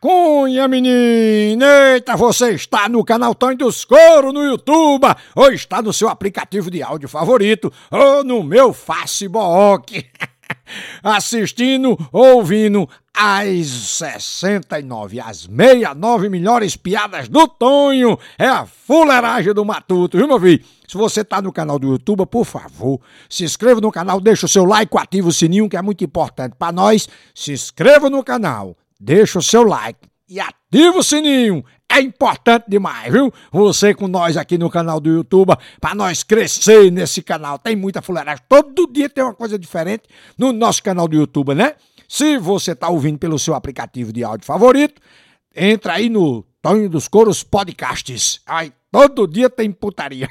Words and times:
maconha, 0.00 0.66
menino! 0.66 1.62
Eita, 1.92 2.16
você 2.16 2.52
está 2.52 2.88
no 2.88 3.04
canal 3.04 3.34
Tonho 3.34 3.58
dos 3.58 3.84
Couro 3.84 4.32
no 4.32 4.42
YouTube, 4.42 5.06
ou 5.36 5.52
está 5.52 5.82
no 5.82 5.92
seu 5.92 6.08
aplicativo 6.08 6.70
de 6.70 6.82
áudio 6.82 7.08
favorito, 7.08 7.70
ou 7.90 8.24
no 8.24 8.42
meu 8.42 8.72
Facebook. 8.72 10.06
Assistindo, 11.02 11.98
ouvindo 12.10 12.88
as 13.14 13.66
69, 13.66 15.20
as 15.20 15.42
69 15.42 16.28
melhores 16.28 16.76
piadas 16.76 17.28
do 17.28 17.46
Tonho. 17.46 18.18
É 18.38 18.46
a 18.46 18.64
fuleiragem 18.64 19.52
do 19.52 19.64
Matuto, 19.64 20.16
viu, 20.16 20.26
meu 20.26 20.40
filho? 20.40 20.64
Se 20.88 20.96
você 20.96 21.22
tá 21.22 21.42
no 21.42 21.52
canal 21.52 21.78
do 21.78 21.88
YouTube, 21.88 22.26
por 22.26 22.44
favor, 22.44 23.00
se 23.28 23.44
inscreva 23.44 23.80
no 23.80 23.92
canal, 23.92 24.20
deixa 24.20 24.46
o 24.46 24.48
seu 24.48 24.64
like, 24.64 24.96
ativa 24.96 25.28
o 25.28 25.32
sininho, 25.32 25.68
que 25.68 25.76
é 25.76 25.82
muito 25.82 26.02
importante 26.02 26.56
para 26.58 26.72
nós. 26.72 27.08
Se 27.34 27.52
inscreva 27.52 28.10
no 28.10 28.24
canal, 28.24 28.76
deixa 29.00 29.38
o 29.38 29.42
seu 29.42 29.62
like 29.62 30.10
e 30.28 30.38
ativa 30.38 30.98
o 30.98 31.02
sininho. 31.02 31.64
É 31.92 32.00
importante 32.00 32.66
demais, 32.68 33.12
viu? 33.12 33.32
Você 33.50 33.92
com 33.92 34.06
nós 34.06 34.36
aqui 34.36 34.56
no 34.56 34.70
canal 34.70 35.00
do 35.00 35.10
YouTube, 35.10 35.56
para 35.80 35.94
nós 35.94 36.22
crescer 36.22 36.88
nesse 36.92 37.20
canal. 37.20 37.58
Tem 37.58 37.74
muita 37.74 38.00
fuleiragem. 38.00 38.44
Todo 38.48 38.86
dia 38.86 39.08
tem 39.08 39.24
uma 39.24 39.34
coisa 39.34 39.58
diferente 39.58 40.04
no 40.38 40.52
nosso 40.52 40.80
canal 40.84 41.08
do 41.08 41.16
YouTube, 41.16 41.52
né? 41.54 41.74
Se 42.08 42.38
você 42.38 42.76
tá 42.76 42.88
ouvindo 42.88 43.18
pelo 43.18 43.38
seu 43.40 43.54
aplicativo 43.54 44.12
de 44.12 44.22
áudio 44.22 44.46
favorito, 44.46 45.00
entra 45.54 45.94
aí 45.94 46.08
no 46.08 46.44
Tonho 46.62 46.88
dos 46.88 47.08
Coros 47.08 47.42
Podcasts. 47.42 48.40
Aí 48.46 48.72
todo 48.92 49.26
dia 49.26 49.50
tem 49.50 49.72
putaria. 49.72 50.28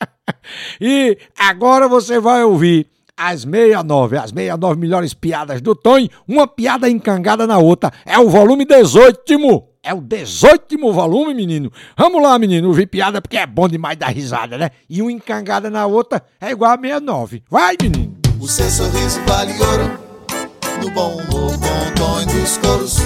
e 0.80 1.18
agora 1.36 1.86
você 1.86 2.18
vai 2.18 2.44
ouvir 2.44 2.86
às 3.18 3.42
69, 3.42 4.16
as 4.16 4.30
69 4.30 4.80
melhores 4.80 5.12
piadas 5.12 5.60
do 5.60 5.74
Tonho, 5.74 6.08
uma 6.26 6.46
piada 6.46 6.88
encangada 6.88 7.46
na 7.46 7.58
outra. 7.58 7.92
É 8.06 8.16
o 8.16 8.30
volume 8.30 8.64
18. 8.64 9.68
É 9.82 9.92
o 9.92 10.00
18 10.00 10.92
volume, 10.92 11.34
menino. 11.34 11.72
Vamos 11.96 12.22
lá, 12.22 12.38
menino, 12.38 12.68
ouvir 12.68 12.86
piada 12.86 13.20
porque 13.20 13.36
é 13.36 13.46
bom 13.46 13.68
demais 13.68 13.96
dar 13.96 14.08
risada, 14.08 14.56
né? 14.56 14.70
E 14.88 15.02
uma 15.02 15.10
encangada 15.10 15.68
na 15.68 15.86
outra 15.86 16.22
é 16.40 16.50
igual 16.50 16.70
a 16.70 16.76
69. 16.76 17.42
Vai, 17.50 17.76
menino. 17.82 18.16
O 18.40 18.46
seu 18.46 18.70
sorriso 18.70 19.20
vale 19.26 19.52
ouro. 19.60 19.98
No 20.80 20.90
bom 20.90 21.14
humor, 21.14 21.58
com 21.58 21.88
o 21.88 21.94
Tonho 21.94 22.26
dos 22.26 22.56
Coros. 22.58 22.98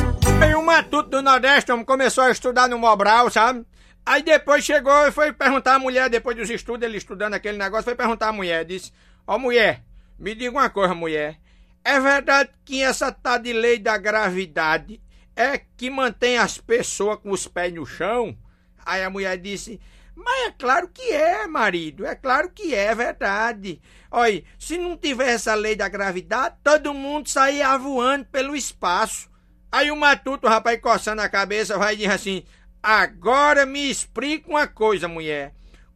Aí 0.42 0.54
o 0.54 0.62
Matuto 0.62 1.08
do 1.08 1.22
Nordeste 1.22 1.72
homem, 1.72 1.86
começou 1.86 2.24
a 2.24 2.30
estudar 2.30 2.68
no 2.68 2.78
Mobral, 2.78 3.30
sabe? 3.30 3.64
Aí 4.04 4.22
depois 4.22 4.64
chegou 4.64 5.06
e 5.06 5.12
foi 5.12 5.32
perguntar 5.32 5.76
à 5.76 5.78
mulher, 5.78 6.10
depois 6.10 6.36
dos 6.36 6.50
estudos, 6.50 6.86
ele 6.86 6.98
estudando 6.98 7.34
aquele 7.34 7.56
negócio, 7.56 7.84
foi 7.84 7.94
perguntar 7.94 8.28
à 8.28 8.32
mulher, 8.32 8.64
disse, 8.64 8.92
ó 9.26 9.38
mulher, 9.38 9.82
me 10.22 10.36
diga 10.36 10.52
uma 10.52 10.70
coisa, 10.70 10.94
mulher, 10.94 11.40
é 11.84 11.98
verdade 11.98 12.50
que 12.64 12.80
essa 12.80 13.10
tá 13.10 13.36
de 13.38 13.52
lei 13.52 13.76
da 13.76 13.98
gravidade 13.98 15.02
é 15.34 15.58
que 15.58 15.90
mantém 15.90 16.38
as 16.38 16.58
pessoas 16.58 17.18
com 17.18 17.32
os 17.32 17.48
pés 17.48 17.74
no 17.74 17.84
chão? 17.84 18.38
Aí 18.86 19.02
a 19.02 19.10
mulher 19.10 19.36
disse, 19.36 19.80
mas 20.14 20.46
é 20.46 20.50
claro 20.52 20.86
que 20.86 21.10
é, 21.10 21.44
marido, 21.48 22.06
é 22.06 22.14
claro 22.14 22.50
que 22.50 22.72
é, 22.72 22.84
é 22.84 22.94
verdade. 22.94 23.82
Olha, 24.12 24.44
se 24.60 24.78
não 24.78 24.96
tivesse 24.96 25.32
essa 25.32 25.54
lei 25.54 25.74
da 25.74 25.88
gravidade, 25.88 26.54
todo 26.62 26.94
mundo 26.94 27.28
saía 27.28 27.76
voando 27.76 28.26
pelo 28.26 28.54
espaço. 28.54 29.28
Aí 29.72 29.90
o 29.90 29.96
matuto, 29.96 30.46
rapaz, 30.46 30.80
coçando 30.80 31.20
a 31.20 31.28
cabeça, 31.28 31.76
vai 31.76 31.96
dizer 31.96 32.12
assim: 32.12 32.44
Agora 32.80 33.66
me 33.66 33.90
explica 33.90 34.48
uma 34.48 34.68
coisa, 34.68 35.08
mulher. 35.08 35.52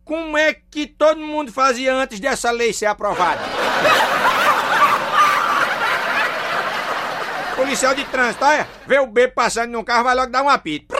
Como 0.06 0.38
é 0.38 0.54
que 0.54 0.86
todo 0.86 1.20
mundo 1.20 1.52
fazia 1.52 1.92
antes 1.92 2.18
dessa 2.20 2.52
lei 2.52 2.72
ser 2.72 2.86
aprovada? 2.86 3.42
Policial 7.56 7.92
de 7.92 8.04
trânsito, 8.04 8.44
olha, 8.44 8.68
vê 8.86 9.00
o 9.00 9.08
bebo 9.08 9.34
passando 9.34 9.72
no 9.72 9.82
carro, 9.82 10.04
vai 10.04 10.14
logo 10.14 10.30
dar 10.30 10.44
um 10.44 10.48
apito. 10.48 10.94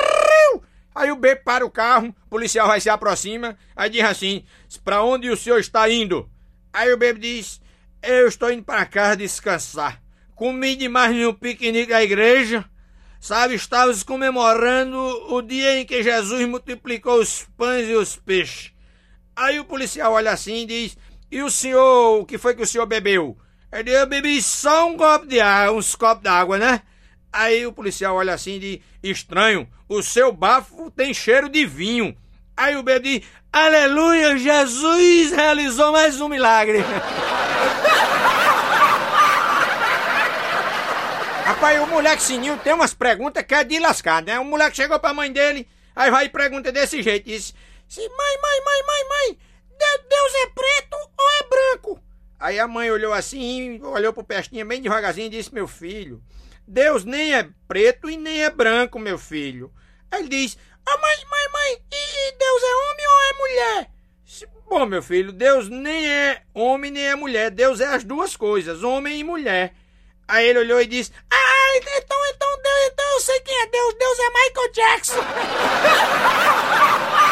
Aí 0.93 1.13
o 1.13 1.17
bebo 1.17 1.43
para 1.45 1.65
o 1.65 1.71
carro, 1.71 2.09
o 2.09 2.15
policial 2.29 2.67
vai 2.67 2.81
se 2.81 2.91
aproxima, 2.91 3.57
aí 3.77 3.89
diz 3.89 4.03
assim: 4.03 4.45
Pra 4.83 5.05
onde 5.05 5.31
o 5.31 5.37
senhor 5.37 5.61
está 5.61 5.89
indo? 5.89 6.29
Aí 6.73 6.93
o 6.93 6.97
bebo 6.97 7.21
diz: 7.21 7.61
Eu 8.03 8.27
estou 8.27 8.51
indo 8.51 8.65
para 8.65 8.85
casa 8.87 9.19
descansar. 9.19 10.03
Comi 10.35 10.75
demais 10.75 11.15
no 11.15 11.33
piquenique 11.33 11.93
da 11.93 12.03
igreja. 12.03 12.65
Sabe, 13.21 13.55
estávamos 13.55 14.03
comemorando 14.03 14.99
o 15.33 15.41
dia 15.43 15.79
em 15.79 15.87
que 15.87 16.03
Jesus 16.03 16.45
multiplicou 16.49 17.21
os 17.21 17.47
pães 17.57 17.89
e 17.89 17.95
os 17.95 18.17
peixes. 18.17 18.75
Aí 19.37 19.61
o 19.61 19.65
policial 19.67 20.15
olha 20.15 20.31
assim 20.31 20.63
e 20.63 20.67
diz: 20.67 20.97
E 21.31 21.43
o 21.43 21.51
senhor, 21.51 22.23
o 22.23 22.25
que 22.25 22.39
foi 22.39 22.55
que 22.55 22.63
o 22.63 22.67
senhor 22.67 22.87
bebeu? 22.87 23.37
Ele 23.71 23.91
Eu 23.91 24.07
bebi 24.07 24.41
só 24.41 24.89
um 24.89 24.97
copo 24.97 25.27
de 25.27 25.39
água, 25.39 25.77
uns 25.77 25.95
copos 25.95 26.23
d'água, 26.23 26.57
né? 26.57 26.81
Aí 27.31 27.67
o 27.67 27.73
policial 27.73 28.17
olha 28.17 28.33
assim 28.33 28.55
e 28.55 28.59
diz: 28.59 28.79
Estranho, 29.03 29.69
o 29.87 30.03
seu 30.03 30.33
bafo 30.33 30.91
tem 30.91 31.13
cheiro 31.13 31.51
de 31.51 31.67
vinho. 31.67 32.17
Aí 32.57 32.77
o 32.77 32.83
bebê 32.83 33.19
diz: 33.19 33.29
Aleluia, 33.53 34.39
Jesus 34.39 35.33
realizou 35.33 35.93
mais 35.93 36.19
um 36.19 36.29
milagre. 36.29 36.79
Rapaz, 41.45 41.79
o 41.83 41.87
moleque 41.87 42.23
sininho 42.23 42.59
tem 42.65 42.73
umas 42.73 42.95
perguntas 42.95 43.45
que 43.45 43.55
é 43.55 43.63
de 43.63 43.79
lascar, 43.79 44.23
né? 44.23 44.39
O 44.39 44.45
moleque 44.47 44.77
chegou 44.77 44.99
pra 44.99 45.13
mãe 45.13 45.31
dele, 45.31 45.69
aí 45.95 46.11
vai 46.11 46.25
e 46.25 46.31
pergunta 46.31 46.73
desse 46.73 47.03
jeito: 47.03 47.29
diz: 47.89 47.99
Mãe, 47.99 48.39
mãe, 48.43 48.61
mãe, 48.65 48.83
mãe, 48.87 49.09
mãe, 49.09 49.39
Deus 50.09 50.35
é 50.35 50.47
preto 50.47 50.97
ou 51.19 51.31
é 51.31 51.43
branco? 51.49 52.03
Aí 52.39 52.59
a 52.59 52.69
mãe 52.69 52.91
olhou 52.91 53.13
assim, 53.13 53.81
olhou 53.83 54.13
pro 54.13 54.23
pestinha 54.23 54.65
bem 54.65 54.81
devagarzinho 54.81 55.27
e 55.27 55.31
disse: 55.31 55.55
Meu 55.55 55.67
filho, 55.67 56.23
Deus 56.67 57.05
nem 57.05 57.35
é 57.35 57.49
preto 57.67 58.11
e 58.11 58.17
nem 58.17 58.45
é 58.45 58.51
branco, 58.51 58.99
meu 58.99 59.19
filho. 59.19 59.73
Aí 60.11 60.21
ele 60.21 60.29
diz: 60.29 60.59
Ah, 60.85 60.99
mãe, 60.99 61.17
mãe, 61.31 61.49
mãe, 61.53 61.83
e, 61.93 62.29
e 62.29 62.33
Deus 62.33 62.63
é 62.63 62.75
homem 62.75 63.07
ou 63.07 63.21
é 63.23 63.33
mulher? 63.39 63.91
Bom, 64.69 64.85
meu 64.85 65.03
filho, 65.03 65.33
Deus 65.33 65.69
nem 65.69 66.11
é 66.11 66.43
homem 66.53 66.91
nem 66.91 67.07
é 67.07 67.15
mulher. 67.15 67.51
Deus 67.51 67.81
é 67.81 67.87
as 67.87 68.03
duas 68.03 68.37
coisas, 68.37 68.83
homem 68.83 69.21
e 69.21 69.25
mulher. 69.25 69.73
Aí 70.29 70.49
ele 70.49 70.59
olhou 70.59 70.81
e 70.81 70.87
disse: 70.87 71.13
Ah, 71.31 71.77
então, 71.77 72.19
então, 72.35 72.63
Deus, 72.63 72.91
então 72.93 73.13
eu 73.13 73.21
sei 73.21 73.41
quem 73.41 73.63
é 73.63 73.67
Deus. 73.67 73.95
Deus 73.95 74.19
é 74.19 74.29
Michael 74.31 74.73
Jackson. 74.73 75.21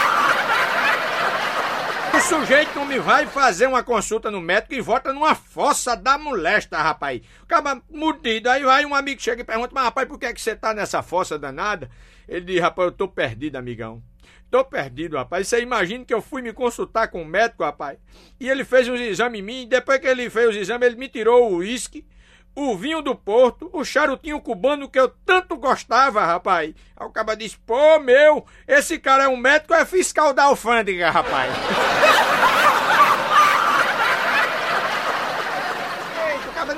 Sujeito 2.28 2.74
não 2.74 2.86
me 2.86 2.98
vai 2.98 3.26
fazer 3.26 3.66
uma 3.66 3.82
consulta 3.82 4.30
no 4.30 4.40
médico 4.40 4.72
e 4.72 4.80
volta 4.80 5.12
numa 5.12 5.34
fossa 5.34 5.94
da 5.94 6.16
molesta, 6.16 6.78
rapaz. 6.78 7.20
Acaba 7.42 7.82
mordido. 7.90 8.48
Aí 8.48 8.62
vai 8.62 8.86
um 8.86 8.94
amigo 8.94 9.20
chega 9.20 9.42
e 9.42 9.44
pergunta, 9.44 9.72
mas 9.74 9.84
rapaz, 9.84 10.08
por 10.08 10.18
que, 10.18 10.24
é 10.24 10.32
que 10.32 10.40
você 10.40 10.56
tá 10.56 10.72
nessa 10.72 11.02
fossa 11.02 11.38
danada? 11.38 11.90
Ele 12.26 12.40
diz, 12.40 12.60
rapaz, 12.60 12.86
eu 12.86 12.92
tô 12.92 13.06
perdido, 13.06 13.56
amigão. 13.56 14.02
Tô 14.50 14.64
perdido, 14.64 15.18
rapaz. 15.18 15.46
Você 15.46 15.60
imagina 15.60 16.02
que 16.02 16.14
eu 16.14 16.22
fui 16.22 16.40
me 16.40 16.54
consultar 16.54 17.08
com 17.08 17.20
o 17.20 17.26
médico, 17.26 17.62
rapaz. 17.62 17.98
E 18.40 18.48
ele 18.48 18.64
fez 18.64 18.88
uns 18.88 19.00
exames 19.00 19.40
em 19.40 19.42
mim. 19.42 19.62
E 19.64 19.66
depois 19.66 19.98
que 19.98 20.06
ele 20.06 20.30
fez 20.30 20.48
os 20.48 20.56
exames, 20.56 20.86
ele 20.86 20.96
me 20.96 21.08
tirou 21.08 21.52
o 21.52 21.56
uísque 21.56 22.06
o 22.54 22.76
vinho 22.76 23.02
do 23.02 23.16
Porto, 23.16 23.68
o 23.72 23.84
charutinho 23.84 24.40
cubano 24.40 24.88
que 24.88 24.98
eu 24.98 25.08
tanto 25.08 25.56
gostava, 25.56 26.24
rapaz. 26.24 26.72
Aí 26.96 27.06
o 27.06 27.10
cara 27.10 27.34
disse, 27.34 27.58
pô, 27.58 27.98
meu, 27.98 28.46
esse 28.66 28.98
cara 28.98 29.24
é 29.24 29.28
um 29.28 29.36
médico 29.36 29.74
é 29.74 29.84
fiscal 29.84 30.32
da 30.32 30.44
alfândega, 30.44 31.10
rapaz? 31.10 31.52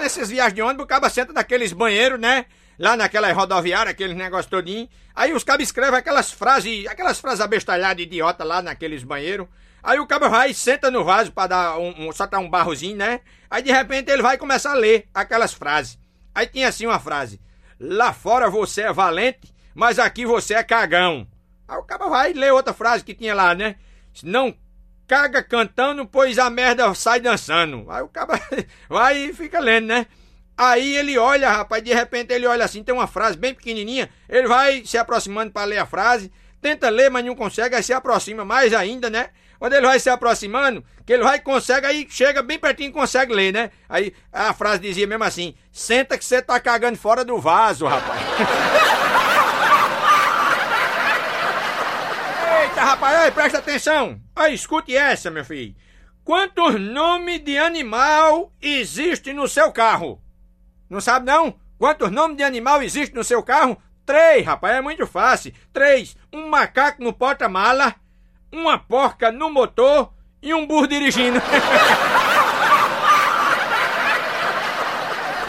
Nesses 0.07 0.29
viagens 0.29 0.55
de 0.55 0.63
ônibus, 0.63 0.85
o 0.85 0.87
cara 0.87 1.11
senta 1.11 1.33
naqueles 1.33 1.73
banheiros, 1.73 2.21
né? 2.21 2.47
Lá 2.79 2.97
naquela 2.97 3.33
rodoviária, 3.33 3.91
aqueles 3.91 4.17
negócios 4.17 4.47
todinho. 4.47 4.89
Aí 5.13 5.33
os 5.33 5.43
cabos 5.43 5.65
escrevem 5.65 5.99
aquelas 5.99 6.31
frases, 6.31 6.87
aquelas 6.87 7.19
frases 7.19 7.41
abestalhadas 7.41 8.05
idiota 8.05 8.45
lá 8.45 8.63
naqueles 8.63 9.03
banheiros. 9.03 9.49
Aí 9.83 9.99
o 9.99 10.07
cabo 10.07 10.31
vai, 10.31 10.55
senta 10.55 10.93
no 10.93 11.03
vaso 11.03 11.33
para 11.33 11.49
dar 11.49 11.79
um, 11.79 12.07
um, 12.07 12.13
soltar 12.13 12.39
um 12.39 12.49
barrozinho, 12.49 12.97
né? 12.97 13.19
Aí 13.51 13.65
de 13.65 13.73
repente 13.73 14.09
ele 14.09 14.23
vai 14.23 14.39
começar 14.39 14.71
a 14.71 14.75
ler 14.75 15.09
aquelas 15.13 15.53
frases. 15.53 15.99
Aí 16.33 16.47
tinha 16.47 16.69
assim 16.69 16.87
uma 16.87 17.01
frase: 17.01 17.41
Lá 17.81 18.13
fora 18.13 18.49
você 18.49 18.83
é 18.83 18.93
valente, 18.93 19.53
mas 19.75 19.99
aqui 19.99 20.25
você 20.25 20.55
é 20.55 20.63
cagão. 20.63 21.27
Aí 21.67 21.79
o 21.79 21.83
cabo 21.83 22.11
vai 22.11 22.33
ler 22.33 22.53
outra 22.53 22.73
frase 22.73 23.03
que 23.03 23.13
tinha 23.13 23.35
lá, 23.35 23.57
né? 23.57 23.75
Não 24.23 24.55
caga 25.07 25.43
cantando, 25.43 26.07
pois 26.07 26.39
a 26.39 26.51
merda 26.51 26.93
sai 26.95 27.21
dançando. 27.21 27.87
Aí 27.91 28.03
o 28.03 28.09
cabo 28.09 28.33
vai 28.89 29.17
e 29.17 29.33
fica 29.33 29.61
lendo, 29.61 29.87
né? 29.87 30.07
Aí 30.57 30.97
ele 30.97 31.19
olha, 31.19 31.51
rapaz, 31.51 31.83
de 31.83 31.93
repente 31.93 32.33
ele 32.33 32.47
olha 32.47 32.65
assim, 32.65 32.83
tem 32.83 32.95
uma 32.95 33.07
frase 33.07 33.37
bem 33.37 33.53
pequenininha, 33.53 34.09
ele 34.27 34.49
vai 34.49 34.83
se 34.87 34.97
aproximando 34.97 35.53
para 35.53 35.67
ler 35.67 35.79
a 35.79 35.87
frase, 35.87 36.33
tenta 36.63 36.89
ler, 36.89 37.11
mas 37.11 37.25
não 37.25 37.35
consegue, 37.35 37.75
aí 37.75 37.83
se 37.83 37.93
aproxima 37.93 38.43
mais 38.43 38.73
ainda, 38.73 39.11
né? 39.11 39.29
Quando 39.59 39.75
ele 39.75 39.87
vai 39.87 39.99
se 39.99 40.09
aproximando, 40.09 40.85
que 41.05 41.13
ele 41.13 41.23
vai 41.23 41.41
consegue, 41.41 41.87
aí 41.87 42.07
chega 42.11 42.43
bem 42.43 42.59
pertinho 42.59 42.89
e 42.89 42.93
consegue 42.93 43.35
ler, 43.35 43.53
né? 43.53 43.71
Aí 43.89 44.15
a 44.33 44.53
frase 44.53 44.81
dizia 44.81 45.07
mesmo 45.07 45.25
assim: 45.25 45.55
senta 45.73 46.19
que 46.19 46.25
você 46.25 46.43
tá 46.43 46.59
cagando 46.61 46.99
fora 46.99 47.25
do 47.25 47.39
vaso, 47.39 47.87
rapaz. 47.87 48.21
Eita, 52.63 52.76
rapaz, 52.87 53.19
aí, 53.19 53.33
presta 53.33 53.59
atenção. 53.59 54.21
Aí, 54.35 54.55
escute 54.55 54.97
essa, 54.97 55.29
meu 55.29 55.45
filho. 55.45 55.75
Quantos 56.23 56.81
nomes 56.81 57.43
de 57.43 57.59
animal 57.59 58.53
existe 58.63 59.33
no 59.33 59.49
seu 59.49 59.73
carro? 59.73 60.23
Não 60.89 61.01
sabe 61.01 61.27
não? 61.27 61.57
Quantos 61.79 62.13
nomes 62.13 62.37
de 62.37 62.45
animal 62.45 62.81
existe 62.83 63.13
no 63.15 63.25
seu 63.25 63.43
carro? 63.43 63.77
Três, 64.05 64.47
rapaz, 64.47 64.77
é 64.77 64.81
muito 64.81 65.05
fácil. 65.05 65.53
Três, 65.73 66.17
um 66.33 66.49
macaco 66.49 67.03
no 67.03 67.13
porta-mala, 67.13 67.97
uma 68.53 68.79
porca 68.79 69.33
no 69.33 69.51
motor 69.51 70.13
e 70.41 70.55
um 70.55 70.65
burro 70.65 70.87
dirigindo. 70.87 71.39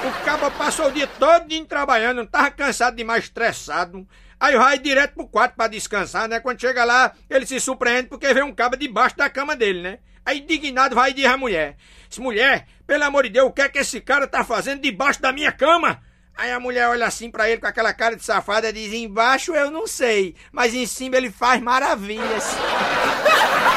o 0.07 0.25
cabo 0.25 0.49
passou 0.57 0.87
o 0.87 0.91
dia 0.91 1.05
todo 1.05 1.65
trabalhando, 1.65 2.25
tava 2.25 2.49
cansado 2.49 2.95
demais, 2.95 3.25
estressado. 3.25 4.07
Aí 4.39 4.55
vai 4.55 4.77
direto 4.77 5.15
pro 5.15 5.27
quarto 5.27 5.55
para 5.55 5.69
descansar, 5.69 6.27
né? 6.27 6.39
Quando 6.39 6.61
chega 6.61 6.83
lá, 6.83 7.13
ele 7.29 7.45
se 7.45 7.59
surpreende 7.59 8.07
porque 8.07 8.33
vê 8.33 8.43
um 8.43 8.53
cabo 8.53 8.77
debaixo 8.77 9.17
da 9.17 9.29
cama 9.29 9.55
dele, 9.55 9.81
né? 9.81 9.99
Aí 10.23 10.39
indignado 10.39 10.93
vai 10.93 11.11
e 11.11 11.13
diz 11.13 11.25
à 11.25 11.37
mulher: 11.37 11.75
Mulher, 12.19 12.67
pelo 12.85 13.03
amor 13.03 13.23
de 13.23 13.29
Deus, 13.29 13.47
o 13.47 13.51
que 13.51 13.61
é 13.61 13.69
que 13.69 13.79
esse 13.79 13.99
cara 14.01 14.27
tá 14.27 14.43
fazendo 14.43 14.81
debaixo 14.81 15.21
da 15.21 15.31
minha 15.31 15.51
cama? 15.51 16.01
Aí 16.35 16.51
a 16.51 16.59
mulher 16.59 16.87
olha 16.87 17.07
assim 17.07 17.31
para 17.31 17.49
ele 17.49 17.59
com 17.59 17.65
aquela 17.65 17.93
cara 17.93 18.15
de 18.15 18.23
safada 18.23 18.69
e 18.69 18.73
diz: 18.73 18.93
Embaixo 18.93 19.55
eu 19.55 19.71
não 19.71 19.87
sei, 19.87 20.35
mas 20.51 20.75
em 20.75 20.85
cima 20.85 21.17
ele 21.17 21.31
faz 21.31 21.59
maravilhas. 21.61 22.45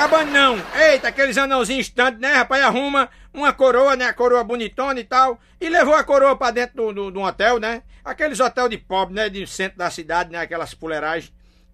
o 0.00 0.02
caba 0.02 0.24
não. 0.24 0.56
Eita, 0.74 1.08
aqueles 1.08 1.36
anãozinhos 1.36 1.86
instantes, 1.86 2.18
né, 2.18 2.32
rapaz? 2.32 2.64
Arruma 2.64 3.10
uma 3.34 3.52
coroa, 3.52 3.94
né? 3.96 4.06
A 4.06 4.14
coroa 4.14 4.42
bonitona 4.42 4.98
e 4.98 5.04
tal. 5.04 5.38
E 5.60 5.68
levou 5.68 5.94
a 5.94 6.02
coroa 6.02 6.34
para 6.34 6.52
dentro 6.52 6.90
do, 6.90 7.10
do, 7.10 7.20
hotel, 7.20 7.58
né? 7.58 7.82
Aqueles 8.02 8.40
hotel 8.40 8.66
de 8.66 8.78
pobre, 8.78 9.14
né? 9.14 9.28
De 9.28 9.46
centro 9.46 9.76
da 9.76 9.90
cidade, 9.90 10.32
né? 10.32 10.38
Aquelas 10.38 10.72
fuleiragens. 10.72 11.30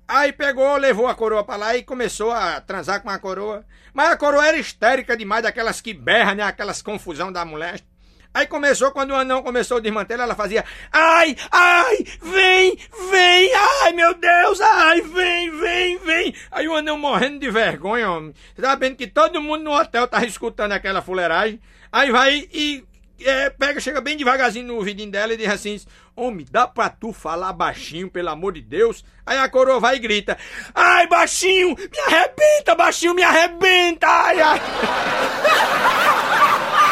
Aí 0.09 0.33
pegou, 0.33 0.77
levou 0.77 1.07
a 1.07 1.15
coroa 1.15 1.45
pra 1.45 1.55
lá 1.55 1.77
e 1.77 1.85
começou 1.85 2.33
a 2.33 2.61
transar 2.61 3.01
com 3.01 3.11
a 3.11 3.19
coroa. 3.19 3.65
Mas 3.95 4.11
a 4.11 4.17
coroa 4.17 4.45
era 4.45 4.57
histérica 4.57 5.17
demais, 5.17 5.45
daquelas 5.45 5.81
que 5.81 5.95
berra, 5.95 6.35
né? 6.35 6.43
Aquelas 6.43 6.83
confusão 6.83 7.31
da 7.31 7.45
mulher. 7.45 7.81
Aí 8.37 8.47
começou, 8.47 8.91
quando 8.91 9.13
o 9.13 9.17
anão 9.17 9.43
começou 9.43 9.79
a 9.79 9.81
desmantelar, 9.81 10.27
ela 10.27 10.35
fazia 10.35 10.63
Ai, 10.93 11.35
ai, 11.51 12.05
vem, 12.21 12.79
vem, 13.11 13.51
ai 13.55 13.93
meu 13.95 14.13
Deus, 14.13 14.61
ai, 14.61 15.01
vem, 15.01 15.59
vem, 15.59 15.97
vem. 15.97 16.35
Aí 16.53 16.69
o 16.69 16.77
anão 16.77 16.99
morrendo 16.99 17.39
de 17.39 17.51
vergonha, 17.51 18.11
homem. 18.11 18.35
Sabendo 18.61 18.95
que 18.95 19.07
todo 19.07 19.41
mundo 19.41 19.65
no 19.65 19.73
hotel 19.73 20.07
tava 20.07 20.27
escutando 20.27 20.73
aquela 20.73 21.01
fuleiragem. 21.01 21.59
Aí 21.91 22.13
vai 22.13 22.47
e 22.53 22.85
é, 23.25 23.49
pega, 23.49 23.81
chega 23.81 24.03
bem 24.03 24.19
devagarzinho 24.19 24.67
no 24.67 24.75
ouvidinho 24.75 25.11
dela 25.11 25.33
e 25.33 25.39
diz 25.39 25.49
assim: 25.49 25.81
Homem, 26.15 26.45
dá 26.51 26.69
pra 26.69 26.91
tu 26.91 27.15
falar 27.15 27.55
baixinho, 27.55 28.11
pelo 28.11 28.29
amor 28.29 28.53
de 28.53 28.61
Deus? 28.61 29.03
Aí 29.25 29.39
a 29.39 29.49
coroa 29.49 29.81
vai 29.81 29.97
e 29.97 30.01
grita: 30.01 30.37
Ai, 30.75 31.07
baixinho, 31.07 31.75
me 31.75 32.01
arrebenta, 32.07 32.75
baixinho, 32.75 33.15
me 33.15 33.23
arrebenta! 33.23 34.07
Ai, 34.07 34.41
ai. 34.43 34.61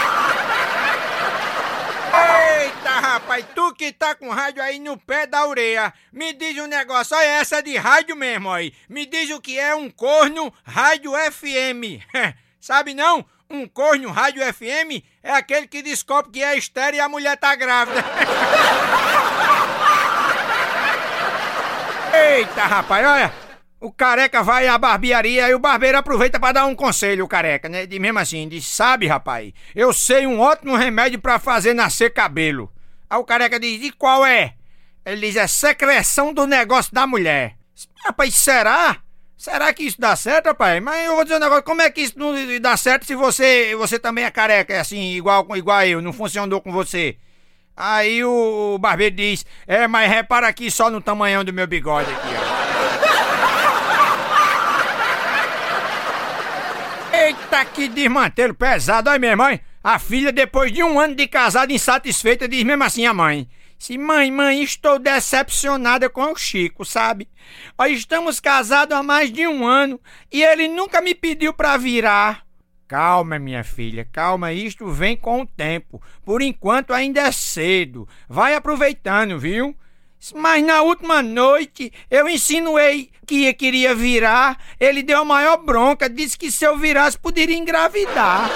Eita, 2.15 2.91
rapaz, 2.91 3.45
tu 3.55 3.75
que 3.75 3.93
tá 3.93 4.15
com 4.15 4.31
rádio 4.31 4.63
aí 4.63 4.79
no 4.79 4.97
pé 4.97 5.27
da 5.27 5.47
orelha, 5.47 5.93
me 6.13 6.33
diz 6.33 6.57
um 6.59 6.67
negócio, 6.67 7.17
olha 7.17 7.27
essa 7.27 7.63
de 7.63 7.77
rádio 7.77 8.15
mesmo 8.15 8.51
aí. 8.51 8.73
Me 8.89 9.07
diz 9.07 9.31
o 9.31 9.41
que 9.41 9.59
é 9.59 9.75
um 9.75 9.91
corno 9.91 10.53
rádio 10.65 11.13
FM. 11.13 12.03
Sabe 12.61 12.95
não? 12.95 13.25
Um 13.51 13.69
corno 13.69 14.11
rádio 14.11 14.43
FM 14.43 15.03
é 15.23 15.33
aquele 15.33 15.67
que 15.67 15.83
descobre 15.83 16.33
que 16.33 16.43
é 16.43 16.57
estéreo 16.57 16.97
e 16.99 17.01
a 17.01 17.09
mulher 17.09 17.37
tá 17.37 17.55
grávida. 17.55 18.05
Eita, 22.15 22.65
rapaz, 22.65 23.07
olha. 23.07 23.44
O 23.85 23.93
careca 23.93 24.43
vai 24.43 24.67
à 24.67 24.79
barbearia 24.79 25.47
e 25.47 25.55
o 25.55 25.59
barbeiro 25.59 25.99
aproveita 25.99 26.41
para 26.41 26.53
dar 26.53 26.65
um 26.65 26.75
conselho, 26.75 27.23
o 27.23 27.29
careca, 27.29 27.69
né? 27.69 27.85
De 27.85 27.99
mesmo 27.99 28.19
assim, 28.19 28.49
diz: 28.49 28.67
Sabe, 28.67 29.07
rapaz, 29.07 29.53
eu 29.77 29.93
sei 29.93 30.27
um 30.27 30.41
ótimo 30.41 30.75
remédio 30.75 31.21
para 31.21 31.39
fazer 31.39 31.75
nascer 31.75 32.09
cabelo. 32.09 32.73
Aí 33.11 33.19
o 33.19 33.25
careca 33.25 33.61
diz: 33.61 33.83
E 33.83 33.93
qual 33.93 34.25
é? 34.25 34.55
Ele 35.05 35.27
diz: 35.27 35.37
É 35.37 35.47
secreção 35.47 36.33
do 36.33 36.47
negócio 36.47 36.95
da 36.95 37.07
mulher. 37.07 37.59
Rapaz, 38.07 38.35
será? 38.35 38.97
Será 39.37 39.71
que 39.75 39.83
isso 39.83 40.01
dá 40.01 40.17
certo, 40.17 40.47
rapaz? 40.47 40.83
Mas 40.83 41.05
eu 41.05 41.17
vou 41.17 41.25
dizer 41.25 41.37
um 41.37 41.41
negócio, 41.41 41.65
como 41.65 41.83
é 41.83 41.91
que 41.91 42.01
isso 42.01 42.19
não 42.19 42.33
dá 42.63 42.79
certo 42.79 43.05
se 43.05 43.15
você, 43.15 43.77
você 43.77 43.99
também 43.99 44.25
é 44.25 44.31
careca, 44.31 44.73
é 44.73 44.81
assim, 44.81 45.13
igual, 45.13 45.47
igual 45.57 45.85
eu, 45.85 46.01
não 46.01 46.15
funcionou 46.15 46.63
com 46.63 46.73
você? 46.73 47.19
Aí 47.77 48.25
o, 48.25 48.77
o 48.77 48.79
barbeiro 48.79 49.15
diz, 49.15 49.45
é, 49.67 49.87
mas 49.87 50.11
repara 50.11 50.49
aqui 50.49 50.71
só 50.71 50.89
no 50.89 51.03
tamanhão 51.03 51.45
do 51.45 51.53
meu 51.53 51.67
bigode 51.67 52.11
aqui, 52.11 52.29
ó. 52.41 52.44
Eita, 57.55 57.65
que 57.67 57.89
desmantelo 57.89 58.53
pesado, 58.53 59.09
aí 59.09 59.17
minha 59.17 59.37
mãe. 59.37 59.61
A 59.83 59.97
filha, 60.01 60.33
depois 60.33 60.73
de 60.73 60.83
um 60.83 60.99
ano 60.99 61.15
de 61.15 61.29
casada 61.29 61.73
insatisfeita, 61.73 62.49
diz 62.49 62.65
mesmo 62.65 62.83
assim 62.83 63.07
a 63.07 63.15
mãe. 63.15 63.49
Se 63.79 63.97
mãe, 63.97 64.29
mãe, 64.29 64.61
estou 64.61 64.99
decepcionada 64.99 66.11
com 66.11 66.33
o 66.33 66.37
Chico, 66.37 66.85
sabe? 66.85 67.29
Nós 67.79 67.97
estamos 67.97 68.41
casados 68.41 68.97
há 68.97 69.05
mais 69.05 69.31
de 69.31 69.47
um 69.47 69.65
ano 69.65 70.01
e 70.33 70.43
ele 70.43 70.67
nunca 70.67 71.01
me 71.01 71.15
pediu 71.15 71.55
para 71.55 71.77
virar. 71.77 72.45
Calma, 72.89 73.39
minha 73.39 73.63
filha, 73.63 74.05
calma, 74.11 74.53
isto 74.53 74.89
vem 74.89 75.17
com 75.17 75.43
o 75.43 75.47
tempo. 75.47 76.03
Por 76.25 76.43
enquanto 76.43 76.93
ainda 76.93 77.21
é 77.21 77.31
cedo. 77.31 78.09
Vai 78.29 78.57
aproveitando, 78.57 79.39
viu? 79.39 79.77
Mas 80.33 80.65
na 80.65 80.81
última 80.83 81.23
noite 81.23 81.93
eu 82.11 82.29
insinuei 82.29 83.11
que 83.27 83.53
queria 83.55 83.95
virar. 83.95 84.59
Ele 84.79 85.03
deu 85.03 85.21
a 85.21 85.25
maior 85.25 85.57
bronca, 85.59 86.09
disse 86.09 86.39
que 86.39 86.51
se 86.51 86.65
eu 86.65 86.79
virasse 86.79 87.19
poderia 87.19 87.57
engravidar. 87.57 88.51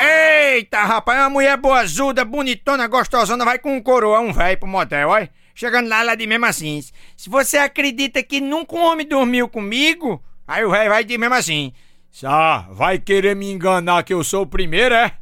Eita, 0.00 0.82
rapaz, 0.84 1.20
uma 1.20 1.30
mulher 1.30 1.56
boazuda, 1.56 2.24
bonitona, 2.24 2.86
gostosona, 2.86 3.44
vai 3.44 3.58
com 3.58 3.76
um 3.76 3.82
coroa, 3.82 4.20
um 4.20 4.32
velho 4.32 4.58
pro 4.58 4.68
motel, 4.68 5.08
olha. 5.08 5.30
Chegando 5.54 5.88
lá, 5.88 6.00
ela 6.00 6.14
diz 6.16 6.26
mesmo 6.26 6.46
assim: 6.46 6.82
Se 7.16 7.30
você 7.30 7.58
acredita 7.58 8.22
que 8.22 8.40
nunca 8.40 8.74
um 8.74 8.82
homem 8.82 9.06
dormiu 9.06 9.48
comigo, 9.48 10.22
aí 10.46 10.64
o 10.64 10.70
velho 10.70 10.90
vai 10.90 11.04
dizer 11.04 11.18
mesmo 11.18 11.34
assim: 11.34 11.72
Sá, 12.10 12.66
vai 12.70 12.98
querer 12.98 13.36
me 13.36 13.50
enganar 13.50 14.02
que 14.02 14.12
eu 14.12 14.24
sou 14.24 14.42
o 14.42 14.46
primeiro, 14.46 14.94
é? 14.94 15.12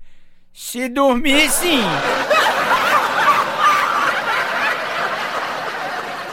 Se 0.53 0.89
dormir, 0.89 1.51
sim. 1.51 1.81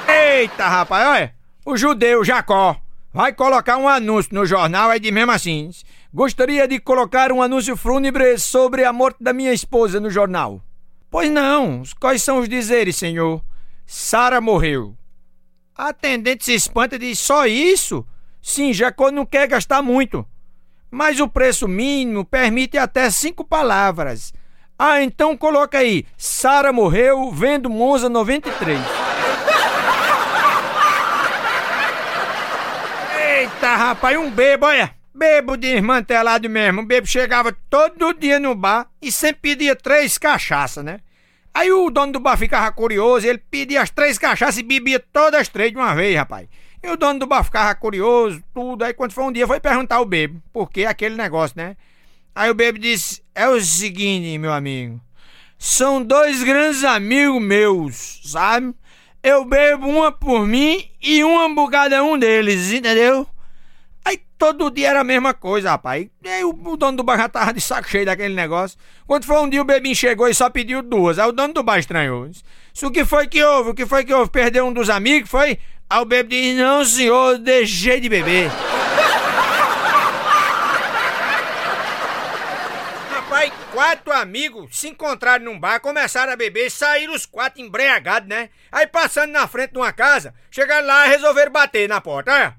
Eita, 0.08 0.68
rapaz, 0.68 1.08
olha. 1.08 1.36
O 1.66 1.78
judeu 1.78 2.24
Jacó 2.24 2.76
vai 3.14 3.34
colocar 3.34 3.78
um 3.78 3.88
anúncio 3.88 4.34
no 4.34 4.46
jornal 4.46 4.90
aí 4.90 5.00
de 5.00 5.12
mesmo 5.12 5.32
assim. 5.32 5.72
Gostaria 6.14 6.68
de 6.68 6.80
colocar 6.80 7.32
um 7.32 7.42
anúncio 7.42 7.78
fúnebre 7.78 8.38
sobre 8.38 8.84
a 8.84 8.92
morte 8.92 9.24
da 9.24 9.32
minha 9.32 9.54
esposa 9.54 10.00
no 10.00 10.10
jornal. 10.10 10.62
Pois 11.10 11.30
não, 11.30 11.84
quais 12.00 12.22
são 12.22 12.40
os 12.40 12.50
dizeres, 12.50 12.96
senhor? 12.96 13.42
Sara 13.86 14.42
morreu. 14.42 14.96
A 15.76 15.90
atendente 15.90 16.46
se 16.46 16.54
espanta 16.54 16.96
e 16.96 17.00
diz: 17.00 17.20
só 17.20 17.46
isso? 17.46 18.06
Sim, 18.42 18.74
Jacó 18.74 19.12
não 19.12 19.26
quer 19.26 19.48
gastar 19.48 19.82
muito. 19.82 20.26
Mas 20.92 21.20
o 21.20 21.28
preço 21.28 21.68
mínimo 21.68 22.26
permite 22.26 22.78
até 22.78 23.10
cinco 23.10 23.44
palavras. 23.44 24.34
Ah, 24.78 25.04
então 25.04 25.36
coloca 25.36 25.78
aí: 25.78 26.06
Sara 26.18 26.72
morreu 26.72 27.32
vendo 27.32 27.70
Monza 27.70 28.10
93. 28.10 28.80
Eita, 33.18 33.76
rapaz, 33.76 34.18
um 34.18 34.32
bebo, 34.32 34.66
olha. 34.66 34.98
Bebo 35.14 35.58
desmantelado 35.58 36.50
mesmo. 36.50 36.82
O 36.82 36.86
bebo 36.86 37.06
chegava 37.06 37.54
todo 37.70 38.14
dia 38.14 38.40
no 38.40 38.56
bar 38.56 38.88
e 39.02 39.12
sempre 39.12 39.42
pedia 39.42 39.76
três 39.76 40.18
cachaças, 40.18 40.84
né? 40.84 41.00
Aí 41.54 41.72
o 41.72 41.90
dono 41.90 42.14
do 42.14 42.20
bar 42.22 42.38
ficava 42.38 42.72
curioso, 42.72 43.28
ele 43.28 43.38
pedia 43.38 43.82
as 43.82 43.90
três 43.90 44.18
cachaças 44.18 44.58
e 44.58 44.64
bebia 44.64 44.98
todas 45.12 45.42
as 45.42 45.48
três 45.50 45.72
de 45.72 45.78
uma 45.78 45.94
vez, 45.94 46.16
rapaz. 46.16 46.48
E 46.82 46.90
o 46.90 46.98
dono 46.98 47.20
do 47.20 47.28
bar 47.28 47.44
ficava 47.44 47.76
curioso, 47.76 48.42
tudo. 48.54 48.84
Aí 48.84 48.94
quando 48.94 49.12
foi 49.12 49.24
um 49.24 49.32
dia, 49.32 49.46
foi 49.46 49.60
perguntar 49.60 49.98
ao 49.98 50.06
bebo, 50.06 50.42
por 50.54 50.70
que 50.70 50.86
aquele 50.86 51.16
negócio, 51.16 51.58
né? 51.58 51.76
Aí 52.34 52.50
o 52.50 52.54
bebo 52.54 52.80
disse: 52.80 53.22
É 53.36 53.48
o 53.48 53.60
seguinte, 53.60 54.38
meu 54.38 54.54
amigo. 54.54 55.00
São 55.58 56.02
dois 56.02 56.42
grandes 56.42 56.86
amigos 56.86 57.42
meus, 57.42 58.22
sabe? 58.24 58.74
Eu 59.22 59.44
bebo 59.44 59.88
uma 59.88 60.10
por 60.10 60.48
mim 60.48 60.90
e 61.02 61.22
uma 61.22 61.54
por 61.54 61.70
cada 61.70 62.02
um 62.02 62.18
deles, 62.18 62.72
entendeu? 62.72 63.28
Aí 64.06 64.22
todo 64.38 64.72
dia 64.72 64.88
era 64.90 65.02
a 65.02 65.04
mesma 65.04 65.34
coisa, 65.34 65.72
rapaz. 65.72 66.08
E 66.24 66.30
aí 66.30 66.46
o, 66.46 66.52
o 66.52 66.78
dono 66.78 66.96
do 66.96 67.04
bar 67.04 67.18
já 67.18 67.28
tava 67.28 67.54
de 67.54 67.60
saco 67.60 67.90
cheio 67.90 68.06
daquele 68.06 68.34
negócio. 68.34 68.78
Quando 69.06 69.26
foi 69.26 69.38
um 69.42 69.50
dia 69.50 69.62
o 69.62 69.66
bebinho 69.66 69.94
chegou 69.94 70.30
e 70.30 70.34
só 70.34 70.50
pediu 70.50 70.82
duas. 70.82 71.20
Aí 71.20 71.28
o 71.28 71.34
dono 71.34 71.54
do 71.54 71.62
bar 71.62 71.78
estranhou. 71.78 72.28
Isso 72.28 72.88
o 72.88 72.92
que 72.92 73.04
foi 73.04 73.28
que 73.28 73.44
houve? 73.44 73.72
O 73.72 73.74
que 73.74 73.86
foi 73.86 74.06
que 74.06 74.14
houve? 74.14 74.32
Perdeu 74.32 74.66
um 74.66 74.72
dos 74.72 74.90
amigos, 74.90 75.30
foi? 75.30 75.60
Aí 75.92 76.02
o 76.02 76.06
bebê 76.06 76.36
disse, 76.36 76.54
não 76.54 76.86
senhor, 76.86 77.40
deixei 77.40 78.00
de 78.00 78.08
beber. 78.08 78.48
Rapaz, 83.10 83.52
quatro 83.72 84.14
amigos 84.14 84.78
se 84.78 84.88
encontraram 84.88 85.46
num 85.46 85.60
bar, 85.60 85.80
começaram 85.80 86.32
a 86.32 86.36
beber, 86.36 86.70
saíram 86.70 87.16
os 87.16 87.26
quatro 87.26 87.60
embriagados, 87.60 88.30
né? 88.30 88.52
Aí 88.72 88.86
passando 88.86 89.32
na 89.32 89.48
frente 89.48 89.72
de 89.72 89.80
uma 89.80 89.92
casa, 89.92 90.32
chegaram 90.52 90.86
lá 90.86 91.08
e 91.08 91.10
resolveram 91.10 91.52
bater 91.52 91.90
na 91.90 92.00
porta, 92.00 92.32
olha. 92.34 92.56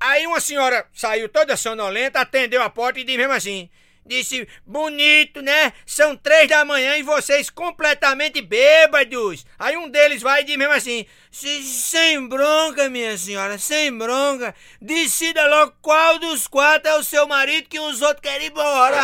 Aí 0.00 0.26
uma 0.26 0.40
senhora 0.40 0.86
saiu 0.94 1.28
toda 1.28 1.54
sonolenta, 1.54 2.18
atendeu 2.18 2.62
a 2.62 2.70
porta 2.70 2.98
e 2.98 3.04
disse 3.04 3.18
mesmo 3.18 3.34
assim: 3.34 3.68
Disse, 4.04 4.48
bonito, 4.66 5.42
né? 5.42 5.72
São 5.84 6.16
três 6.16 6.48
da 6.48 6.64
manhã 6.64 6.96
e 6.96 7.02
vocês 7.02 7.50
completamente 7.50 8.40
bêbados. 8.40 9.44
Aí 9.58 9.76
um 9.76 9.88
deles 9.88 10.22
vai 10.22 10.40
e 10.40 10.44
diz 10.44 10.56
mesmo 10.56 10.72
assim: 10.72 11.06
sem 11.30 12.26
bronca, 12.26 12.88
minha 12.88 13.16
senhora, 13.16 13.58
sem 13.58 13.96
bronca. 13.96 14.54
Decida 14.80 15.46
logo 15.46 15.74
qual 15.80 16.18
dos 16.18 16.46
quatro 16.46 16.90
é 16.90 16.96
o 16.96 17.04
seu 17.04 17.26
marido 17.28 17.68
que 17.68 17.78
os 17.78 18.00
outros 18.00 18.22
querem 18.22 18.46
ir 18.46 18.50
embora. 18.50 19.00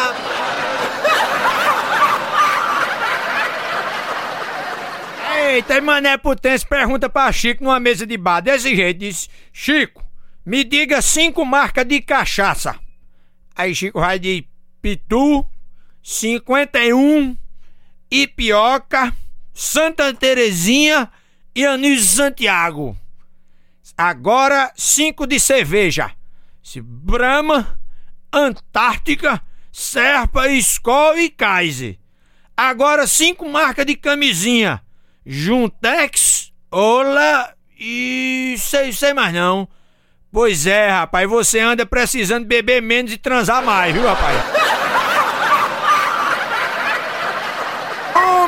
Eita, 5.39 5.81
Mané 5.83 6.17
Potência 6.17 6.67
pergunta 6.67 7.11
pra 7.11 7.31
Chico 7.31 7.63
numa 7.63 7.79
mesa 7.79 8.07
de 8.07 8.17
bar, 8.17 8.41
desse 8.41 8.75
jeito, 8.75 8.99
diz, 8.99 9.29
Chico, 9.53 10.03
me 10.45 10.65
diga 10.65 11.03
cinco 11.03 11.45
marcas 11.45 11.85
de 11.85 12.01
cachaça. 12.01 12.79
Aí 13.55 13.75
Chico 13.75 14.01
vai 14.01 14.19
de 14.19 14.47
Pitu, 14.87 15.45
51, 16.01 17.37
Ipioca, 18.09 19.13
Santa 19.53 20.15
Terezinha 20.15 21.11
e 21.53 21.67
Anísio 21.67 22.19
Santiago. 22.19 22.97
Agora 23.99 24.73
cinco 24.77 25.27
de 25.27 25.41
cerveja. 25.41 26.13
Brahma, 26.85 27.81
Antártica, 28.33 29.43
Serpa, 29.73 30.47
Skol 30.51 31.19
e 31.19 31.31
Kaiser. 31.31 31.99
Agora 32.57 33.09
cinco 33.09 33.49
marcas 33.49 33.87
de 33.87 33.97
camisinha. 33.97 34.81
Juntex, 35.27 36.53
Ola 36.71 37.53
e 37.77 38.55
sei, 38.61 38.93
sei 38.93 39.13
mais 39.13 39.35
não. 39.35 39.69
Pois 40.31 40.65
é, 40.65 40.91
rapaz, 40.91 41.29
você 41.29 41.59
anda 41.59 41.85
precisando 41.85 42.47
beber 42.47 42.81
menos 42.81 43.11
e 43.11 43.19
transar 43.19 43.65
mais, 43.65 43.93
viu, 43.93 44.07
rapaz? 44.07 44.66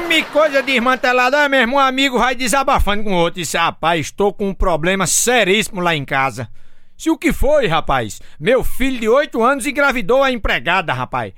Homem, 0.09 0.25
coisa 0.25 0.63
desmantelada. 0.63 1.45
Ah, 1.45 1.51
mesmo 1.51 1.77
um 1.77 1.79
amigo 1.79 2.19
vai 2.19 2.35
desabafando 2.35 3.05
com 3.05 3.13
o 3.13 3.19
outro. 3.19 3.43
Disse, 3.43 3.59
rapaz, 3.59 4.07
estou 4.07 4.33
com 4.33 4.49
um 4.49 4.55
problema 4.55 5.07
seríssimo 5.07 5.83
lá 5.83 5.95
em 5.95 6.03
casa. 6.03 6.49
Se 6.97 7.11
o 7.11 7.19
que 7.19 7.31
foi, 7.31 7.67
rapaz? 7.67 8.19
Meu 8.41 8.65
filho 8.65 8.99
de 8.99 9.07
8 9.07 9.43
anos 9.43 9.67
engravidou 9.67 10.23
a 10.23 10.33
empregada, 10.33 10.95
rapaz. 10.95 11.35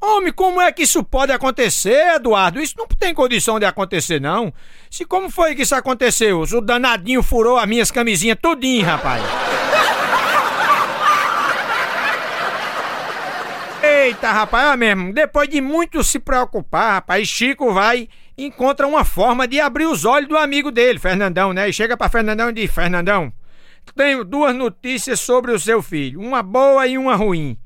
Homem, 0.00 0.32
como 0.32 0.58
é 0.58 0.72
que 0.72 0.84
isso 0.84 1.04
pode 1.04 1.32
acontecer, 1.32 2.14
Eduardo? 2.14 2.62
Isso 2.62 2.76
não 2.78 2.86
tem 2.86 3.12
condição 3.12 3.58
de 3.58 3.66
acontecer, 3.66 4.18
não. 4.22 4.54
Se 4.90 5.04
como 5.04 5.28
foi 5.28 5.54
que 5.54 5.60
isso 5.60 5.74
aconteceu? 5.74 6.40
O 6.40 6.60
danadinho 6.62 7.22
furou 7.22 7.58
as 7.58 7.68
minhas 7.68 7.90
camisinhas 7.90 8.38
tudinho, 8.40 8.86
rapaz. 8.86 9.22
Eita, 14.04 14.30
rapaz, 14.32 14.70
ó 14.70 14.76
mesmo, 14.76 15.14
depois 15.14 15.48
de 15.48 15.62
muito 15.62 16.04
se 16.04 16.18
preocupar, 16.18 16.96
rapaz, 16.96 17.26
Chico 17.26 17.72
vai 17.72 18.06
encontra 18.36 18.86
uma 18.86 19.02
forma 19.02 19.48
de 19.48 19.58
abrir 19.58 19.86
os 19.86 20.04
olhos 20.04 20.28
do 20.28 20.36
amigo 20.36 20.70
dele, 20.70 20.98
Fernandão, 20.98 21.54
né? 21.54 21.70
E 21.70 21.72
chega 21.72 21.96
para 21.96 22.10
Fernandão 22.10 22.50
e 22.50 22.52
diz: 22.52 22.70
Fernandão, 22.70 23.32
tenho 23.96 24.22
duas 24.22 24.54
notícias 24.54 25.20
sobre 25.20 25.52
o 25.52 25.58
seu 25.58 25.80
filho, 25.80 26.20
uma 26.20 26.42
boa 26.42 26.86
e 26.86 26.98
uma 26.98 27.16
ruim. 27.16 27.56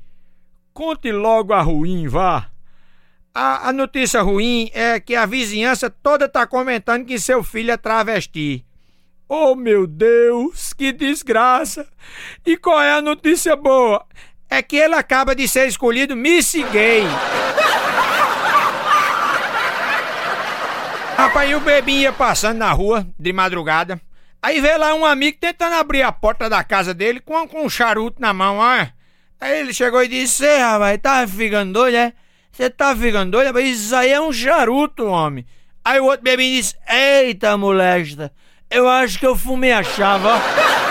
Conte 0.73 1.11
logo 1.11 1.51
a 1.51 1.61
ruim, 1.61 2.07
vá. 2.07 2.49
A, 3.35 3.67
a 3.67 3.73
notícia 3.73 4.21
ruim 4.21 4.71
é 4.73 4.97
que 4.97 5.17
a 5.17 5.25
vizinhança 5.25 5.89
toda 5.89 6.29
tá 6.29 6.47
comentando 6.47 7.05
que 7.05 7.19
seu 7.19 7.43
filho 7.43 7.71
é 7.71 7.75
travesti. 7.75 8.65
Oh 9.27 9.55
meu 9.55 9.85
Deus, 9.85 10.71
que 10.71 10.93
desgraça! 10.93 11.85
E 12.45 12.55
qual 12.55 12.81
é 12.81 12.93
a 12.93 13.01
notícia 13.01 13.57
boa? 13.57 14.05
É 14.49 14.61
que 14.61 14.75
ele 14.75 14.95
acaba 14.95 15.35
de 15.35 15.47
ser 15.47 15.67
escolhido 15.67 16.15
Miss 16.15 16.53
Gay. 16.71 17.03
Rapaz, 21.15 21.53
o 21.53 21.59
bebinho 21.59 22.01
ia 22.01 22.13
passando 22.13 22.57
na 22.57 22.71
rua 22.71 23.05
de 23.19 23.31
madrugada. 23.33 24.01
Aí 24.41 24.61
vê 24.61 24.77
lá 24.77 24.93
um 24.95 25.05
amigo 25.05 25.37
tentando 25.39 25.75
abrir 25.75 26.01
a 26.01 26.11
porta 26.11 26.49
da 26.49 26.63
casa 26.63 26.93
dele 26.93 27.19
com, 27.19 27.45
com 27.47 27.65
um 27.65 27.69
charuto 27.69 28.21
na 28.21 28.33
mão, 28.33 28.57
ó. 28.57 28.87
Aí 29.41 29.59
ele 29.59 29.73
chegou 29.73 30.01
e 30.01 30.07
disse: 30.07 30.37
Você, 30.37 30.57
rapaz, 30.57 30.97
tá 31.01 31.27
ficando 31.27 31.73
doido, 31.73 31.95
é? 31.97 32.13
Você 32.51 32.69
tá 32.69 32.95
ficando 32.95 33.31
doido? 33.31 33.47
Rapaz? 33.47 33.67
Isso 33.67 33.95
aí 33.95 34.11
é 34.11 34.21
um 34.21 34.31
charuto, 34.31 35.05
homem. 35.05 35.45
Aí 35.83 35.99
o 35.99 36.05
outro 36.05 36.23
bebinho 36.23 36.55
disse: 36.55 36.75
Eita, 36.87 37.57
molesta, 37.57 38.31
eu 38.71 38.87
acho 38.87 39.19
que 39.19 39.27
eu 39.27 39.35
fumei 39.35 39.73
a 39.73 39.83
chava. 39.83 40.35
Ah, 40.35 40.88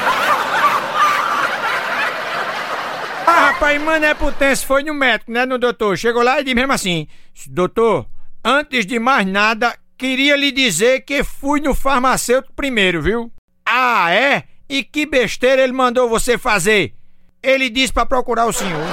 rapaz, 3.59 3.83
Mané 3.83 4.15
Potência 4.15 4.65
foi 4.65 4.85
no 4.85 4.95
médico, 4.95 5.33
né, 5.33 5.45
no 5.45 5.59
doutor. 5.59 5.99
Chegou 5.99 6.23
lá 6.23 6.41
e 6.41 6.45
disse 6.45 6.55
mesmo 6.55 6.73
assim: 6.73 7.09
Doutor, 7.49 8.07
antes 8.45 8.87
de 8.87 9.01
mais 9.01 9.27
nada, 9.27 9.77
queria 9.97 10.37
lhe 10.37 10.53
dizer 10.53 11.01
que 11.01 11.25
fui 11.25 11.61
no 11.61 11.75
farmacêutico 11.75 12.55
primeiro, 12.55 13.03
viu? 13.03 13.33
Ah, 13.67 14.13
é? 14.13 14.45
E 14.69 14.85
que 14.85 15.05
besteira 15.05 15.61
ele 15.63 15.73
mandou 15.73 16.09
você 16.09 16.39
fazer? 16.39 16.95
Ele 17.43 17.69
disse 17.69 17.93
para 17.93 18.07
procurar 18.07 18.47
o 18.47 18.53
senhor. 18.53 18.79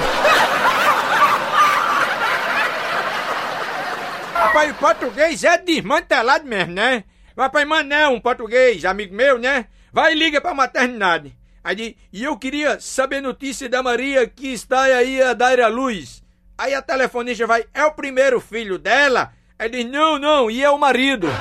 Rapaz, 4.34 4.72
o 4.72 4.74
português 4.74 5.44
é 5.44 5.58
desmantelado 5.58 6.44
mesmo, 6.44 6.72
né? 6.72 7.04
Rapaz, 7.38 7.68
Mané, 7.68 8.08
um 8.08 8.20
português, 8.20 8.84
amigo 8.84 9.14
meu, 9.14 9.38
né? 9.38 9.66
Vai 9.92 10.12
e 10.12 10.16
liga 10.16 10.40
pra 10.40 10.52
maternidade. 10.54 11.35
Aí, 11.66 11.96
e 12.12 12.22
eu 12.22 12.38
queria 12.38 12.78
saber 12.78 13.20
notícia 13.20 13.68
da 13.68 13.82
Maria 13.82 14.24
que 14.24 14.52
está 14.52 14.82
aí 14.82 15.20
a 15.20 15.34
dar 15.34 15.58
a 15.58 15.66
luz. 15.66 16.22
Aí 16.56 16.72
a 16.72 16.80
telefonista 16.80 17.44
vai, 17.44 17.64
é 17.74 17.84
o 17.84 17.90
primeiro 17.90 18.40
filho 18.40 18.78
dela? 18.78 19.32
Aí 19.58 19.68
diz, 19.68 19.84
não, 19.84 20.16
não, 20.16 20.48
e 20.48 20.62
é 20.62 20.70
o 20.70 20.78
marido. 20.78 21.26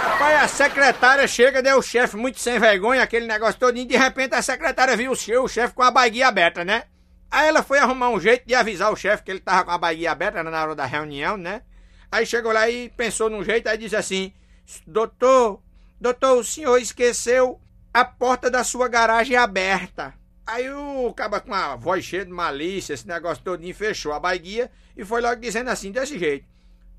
Rapaz, 0.00 0.44
a 0.44 0.46
secretária 0.46 1.26
chega, 1.26 1.60
né, 1.60 1.74
o 1.74 1.82
chefe 1.82 2.16
muito 2.16 2.38
sem 2.38 2.56
vergonha, 2.56 3.02
aquele 3.02 3.26
negócio 3.26 3.58
todinho, 3.58 3.88
de 3.88 3.96
repente 3.96 4.36
a 4.36 4.42
secretária 4.42 4.96
viu 4.96 5.10
o 5.10 5.48
chefe 5.48 5.74
com 5.74 5.82
a 5.82 5.90
baguia 5.90 6.28
aberta, 6.28 6.64
né? 6.64 6.84
Aí 7.32 7.48
ela 7.48 7.64
foi 7.64 7.80
arrumar 7.80 8.10
um 8.10 8.20
jeito 8.20 8.46
de 8.46 8.54
avisar 8.54 8.92
o 8.92 8.96
chefe 8.96 9.24
que 9.24 9.30
ele 9.32 9.40
tava 9.40 9.64
com 9.64 9.72
a 9.72 9.78
baguia 9.78 10.12
aberta 10.12 10.40
na 10.44 10.62
hora 10.62 10.76
da 10.76 10.86
reunião, 10.86 11.36
né? 11.36 11.62
Aí 12.12 12.24
chegou 12.24 12.52
lá 12.52 12.70
e 12.70 12.90
pensou 12.90 13.28
num 13.28 13.42
jeito, 13.42 13.68
aí 13.68 13.76
disse 13.76 13.96
assim, 13.96 14.32
doutor, 14.86 15.60
Doutor, 16.02 16.38
o 16.38 16.44
senhor 16.44 16.78
esqueceu 16.78 17.60
a 17.94 18.04
porta 18.04 18.50
da 18.50 18.64
sua 18.64 18.88
garagem 18.88 19.36
aberta. 19.36 20.12
Aí 20.44 20.68
o 20.68 21.14
caba 21.14 21.38
com 21.38 21.54
a 21.54 21.76
voz 21.76 22.04
cheia 22.04 22.24
de 22.24 22.32
malícia, 22.32 22.94
esse 22.94 23.06
negócio 23.06 23.44
todinho, 23.44 23.72
fechou 23.72 24.12
a 24.12 24.18
baguia 24.18 24.68
e 24.96 25.04
foi 25.04 25.20
logo 25.20 25.40
dizendo 25.40 25.70
assim, 25.70 25.92
desse 25.92 26.18
jeito. 26.18 26.44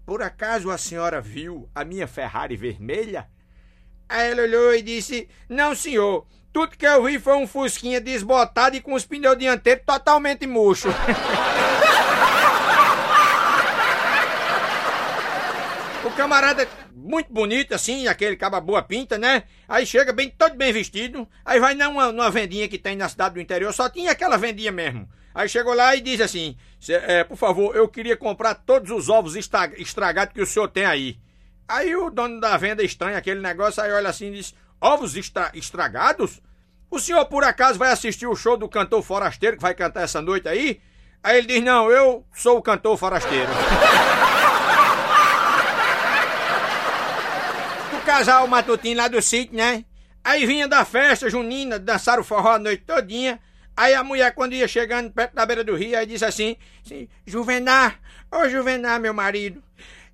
Por 0.05 0.21
acaso 0.21 0.71
a 0.71 0.77
senhora 0.77 1.19
viu 1.19 1.69
a 1.75 1.83
minha 1.83 2.07
Ferrari 2.07 2.55
vermelha? 2.55 3.27
Aí 4.07 4.31
ele 4.31 4.43
olhou 4.43 4.73
e 4.73 4.81
disse, 4.81 5.27
não 5.49 5.75
senhor, 5.75 6.25
tudo 6.53 6.77
que 6.77 6.87
eu 6.87 7.03
vi 7.03 7.19
foi 7.19 7.35
um 7.35 7.45
fusquinha 7.45 7.99
desbotado 7.99 8.77
e 8.77 8.81
com 8.81 8.93
os 8.93 9.05
pneus 9.05 9.37
dianteiros 9.37 9.83
totalmente 9.85 10.47
murcho. 10.47 10.87
o 16.07 16.11
camarada 16.11 16.65
muito 16.95 17.33
bonito 17.33 17.73
assim, 17.73 18.07
aquele 18.07 18.35
caba 18.35 18.59
boa 18.59 18.81
pinta, 18.81 19.17
né? 19.17 19.43
Aí 19.67 19.85
chega 19.85 20.13
bem 20.13 20.29
todo 20.29 20.55
bem 20.55 20.71
vestido, 20.71 21.27
aí 21.43 21.59
vai 21.59 21.73
numa, 21.73 22.11
numa 22.11 22.29
vendinha 22.29 22.67
que 22.67 22.77
tem 22.77 22.95
na 22.95 23.09
cidade 23.09 23.35
do 23.35 23.41
interior, 23.41 23.73
só 23.73 23.89
tinha 23.89 24.11
aquela 24.11 24.37
vendinha 24.37 24.71
mesmo. 24.71 25.07
Aí 25.33 25.49
chegou 25.49 25.73
lá 25.73 25.95
e 25.95 26.01
diz 26.01 26.21
assim: 26.21 26.55
é, 26.89 27.23
por 27.23 27.37
favor, 27.37 27.75
eu 27.75 27.87
queria 27.87 28.15
comprar 28.15 28.53
todos 28.53 28.91
os 28.91 29.09
ovos 29.09 29.35
estragados 29.35 30.33
que 30.33 30.41
o 30.41 30.45
senhor 30.45 30.67
tem 30.67 30.85
aí. 30.85 31.17
Aí 31.67 31.95
o 31.95 32.09
dono 32.09 32.39
da 32.39 32.55
venda 32.57 32.83
estranha 32.83 33.17
aquele 33.17 33.41
negócio, 33.41 33.81
aí 33.81 33.91
olha 33.91 34.09
assim 34.09 34.27
e 34.27 34.35
diz: 34.35 34.53
ovos 34.79 35.15
estra 35.15 35.49
estragados? 35.55 36.41
O 36.91 36.99
senhor 36.99 37.25
por 37.25 37.43
acaso 37.43 37.79
vai 37.79 37.91
assistir 37.91 38.27
o 38.27 38.35
show 38.35 38.55
do 38.55 38.69
cantor 38.69 39.01
forasteiro 39.01 39.57
que 39.57 39.63
vai 39.63 39.73
cantar 39.73 40.03
essa 40.03 40.21
noite 40.21 40.47
aí? 40.47 40.79
Aí 41.23 41.39
ele 41.39 41.47
diz: 41.47 41.63
não, 41.63 41.89
eu 41.89 42.23
sou 42.33 42.57
o 42.57 42.61
cantor 42.61 42.95
forasteiro. 42.97 43.49
casal 48.13 48.47
matutino 48.47 49.01
lá 49.01 49.07
do 49.07 49.19
sítio, 49.23 49.57
né? 49.57 49.83
Aí 50.23 50.45
vinha 50.45 50.67
da 50.67 50.85
festa 50.85 51.27
junina, 51.31 51.79
dançaram 51.79 52.23
forró 52.23 52.51
a 52.51 52.59
noite 52.59 52.83
todinha. 52.85 53.39
Aí 53.75 53.95
a 53.95 54.03
mulher, 54.03 54.35
quando 54.35 54.53
ia 54.53 54.67
chegando 54.67 55.11
perto 55.11 55.33
da 55.33 55.43
beira 55.47 55.63
do 55.63 55.75
rio, 55.75 55.97
aí 55.97 56.05
disse 56.05 56.23
assim, 56.23 56.55
assim 56.85 57.09
Juvenar, 57.25 57.99
ô 58.31 58.47
Juvenar, 58.47 58.99
meu 58.99 59.15
marido, 59.15 59.63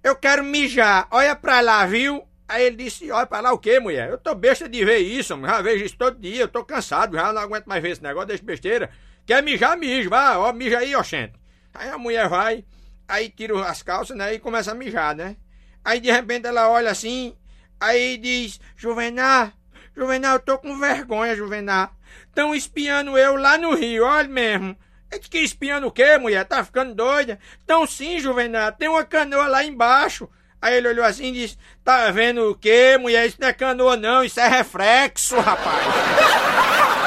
eu 0.02 0.16
quero 0.16 0.46
mijar, 0.46 1.10
olha 1.12 1.36
pra 1.36 1.60
lá, 1.60 1.86
viu? 1.86 2.26
Aí 2.48 2.64
ele 2.64 2.78
disse, 2.78 3.12
olha 3.12 3.26
pra 3.26 3.42
lá 3.42 3.52
o 3.52 3.58
quê, 3.58 3.82
mulher? 3.82 4.10
Eu 4.10 4.18
tô 4.18 4.34
besta 4.34 4.70
de 4.70 4.86
ver 4.86 5.00
isso, 5.00 5.38
já 5.38 5.62
vejo 5.62 5.84
isso 5.84 5.98
todo 5.98 6.18
dia, 6.18 6.44
eu 6.44 6.48
tô 6.48 6.64
cansado, 6.64 7.18
já 7.18 7.34
não 7.34 7.42
aguento 7.42 7.66
mais 7.66 7.84
ver 7.84 7.90
esse 7.90 8.02
negócio, 8.02 8.30
deixa 8.30 8.44
besteira. 8.44 8.90
Quer 9.26 9.44
mijar, 9.44 9.78
mijo, 9.78 10.10
vai, 10.10 10.38
ó, 10.38 10.54
mija 10.54 10.80
aí, 10.80 10.96
ó, 10.96 11.04
gente. 11.04 11.34
Aí 11.74 11.90
a 11.90 11.98
mulher 11.98 12.30
vai, 12.30 12.64
aí 13.06 13.30
tira 13.30 13.62
as 13.68 13.84
calças, 13.84 14.16
né, 14.16 14.34
e 14.36 14.40
começa 14.40 14.72
a 14.72 14.74
mijar, 14.74 15.14
né? 15.14 15.36
Aí 15.84 16.00
de 16.00 16.10
repente 16.10 16.48
ela 16.48 16.70
olha 16.70 16.92
assim, 16.92 17.36
Aí 17.80 18.18
diz, 18.18 18.60
Juvenal, 18.76 19.52
Juvenal, 19.96 20.34
eu 20.34 20.40
tô 20.40 20.58
com 20.58 20.78
vergonha, 20.78 21.36
Juvenal. 21.36 21.92
Estão 22.28 22.54
espiando 22.54 23.18
eu 23.18 23.36
lá 23.36 23.58
no 23.58 23.74
Rio, 23.74 24.06
olha 24.06 24.28
mesmo. 24.28 24.78
É 25.12 25.18
de 25.18 25.30
que 25.30 25.40
espiando 25.40 25.88
o 25.88 25.92
quê, 25.92 26.18
mulher? 26.18 26.46
Tá 26.46 26.64
ficando 26.64 26.94
doida? 26.94 27.40
Então 27.64 27.88
sim, 27.88 28.20
Juvenal, 28.20 28.72
tem 28.72 28.88
uma 28.88 29.04
canoa 29.04 29.48
lá 29.48 29.64
embaixo. 29.64 30.30
Aí 30.62 30.76
ele 30.76 30.90
olhou 30.90 31.06
assim 31.06 31.28
e 31.28 31.32
disse: 31.32 31.58
Tá 31.84 32.12
vendo 32.12 32.52
o 32.52 32.56
quê, 32.56 32.98
mulher? 33.00 33.26
Isso 33.26 33.38
não 33.40 33.48
é 33.48 33.54
canoa, 33.54 33.96
não, 33.96 34.24
isso 34.24 34.40
é 34.40 34.48
reflexo, 34.48 35.40
rapaz. 35.40 35.86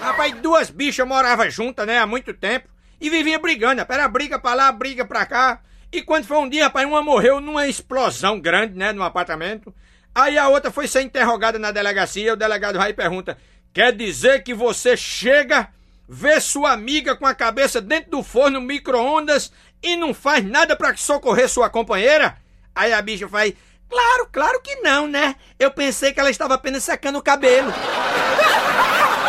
rapaz, 0.00 0.34
duas 0.34 0.70
bichas 0.70 1.06
moravam 1.06 1.50
juntas, 1.50 1.86
né, 1.86 1.98
há 1.98 2.06
muito 2.06 2.34
tempo. 2.34 2.68
E 3.00 3.08
vivia 3.08 3.38
brigando, 3.38 3.84
era 3.88 4.06
briga 4.06 4.38
pra 4.38 4.54
lá, 4.54 4.70
briga 4.70 5.04
pra 5.06 5.24
cá. 5.24 5.60
E 5.92 6.02
quando 6.02 6.26
foi 6.26 6.38
um 6.38 6.48
dia, 6.48 6.64
rapaz, 6.64 6.86
uma 6.86 7.02
morreu 7.02 7.40
numa 7.40 7.66
explosão 7.66 8.38
grande, 8.40 8.78
né, 8.78 8.92
no 8.92 9.02
apartamento. 9.02 9.74
Aí 10.14 10.38
a 10.38 10.48
outra 10.48 10.70
foi 10.70 10.86
ser 10.86 11.02
interrogada 11.02 11.58
na 11.58 11.70
delegacia, 11.70 12.32
o 12.32 12.36
delegado 12.36 12.78
vai 12.78 12.90
e 12.90 12.94
pergunta: 12.94 13.36
Quer 13.72 13.92
dizer 13.92 14.42
que 14.42 14.54
você 14.54 14.96
chega, 14.96 15.68
vê 16.08 16.40
sua 16.40 16.72
amiga 16.72 17.16
com 17.16 17.26
a 17.26 17.34
cabeça 17.34 17.80
dentro 17.80 18.10
do 18.10 18.22
forno 18.22 18.60
micro-ondas 18.60 19.52
e 19.82 19.96
não 19.96 20.14
faz 20.14 20.44
nada 20.44 20.76
para 20.76 20.96
socorrer 20.96 21.48
sua 21.48 21.68
companheira? 21.70 22.36
Aí 22.74 22.92
a 22.92 23.02
bicha 23.02 23.28
faz: 23.28 23.52
Claro, 23.88 24.28
claro 24.30 24.60
que 24.60 24.76
não, 24.76 25.08
né? 25.08 25.34
Eu 25.58 25.72
pensei 25.72 26.12
que 26.12 26.20
ela 26.20 26.30
estava 26.30 26.54
apenas 26.54 26.84
secando 26.84 27.18
o 27.18 27.22
cabelo. 27.22 27.72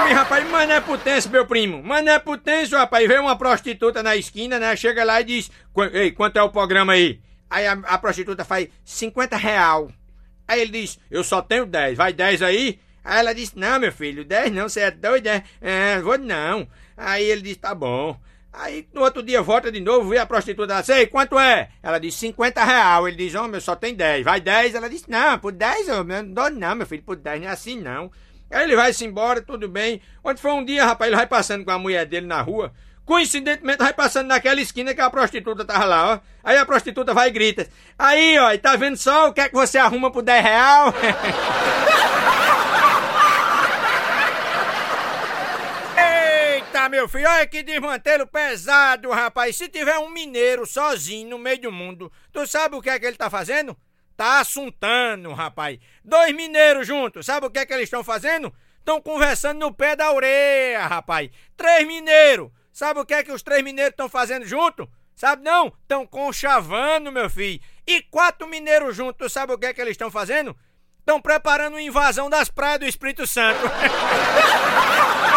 Ai, 0.00 0.12
rapaz, 0.12 0.48
mas 0.48 0.68
não 0.68 0.76
é 0.76 0.80
potência, 0.80 1.28
meu 1.28 1.44
primo. 1.44 1.82
Mas 1.82 2.04
não 2.04 2.12
é 2.12 2.18
potência, 2.20 2.78
rapaz. 2.78 3.06
Vê 3.08 3.18
uma 3.18 3.36
prostituta 3.36 4.00
na 4.00 4.14
esquina, 4.14 4.56
né? 4.56 4.76
Chega 4.76 5.02
lá 5.02 5.20
e 5.20 5.24
diz: 5.24 5.50
Ei, 5.92 6.12
quanto 6.12 6.38
é 6.38 6.42
o 6.42 6.50
programa 6.50 6.92
aí? 6.92 7.20
Aí 7.50 7.66
a, 7.66 7.72
a 7.72 7.98
prostituta 7.98 8.44
faz 8.44 8.68
50 8.84 9.36
real. 9.36 9.90
Aí 10.46 10.60
ele 10.60 10.80
diz: 10.80 11.00
Eu 11.10 11.24
só 11.24 11.42
tenho 11.42 11.66
10, 11.66 11.98
vai 11.98 12.12
10 12.12 12.42
aí? 12.42 12.78
Aí 13.04 13.18
ela 13.18 13.34
disse: 13.34 13.58
Não, 13.58 13.80
meu 13.80 13.90
filho, 13.92 14.24
10 14.24 14.52
não, 14.52 14.68
você 14.68 14.82
é 14.82 14.90
doido, 14.92 15.26
é? 15.26 15.42
É, 15.60 16.00
vou 16.00 16.16
não. 16.16 16.68
Aí 16.96 17.24
ele 17.24 17.42
disse: 17.42 17.58
Tá 17.58 17.74
bom. 17.74 18.16
Aí 18.52 18.86
no 18.94 19.02
outro 19.02 19.22
dia 19.22 19.42
volta 19.42 19.70
de 19.70 19.80
novo, 19.80 20.08
vê 20.08 20.18
a 20.18 20.26
prostituta, 20.26 20.82
sei, 20.82 21.06
quanto 21.06 21.38
é? 21.38 21.70
Ela 21.82 21.98
diz 21.98 22.14
50 22.14 22.64
real. 22.64 23.06
Ele 23.06 23.16
diz, 23.16 23.34
homem, 23.34 23.54
eu 23.54 23.60
só 23.60 23.76
tenho 23.76 23.96
10. 23.96 24.24
Vai 24.24 24.40
10? 24.40 24.74
Ela 24.74 24.88
diz, 24.88 25.06
não, 25.06 25.38
por 25.38 25.52
10 25.52 25.88
eu 25.88 26.02
não 26.02 26.24
dou 26.32 26.50
não, 26.50 26.74
meu 26.74 26.86
filho, 26.86 27.02
por 27.02 27.14
10 27.14 27.40
não 27.40 27.48
é 27.48 27.52
assim 27.52 27.80
não. 27.80 28.10
Aí 28.50 28.64
ele 28.64 28.76
vai-se 28.76 29.04
embora, 29.04 29.42
tudo 29.42 29.68
bem. 29.68 30.00
Onde 30.24 30.40
foi 30.40 30.52
um 30.52 30.64
dia, 30.64 30.84
rapaz, 30.84 31.08
ele 31.08 31.16
vai 31.16 31.26
passando 31.26 31.64
com 31.64 31.70
a 31.70 31.78
mulher 31.78 32.06
dele 32.06 32.26
na 32.26 32.40
rua. 32.40 32.72
Coincidentemente, 33.04 33.78
vai 33.78 33.92
passando 33.94 34.28
naquela 34.28 34.60
esquina 34.60 34.94
que 34.94 35.00
a 35.00 35.08
prostituta 35.08 35.64
tava 35.64 35.84
lá, 35.86 36.14
ó. 36.14 36.20
Aí 36.44 36.58
a 36.58 36.66
prostituta 36.66 37.14
vai 37.14 37.28
e 37.28 37.30
grita. 37.30 37.66
Aí, 37.98 38.38
ó, 38.38 38.56
tá 38.58 38.76
vendo 38.76 38.96
só 38.96 39.28
o 39.28 39.32
que 39.32 39.40
é 39.40 39.48
que 39.48 39.54
você 39.54 39.78
arruma 39.78 40.10
por 40.10 40.22
10 40.22 40.44
real? 40.44 40.94
Eita, 46.54 46.88
meu 46.90 47.08
filho, 47.08 47.28
olha 47.28 47.46
que 47.46 47.62
desmantelo 47.62 48.26
pesado, 48.26 49.10
rapaz. 49.10 49.56
Se 49.56 49.68
tiver 49.68 49.98
um 49.98 50.10
mineiro 50.10 50.66
sozinho 50.66 51.30
no 51.30 51.38
meio 51.38 51.62
do 51.62 51.72
mundo, 51.72 52.12
tu 52.30 52.46
sabe 52.46 52.76
o 52.76 52.82
que 52.82 52.90
é 52.90 52.98
que 52.98 53.06
ele 53.06 53.16
tá 53.16 53.30
fazendo? 53.30 53.74
Tá 54.18 54.40
assuntando, 54.40 55.32
rapaz. 55.32 55.78
Dois 56.04 56.34
mineiros 56.34 56.86
juntos, 56.86 57.24
sabe 57.24 57.46
o 57.46 57.50
que 57.50 57.60
é 57.60 57.64
que 57.64 57.72
eles 57.72 57.84
estão 57.84 58.04
fazendo? 58.04 58.52
Estão 58.78 59.00
conversando 59.00 59.60
no 59.60 59.72
pé 59.72 59.96
da 59.96 60.12
orelha, 60.12 60.86
rapaz. 60.86 61.30
Três 61.56 61.86
mineiros 61.86 62.50
Sabe 62.78 63.00
o 63.00 63.04
que 63.04 63.12
é 63.12 63.24
que 63.24 63.32
os 63.32 63.42
três 63.42 63.60
mineiros 63.64 63.90
estão 63.90 64.08
fazendo 64.08 64.46
junto? 64.46 64.88
Sabe 65.16 65.42
não? 65.42 65.66
Estão 65.82 66.06
conchavando, 66.06 67.10
meu 67.10 67.28
filho. 67.28 67.60
E 67.84 68.00
quatro 68.02 68.46
mineiros 68.46 68.94
juntos, 68.94 69.32
sabe 69.32 69.52
o 69.52 69.58
que 69.58 69.66
é 69.66 69.74
que 69.74 69.80
eles 69.80 69.94
estão 69.94 70.12
fazendo? 70.12 70.56
Estão 71.00 71.20
preparando 71.20 71.72
uma 71.72 71.82
invasão 71.82 72.30
das 72.30 72.48
praias 72.48 72.78
do 72.78 72.86
Espírito 72.86 73.26
Santo. 73.26 73.58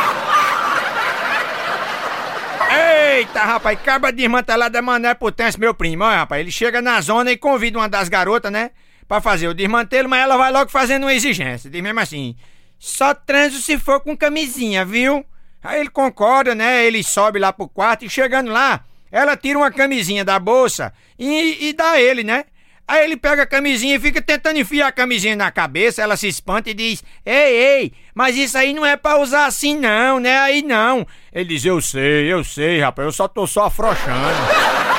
Eita, 2.73 3.43
rapaz, 3.43 3.77
acaba 3.77 4.12
desmantelado 4.12 4.71
da 4.71 4.81
Mané 4.81 5.13
Potência, 5.13 5.60
meu 5.60 5.73
primo. 5.73 6.05
Olha, 6.05 6.19
rapaz, 6.19 6.39
ele 6.39 6.51
chega 6.51 6.81
na 6.81 7.01
zona 7.01 7.31
e 7.31 7.38
convida 7.38 7.77
uma 7.77 7.89
das 7.89 8.07
garotas, 8.07 8.51
né? 8.51 8.71
Pra 9.07 9.19
fazer 9.19 9.49
o 9.49 9.53
desmantelo, 9.53 10.07
mas 10.07 10.21
ela 10.21 10.38
vai 10.38 10.51
logo 10.51 10.71
fazendo 10.71 11.03
uma 11.03 11.13
exigência. 11.13 11.69
Diz 11.69 11.81
mesmo 11.81 11.99
assim: 11.99 12.36
só 12.79 13.13
transo 13.13 13.62
se 13.62 13.77
for 13.77 13.99
com 13.99 14.15
camisinha, 14.15 14.86
viu? 14.86 15.25
Aí 15.62 15.81
ele 15.81 15.89
concorda, 15.89 16.55
né? 16.55 16.86
Ele 16.86 17.03
sobe 17.03 17.39
lá 17.39 17.51
pro 17.51 17.67
quarto 17.67 18.05
e 18.05 18.10
chegando 18.10 18.49
lá, 18.49 18.86
ela 19.12 19.36
tira 19.36 19.60
uma 19.60 19.71
camisinha 19.71 20.23
da 20.23 20.39
bolsa 20.39 20.93
e, 21.19 21.67
e 21.67 21.73
dá 21.73 21.99
ele, 21.99 22.23
né? 22.23 22.45
Aí 22.88 23.04
ele 23.06 23.15
pega 23.15 23.44
a 23.44 23.48
camisinha 23.48 23.96
e 23.96 24.00
fica 24.00 24.22
tentando 24.22 24.60
enfiar 24.60 24.88
a 24.88 24.91
camisinha 24.91 25.36
na 25.36 25.50
cabeça, 25.52 26.02
ela 26.02 26.17
se 26.17 26.28
espanta 26.28 26.70
e 26.70 26.74
diz: 26.74 27.04
Ei, 27.26 27.34
ei, 27.34 27.94
mas 28.13 28.36
isso 28.36 28.58
aí 28.58 28.74
não 28.74 28.86
é 28.86 28.98
pra 28.98 29.17
usar 29.17 29.46
assim 29.46 29.78
não, 29.78 30.20
né? 30.20 30.38
Aí 30.39 30.62
não. 30.62 31.08
Ele 31.32 31.50
diz: 31.50 31.63
Eu 31.65 31.82
sei, 31.82 32.32
eu 32.32 32.44
sei, 32.44 32.82
rapaz, 32.82 33.06
eu 33.06 33.12
só 33.12 33.28
tô 33.28 33.48
só 33.48 33.65
afrouxando. 33.65 34.12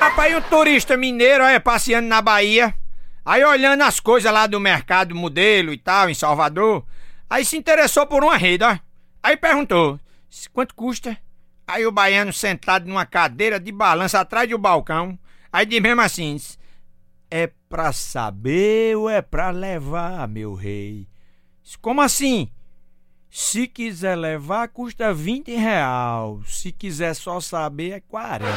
rapaz, 0.00 0.36
um 0.36 0.40
turista 0.42 0.96
mineiro, 0.96 1.44
olha, 1.44 1.60
passeando 1.60 2.08
na 2.08 2.20
Bahia. 2.20 2.74
Aí 3.24 3.44
olhando 3.44 3.82
as 3.82 4.00
coisas 4.00 4.32
lá 4.32 4.46
do 4.46 4.58
mercado 4.58 5.14
modelo 5.14 5.72
e 5.72 5.78
tal, 5.78 6.10
em 6.10 6.14
Salvador, 6.14 6.84
aí 7.30 7.44
se 7.44 7.56
interessou 7.56 8.06
por 8.06 8.24
uma 8.24 8.36
rede, 8.36 8.64
ó. 8.64 8.76
Aí 9.22 9.36
perguntou, 9.36 10.00
quanto 10.52 10.74
custa? 10.74 11.16
Aí 11.66 11.86
o 11.86 11.92
baiano 11.92 12.32
sentado 12.32 12.86
numa 12.86 13.06
cadeira 13.06 13.58
de 13.58 13.72
balança 13.72 14.20
atrás 14.20 14.48
do 14.48 14.58
balcão, 14.58 15.18
aí 15.52 15.64
diz 15.64 15.80
mesmo 15.80 16.00
assim, 16.00 16.38
é 17.30 17.50
pra 17.68 17.92
saber 17.92 18.96
ou 18.96 19.08
é 19.08 19.22
pra 19.22 19.50
levar, 19.50 20.28
meu 20.28 20.54
rei? 20.54 21.08
Como 21.80 22.00
assim? 22.00 22.50
Se 23.30 23.66
quiser 23.66 24.16
levar, 24.16 24.68
custa 24.68 25.14
20 25.14 25.54
real. 25.56 26.42
Se 26.46 26.70
quiser 26.70 27.14
só 27.14 27.40
saber, 27.40 27.92
é 27.92 28.00
40. 28.00 28.44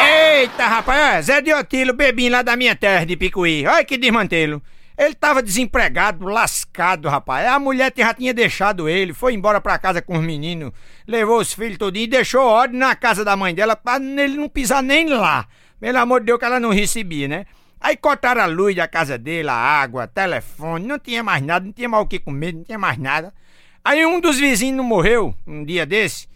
Eita, 0.00 0.66
rapaz, 0.66 1.26
Zé 1.26 1.42
de 1.42 1.52
Otilo, 1.52 1.92
bebinho 1.92 2.32
lá 2.32 2.40
da 2.40 2.56
minha 2.56 2.74
terra 2.74 3.04
de 3.04 3.16
Picuí. 3.16 3.66
Olha 3.66 3.84
que 3.84 3.98
desmantelo. 3.98 4.62
Ele 4.96 5.14
tava 5.14 5.42
desempregado, 5.42 6.26
lascado, 6.26 7.08
rapaz. 7.08 7.46
A 7.46 7.58
mulher 7.58 7.92
já 7.94 8.14
tinha 8.14 8.32
deixado 8.32 8.88
ele, 8.88 9.12
foi 9.12 9.34
embora 9.34 9.60
pra 9.60 9.78
casa 9.78 10.00
com 10.00 10.18
os 10.18 10.24
meninos, 10.24 10.72
levou 11.06 11.38
os 11.38 11.52
filhos 11.52 11.76
todinho 11.76 12.04
e 12.04 12.08
deixou 12.08 12.42
ordem 12.42 12.78
na 12.78 12.96
casa 12.96 13.24
da 13.24 13.36
mãe 13.36 13.54
dela 13.54 13.76
pra 13.76 13.96
ele 13.96 14.36
não 14.36 14.48
pisar 14.48 14.82
nem 14.82 15.08
lá. 15.08 15.46
Pelo 15.78 15.98
amor 15.98 16.20
de 16.20 16.26
Deus 16.26 16.38
que 16.38 16.44
ela 16.44 16.58
não 16.58 16.70
recebia, 16.70 17.28
né? 17.28 17.46
Aí 17.78 17.96
cortaram 17.96 18.40
a 18.40 18.46
luz 18.46 18.74
da 18.74 18.88
casa 18.88 19.18
dele, 19.18 19.50
a 19.50 19.54
água, 19.54 20.06
telefone, 20.06 20.86
não 20.86 20.98
tinha 20.98 21.22
mais 21.22 21.42
nada, 21.42 21.66
não 21.66 21.72
tinha 21.72 21.88
mais 21.88 22.02
o 22.02 22.06
que 22.06 22.18
comer, 22.18 22.54
não 22.54 22.64
tinha 22.64 22.78
mais 22.78 22.96
nada. 22.96 23.34
Aí 23.84 24.04
um 24.06 24.18
dos 24.18 24.38
vizinhos 24.38 24.84
morreu, 24.84 25.34
um 25.46 25.62
dia 25.62 25.84
desse, 25.84 26.26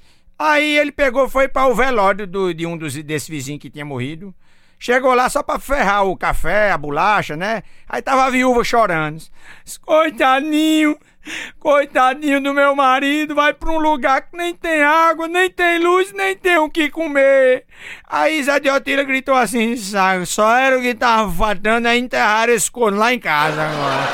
Aí 0.43 0.79
ele 0.79 0.91
pegou, 0.91 1.29
foi 1.29 1.49
para 1.49 1.67
o 1.67 1.75
velório 1.75 2.27
do, 2.27 2.55
de 2.55 2.65
um 2.65 2.75
dos, 2.75 2.95
desse 2.95 3.31
vizinho 3.31 3.59
que 3.59 3.69
tinha 3.69 3.85
morrido. 3.85 4.35
Chegou 4.83 5.13
lá 5.13 5.29
só 5.29 5.43
para 5.43 5.61
ferrar 5.61 6.07
o 6.07 6.17
café, 6.17 6.71
a 6.71 6.79
bolacha, 6.79 7.37
né? 7.37 7.63
Aí 7.87 8.01
tava 8.01 8.25
a 8.25 8.31
viúva 8.31 8.65
chorando. 8.65 9.23
Coitadinho, 9.83 10.97
coitadinho 11.59 12.43
do 12.43 12.55
meu 12.55 12.75
marido, 12.75 13.35
vai 13.35 13.53
para 13.53 13.69
um 13.71 13.79
lugar 13.79 14.23
que 14.23 14.35
nem 14.35 14.55
tem 14.55 14.83
água, 14.83 15.29
nem 15.29 15.51
tem 15.51 15.79
luz, 15.81 16.15
nem 16.15 16.35
tem 16.35 16.57
o 16.57 16.71
que 16.71 16.89
comer. 16.89 17.67
Aí 18.09 18.43
Zé 18.43 18.59
de 18.59 18.71
Otila 18.71 19.05
gritou 19.05 19.35
assim, 19.35 19.77
só 20.25 20.57
era 20.57 20.79
o 20.79 20.81
que 20.81 20.95
tava 20.95 21.31
faltando 21.31 21.87
é 21.87 21.99
enterrar 21.99 22.49
esse 22.49 22.71
corno 22.71 22.97
lá 22.97 23.13
em 23.13 23.21
casa 23.21 23.63
agora. 23.63 24.09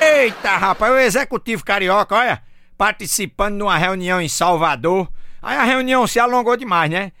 Eita, 0.00 0.56
rapaz, 0.56 0.92
o 0.94 0.98
executivo 0.98 1.62
carioca, 1.62 2.14
olha, 2.14 2.42
participando 2.78 3.58
de 3.58 3.62
uma 3.64 3.76
reunião 3.76 4.18
em 4.18 4.30
Salvador. 4.30 5.12
Aí 5.42 5.56
a 5.56 5.64
reunião 5.64 6.06
se 6.06 6.20
alongou 6.20 6.56
demais, 6.56 6.90
né? 6.90 7.12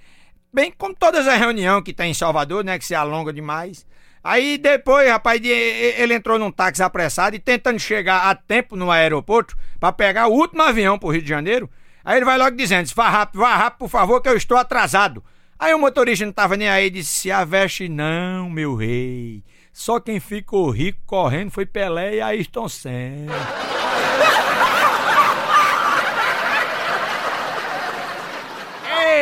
Bem 0.54 0.72
como 0.76 0.94
todas 0.94 1.26
as 1.26 1.38
reuniões 1.38 1.82
que 1.82 1.92
tem 1.92 2.12
em 2.12 2.14
Salvador, 2.14 2.64
né? 2.64 2.78
Que 2.78 2.84
se 2.84 2.94
alonga 2.94 3.32
demais. 3.32 3.84
Aí 4.22 4.56
depois, 4.56 5.10
rapaz, 5.10 5.40
ele 5.44 6.14
entrou 6.14 6.38
num 6.38 6.52
táxi 6.52 6.82
apressado 6.82 7.34
e 7.34 7.40
tentando 7.40 7.80
chegar 7.80 8.30
a 8.30 8.34
tempo 8.34 8.76
no 8.76 8.90
aeroporto 8.90 9.56
para 9.80 9.92
pegar 9.92 10.28
o 10.28 10.32
último 10.32 10.62
avião 10.62 10.96
pro 10.96 11.10
Rio 11.10 11.22
de 11.22 11.28
Janeiro. 11.28 11.68
Aí 12.04 12.18
ele 12.18 12.24
vai 12.24 12.38
logo 12.38 12.56
dizendo: 12.56 12.88
vá 12.94 13.08
rápido, 13.08 13.40
vá 13.40 13.56
rápido, 13.56 13.80
por 13.80 13.88
favor, 13.88 14.20
que 14.20 14.28
eu 14.28 14.36
estou 14.36 14.56
atrasado. 14.56 15.24
Aí 15.58 15.74
o 15.74 15.78
motorista 15.78 16.24
não 16.24 16.32
tava 16.32 16.56
nem 16.56 16.68
aí 16.68 16.86
e 16.86 16.90
disse: 16.90 17.10
se 17.10 17.30
aveste 17.32 17.88
não, 17.88 18.48
meu 18.48 18.76
rei. 18.76 19.42
Só 19.72 19.98
quem 19.98 20.20
ficou 20.20 20.70
rico 20.70 21.00
correndo 21.06 21.50
foi 21.50 21.66
Pelé 21.66 22.16
e 22.16 22.20
Ayrton 22.20 22.68
Senna. 22.68 23.32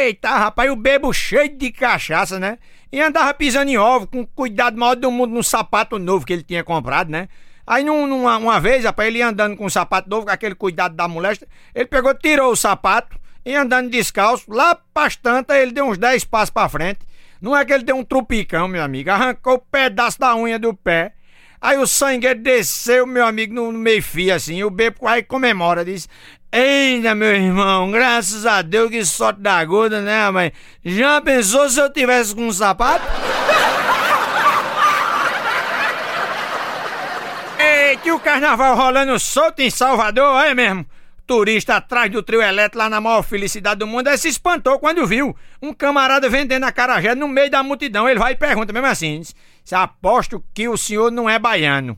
Eita, 0.00 0.30
rapaz, 0.30 0.70
o 0.70 0.76
bebo 0.76 1.12
cheio 1.12 1.56
de 1.56 1.70
cachaça, 1.70 2.38
né? 2.38 2.58
E 2.90 3.00
andava 3.00 3.32
pisando 3.34 3.70
em 3.70 3.76
ovo, 3.76 4.06
com 4.06 4.26
cuidado 4.26 4.78
maior 4.78 4.96
do 4.96 5.10
mundo 5.10 5.34
no 5.34 5.44
sapato 5.44 5.98
novo 5.98 6.24
que 6.24 6.32
ele 6.32 6.42
tinha 6.42 6.64
comprado, 6.64 7.10
né? 7.10 7.28
Aí 7.66 7.84
num- 7.84 8.06
numa 8.06 8.38
uma 8.38 8.58
vez, 8.58 8.84
rapaz, 8.84 9.08
ele 9.08 9.20
andando 9.22 9.56
com 9.56 9.66
um 9.66 9.70
sapato 9.70 10.08
novo, 10.08 10.26
com 10.26 10.32
aquele 10.32 10.54
cuidado 10.54 10.96
da 10.96 11.06
moléstia, 11.06 11.46
ele 11.74 11.86
pegou, 11.86 12.14
tirou 12.14 12.50
o 12.50 12.56
sapato 12.56 13.16
e 13.44 13.54
andando 13.54 13.90
descalço, 13.90 14.50
lá 14.50 14.74
pras 14.92 15.16
tantas, 15.16 15.56
ele 15.58 15.70
deu 15.72 15.84
uns 15.86 15.98
10 15.98 16.24
passos 16.24 16.50
pra 16.50 16.68
frente. 16.68 17.00
Não 17.40 17.56
é 17.56 17.64
que 17.64 17.72
ele 17.72 17.84
deu 17.84 17.96
um 17.96 18.04
trupicão, 18.04 18.66
meu 18.66 18.82
amigo, 18.82 19.10
arrancou 19.10 19.54
o 19.54 19.58
pedaço 19.58 20.18
da 20.18 20.34
unha 20.34 20.58
do 20.58 20.74
pé. 20.74 21.12
Aí 21.60 21.76
o 21.76 21.86
sangue 21.86 22.34
desceu, 22.34 23.06
meu 23.06 23.24
amigo, 23.26 23.54
no, 23.54 23.70
no 23.70 23.78
meio 23.78 24.02
fio, 24.02 24.34
assim. 24.34 24.62
O 24.64 24.70
bebo 24.70 25.06
aí 25.06 25.22
comemora, 25.22 25.84
diz: 25.84 26.08
Eita, 26.52 27.14
meu 27.14 27.32
irmão, 27.32 27.92
graças 27.92 28.44
a 28.44 28.60
Deus 28.60 28.90
que 28.90 29.04
sorte 29.04 29.40
da 29.40 29.64
gorda, 29.64 30.02
né, 30.02 30.28
mãe? 30.32 30.52
Já 30.84 31.20
pensou 31.20 31.70
se 31.70 31.80
eu 31.80 31.88
tivesse 31.92 32.34
com 32.34 32.48
um 32.48 32.52
sapato? 32.52 33.04
Eita, 37.56 38.08
e 38.08 38.10
o 38.10 38.18
carnaval 38.18 38.74
rolando 38.74 39.16
solto 39.20 39.60
em 39.60 39.70
Salvador, 39.70 40.44
é 40.44 40.52
mesmo? 40.52 40.84
Turista 41.24 41.76
atrás 41.76 42.10
do 42.10 42.20
trio 42.20 42.42
elétrico 42.42 42.78
lá 42.78 42.90
na 42.90 43.00
maior 43.00 43.22
felicidade 43.22 43.78
do 43.78 43.86
mundo, 43.86 44.08
aí 44.08 44.18
se 44.18 44.26
espantou 44.26 44.80
quando 44.80 45.06
viu 45.06 45.36
um 45.62 45.72
camarada 45.72 46.28
vendendo 46.28 46.64
a 46.64 46.72
carajé 46.72 47.14
no 47.14 47.28
meio 47.28 47.48
da 47.48 47.62
multidão. 47.62 48.08
Ele 48.08 48.18
vai 48.18 48.32
e 48.32 48.36
pergunta 48.36 48.72
mesmo 48.72 48.88
assim: 48.88 49.22
se 49.64 49.76
aposto 49.76 50.44
que 50.52 50.68
o 50.68 50.76
senhor 50.76 51.12
não 51.12 51.30
é 51.30 51.38
baiano. 51.38 51.96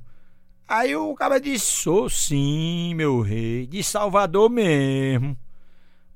Aí 0.73 0.97
o 0.97 1.15
cara 1.15 1.39
disse: 1.39 1.67
sou 1.67 2.09
sim, 2.09 2.95
meu 2.95 3.21
rei, 3.21 3.67
de 3.67 3.85
Salvador 3.85 4.49
mesmo. 4.49 5.37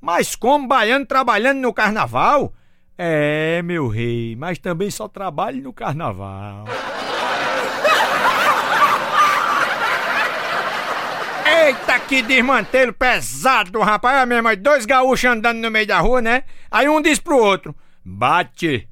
Mas 0.01 0.35
como 0.35 0.67
baiano 0.67 1.05
trabalhando 1.05 1.59
no 1.59 1.75
carnaval? 1.75 2.55
É, 2.97 3.61
meu 3.61 3.87
rei, 3.87 4.35
mas 4.35 4.59
também 4.59 4.91
só 4.91 5.09
trabalho 5.09 5.63
no 5.63 5.75
carnaval. 5.75 6.65
Eita, 11.67 12.01
que 12.01 12.23
desmantelo 12.23 12.95
pesado, 12.95 13.79
rapaz. 13.83 14.17
Olha 14.17 14.25
mesmo, 14.25 14.57
dois 14.57 14.87
gaúchos 14.87 15.31
andando 15.31 15.59
no 15.59 15.71
meio 15.71 15.87
da 15.87 16.01
rua, 16.01 16.23
né? 16.23 16.45
Aí 16.71 16.89
um 16.89 17.03
diz 17.03 17.19
pro 17.19 17.37
outro: 17.37 17.77
Bate, 18.03 18.89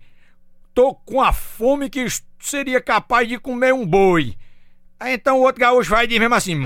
tô 0.75 0.95
com 0.95 1.23
a 1.23 1.33
fome 1.33 1.89
que 1.89 2.05
seria 2.39 2.83
capaz 2.83 3.27
de 3.27 3.39
comer 3.39 3.73
um 3.73 3.87
boi. 3.87 4.37
Aí 5.05 5.13
então 5.13 5.37
o 5.37 5.43
outro 5.43 5.61
gaúcho 5.61 5.91
vai 5.91 6.07
e 6.07 6.09
diz 6.09 6.19
mesmo 6.19 6.35
assim: 6.35 6.63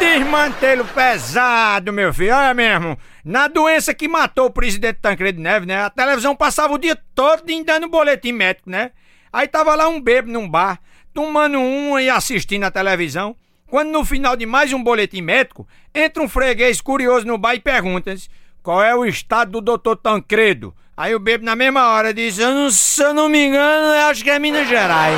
Desmantelo 0.00 0.84
pesado, 0.86 1.92
meu 1.92 2.12
filho. 2.12 2.34
Olha 2.34 2.52
mesmo. 2.52 2.98
Na 3.24 3.46
doença 3.46 3.94
que 3.94 4.08
matou 4.08 4.46
o 4.46 4.50
presidente 4.50 4.98
Tancredo 5.00 5.40
Neves, 5.40 5.68
né? 5.68 5.84
A 5.84 5.90
televisão 5.90 6.34
passava 6.34 6.74
o 6.74 6.78
dia 6.78 6.98
todo 7.14 7.44
dando 7.64 7.88
boletim 7.88 8.32
médico, 8.32 8.68
né? 8.68 8.90
Aí 9.32 9.46
tava 9.46 9.76
lá 9.76 9.86
um 9.86 10.00
bebo 10.00 10.28
num 10.28 10.48
bar, 10.48 10.80
tomando 11.14 11.60
uma 11.60 12.02
e 12.02 12.10
assistindo 12.10 12.64
a 12.64 12.70
televisão. 12.70 13.36
Quando 13.68 13.92
no 13.92 14.04
final 14.04 14.34
de 14.34 14.44
mais 14.44 14.72
um 14.72 14.82
boletim 14.82 15.22
médico, 15.22 15.68
entra 15.94 16.20
um 16.20 16.28
freguês 16.28 16.80
curioso 16.80 17.24
no 17.28 17.38
bar 17.38 17.54
e 17.54 17.60
pergunta 17.60 18.12
qual 18.60 18.82
é 18.82 18.92
o 18.92 19.06
estado 19.06 19.52
do 19.52 19.60
doutor 19.60 19.94
Tancredo. 19.94 20.74
Aí 21.00 21.14
o 21.14 21.18
bebo 21.18 21.46
na 21.46 21.56
mesma 21.56 21.88
hora 21.88 22.12
diz, 22.12 22.38
eu 22.38 22.52
não, 22.52 22.70
se 22.70 23.02
eu 23.02 23.14
não 23.14 23.26
me 23.26 23.46
engano, 23.46 23.86
eu 23.94 24.08
acho 24.08 24.22
que 24.22 24.28
é 24.28 24.38
Minas 24.38 24.68
Gerais. 24.68 25.16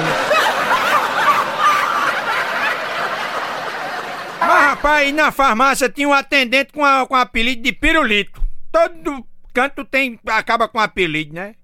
Mas, 4.38 4.64
rapaz, 4.64 5.12
na 5.12 5.32
farmácia 5.32 5.88
tinha 5.88 6.08
um 6.08 6.12
atendente 6.12 6.72
com, 6.72 6.84
a, 6.84 7.04
com 7.04 7.16
apelido 7.16 7.62
de 7.62 7.72
pirulito. 7.72 8.40
Todo 8.70 9.26
canto 9.52 9.84
tem, 9.84 10.20
acaba 10.24 10.68
com 10.68 10.78
apelido, 10.78 11.34
né? 11.34 11.56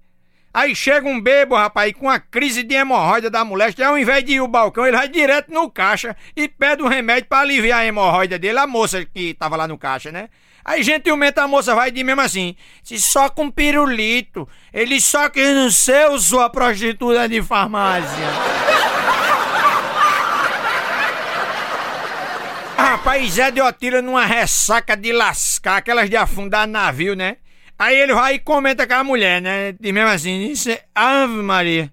Aí 0.53 0.75
chega 0.75 1.07
um 1.07 1.21
bebo, 1.21 1.55
rapaz, 1.55 1.93
com 1.93 2.09
a 2.09 2.19
crise 2.19 2.61
de 2.61 2.75
hemorroida 2.75 3.29
da 3.29 3.45
moléstia, 3.45 3.87
ao 3.87 3.97
invés 3.97 4.21
de 4.25 4.33
ir 4.33 4.39
ao 4.39 4.49
balcão, 4.49 4.85
ele 4.85 4.97
vai 4.97 5.07
direto 5.07 5.49
no 5.49 5.71
caixa 5.71 6.13
e 6.35 6.45
pede 6.49 6.83
um 6.83 6.89
remédio 6.89 7.29
pra 7.29 7.39
aliviar 7.39 7.79
a 7.79 7.85
hemorroida 7.85 8.37
dele, 8.37 8.59
a 8.59 8.67
moça 8.67 9.05
que 9.05 9.33
tava 9.35 9.55
lá 9.55 9.65
no 9.65 9.77
caixa, 9.77 10.11
né? 10.11 10.27
Aí 10.69 10.83
gentilmente 10.83 11.39
a 11.39 11.47
moça 11.47 11.73
vai 11.73 11.89
de 11.89 12.03
mesmo 12.03 12.21
assim, 12.21 12.55
se 12.83 13.01
só 13.01 13.27
com 13.27 13.49
pirulito, 13.49 14.47
ele 14.71 15.01
só 15.01 15.27
que 15.27 15.43
não 15.43 15.71
ser 15.71 16.07
sua 16.19 16.47
prostituta 16.47 17.27
de 17.27 17.41
farmácia. 17.41 18.05
Rapaz, 22.77 23.31
Zé 23.31 23.49
de 23.49 23.59
Otila 23.59 24.03
numa 24.03 24.27
ressaca 24.27 24.95
de 24.95 25.11
lascar, 25.11 25.77
aquelas 25.77 26.07
de 26.07 26.15
afundar 26.15 26.67
navio, 26.67 27.15
né? 27.15 27.37
Aí 27.79 27.97
ele 27.97 28.13
vai 28.13 28.35
e 28.35 28.39
comenta 28.39 28.85
com 28.85 28.93
a 28.93 29.03
mulher, 29.03 29.41
né? 29.41 29.71
Diz 29.71 29.91
mesmo 29.91 30.11
assim, 30.11 30.49
disse, 30.49 30.79
Ave 30.93 31.33
Maria, 31.33 31.91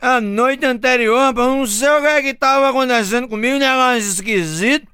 a 0.00 0.20
noite 0.20 0.64
anterior, 0.64 1.34
não 1.34 1.66
sei 1.66 1.88
o 1.88 2.00
que 2.00 2.06
é 2.06 2.22
que 2.22 2.34
tava 2.34 2.68
acontecendo 2.68 3.26
comigo, 3.26 3.56
um 3.56 3.58
negócio 3.58 3.98
esquisito. 3.98 4.91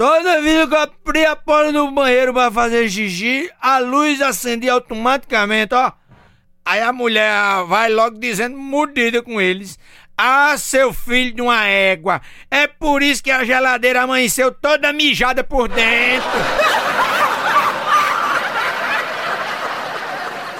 Toda 0.00 0.40
vez 0.40 0.66
que 0.66 0.74
eu 0.74 0.80
abri 0.80 1.26
a 1.26 1.36
porta 1.36 1.74
do 1.74 1.90
banheiro 1.90 2.32
pra 2.32 2.50
fazer 2.50 2.88
xixi, 2.88 3.52
a 3.60 3.76
luz 3.80 4.22
acendia 4.22 4.72
automaticamente, 4.72 5.74
ó. 5.74 5.92
Aí 6.64 6.80
a 6.80 6.90
mulher 6.90 7.30
vai 7.68 7.90
logo 7.90 8.18
dizendo, 8.18 8.56
mudida 8.56 9.22
com 9.22 9.38
eles. 9.38 9.78
Ah, 10.16 10.56
seu 10.56 10.94
filho 10.94 11.34
de 11.34 11.42
uma 11.42 11.66
égua, 11.66 12.22
é 12.50 12.66
por 12.66 13.02
isso 13.02 13.22
que 13.22 13.30
a 13.30 13.44
geladeira 13.44 14.00
amanheceu 14.00 14.50
toda 14.50 14.90
mijada 14.90 15.44
por 15.44 15.68
dentro. 15.68 16.30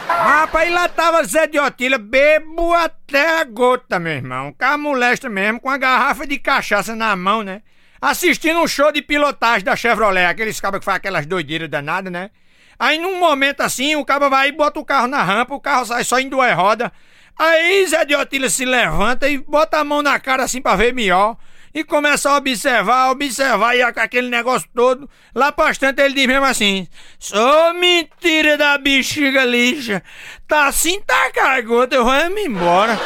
Rapaz, 0.07 0.70
lá 0.70 0.87
tava 0.87 1.24
Zé 1.24 1.46
de 1.46 1.59
Otília, 1.59 1.96
bebo 1.96 2.74
até 2.74 3.40
a 3.40 3.44
gota, 3.44 3.98
meu 3.98 4.12
irmão. 4.12 4.53
Com 4.53 4.66
a 4.66 4.76
molesta 4.76 5.31
mesmo, 5.31 5.62
com 5.62 5.70
a 5.70 5.79
garrafa 5.79 6.26
de 6.26 6.38
cachaça 6.38 6.94
na 6.94 7.16
mão, 7.16 7.42
né? 7.42 7.62
Assistindo 8.01 8.61
um 8.61 8.67
show 8.67 8.91
de 8.91 9.03
pilotagem 9.03 9.65
da 9.65 9.77
Chevrolet, 9.77 10.25
aqueles 10.25 10.59
cabos 10.59 10.79
que 10.79 10.85
fazem 10.85 10.97
aquelas 10.99 11.27
doideiras 11.27 11.69
danadas, 11.69 12.11
né? 12.11 12.31
Aí 12.79 12.99
num 12.99 13.21
momento 13.21 13.61
assim, 13.61 13.95
o 13.95 14.05
cabo 14.07 14.31
vai 14.31 14.49
e 14.49 14.53
bota 14.53 14.81
o 14.81 14.85
carro 14.85 15.07
na 15.07 15.23
rampa, 15.23 15.55
o 15.55 15.61
carro 15.61 15.85
sai 15.85 16.03
só 16.03 16.19
em 16.19 16.31
duas 16.31 16.55
rodas. 16.55 16.91
Aí 17.39 17.87
Zé 17.87 18.07
de 18.07 18.15
Otília 18.15 18.49
se 18.49 18.65
levanta 18.65 19.29
e 19.29 19.37
bota 19.37 19.79
a 19.79 19.85
mão 19.85 20.01
na 20.01 20.19
cara 20.19 20.45
assim 20.45 20.63
pra 20.63 20.77
ver 20.77 20.95
melhor. 20.95 21.37
E 21.73 21.85
começa 21.85 22.31
a 22.31 22.37
observar, 22.37 23.11
observar 23.11 23.77
e 23.77 23.83
aquele 23.83 24.29
negócio 24.29 24.69
todo. 24.75 25.09
Lá 25.35 25.53
bastante 25.53 26.03
ele 26.03 26.15
diz 26.15 26.27
mesmo 26.27 26.45
assim: 26.45 26.89
Sou 27.19 27.75
mentira 27.75 28.57
da 28.57 28.77
bexiga 28.77 29.45
lixa. 29.45 30.03
Tá 30.49 30.67
assim, 30.67 31.01
tá 31.03 31.31
cagota, 31.31 31.95
eu 31.95 32.05
vou 32.05 32.31
me 32.31 32.47
embora. 32.47 32.99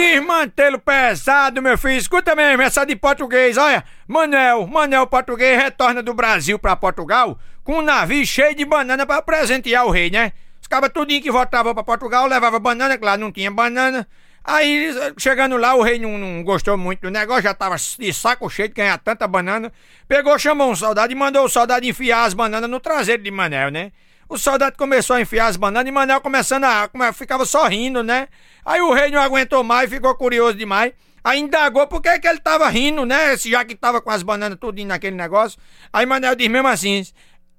Desmantelo 0.00 0.78
pesado, 0.78 1.60
meu 1.60 1.76
filho. 1.76 1.98
Escuta 1.98 2.34
mesmo, 2.34 2.62
essa 2.62 2.86
de 2.86 2.96
português, 2.96 3.58
olha. 3.58 3.84
Manel, 4.08 4.66
Manel 4.66 5.06
português 5.06 5.62
retorna 5.62 6.02
do 6.02 6.14
Brasil 6.14 6.58
pra 6.58 6.74
Portugal 6.74 7.38
com 7.62 7.80
um 7.80 7.82
navio 7.82 8.24
cheio 8.24 8.54
de 8.54 8.64
banana 8.64 9.04
pra 9.04 9.20
presentear 9.20 9.84
o 9.84 9.90
rei, 9.90 10.10
né? 10.10 10.32
Os 10.58 10.66
cabas 10.66 10.90
tudinho 10.90 11.20
que 11.20 11.30
voltavam 11.30 11.74
pra 11.74 11.84
Portugal 11.84 12.26
levava 12.26 12.58
banana, 12.58 12.96
claro, 12.96 13.20
não 13.20 13.30
tinha 13.30 13.50
banana. 13.50 14.08
Aí, 14.42 14.90
chegando 15.18 15.58
lá, 15.58 15.74
o 15.74 15.82
rei 15.82 15.98
não, 15.98 16.16
não 16.16 16.42
gostou 16.42 16.78
muito 16.78 17.02
do 17.02 17.10
negócio, 17.10 17.42
já 17.42 17.52
tava 17.52 17.76
de 17.76 18.10
saco 18.14 18.48
cheio 18.48 18.68
de 18.68 18.74
ganhar 18.74 18.96
tanta 18.96 19.28
banana. 19.28 19.70
Pegou, 20.08 20.38
chamou 20.38 20.70
um 20.70 20.74
soldado 20.74 21.12
e 21.12 21.14
mandou 21.14 21.44
o 21.44 21.48
soldado 21.48 21.84
enfiar 21.84 22.24
as 22.24 22.32
bananas 22.32 22.70
no 22.70 22.80
traseiro 22.80 23.22
de 23.22 23.30
Manel, 23.30 23.70
né? 23.70 23.92
O 24.30 24.38
soldado 24.38 24.76
começou 24.78 25.16
a 25.16 25.20
enfiar 25.20 25.48
as 25.48 25.56
bananas 25.56 25.88
e 25.88 25.92
Manel 25.92 26.20
começando 26.20 26.62
a. 26.62 26.86
come- 26.88 27.12
ficava 27.12 27.44
sorrindo, 27.44 28.00
né? 28.02 28.28
Aí 28.64 28.80
o 28.80 28.92
rei 28.94 29.10
não 29.10 29.20
aguentou 29.20 29.64
mais, 29.64 29.90
ficou 29.90 30.14
curioso 30.14 30.56
demais. 30.56 30.92
Aí 31.24 31.40
indagou 31.40 31.84
por 31.88 32.00
que, 32.00 32.16
que 32.20 32.28
ele 32.28 32.38
tava 32.38 32.68
rindo, 32.68 33.04
né? 33.04 33.36
Já 33.36 33.64
que 33.64 33.74
tava 33.74 34.00
com 34.00 34.08
as 34.08 34.22
bananas 34.22 34.56
tudinho 34.58 34.86
naquele 34.88 35.16
negócio. 35.16 35.58
Aí 35.92 36.06
Manel 36.06 36.36
diz 36.36 36.46
mesmo 36.48 36.68
assim: 36.68 37.04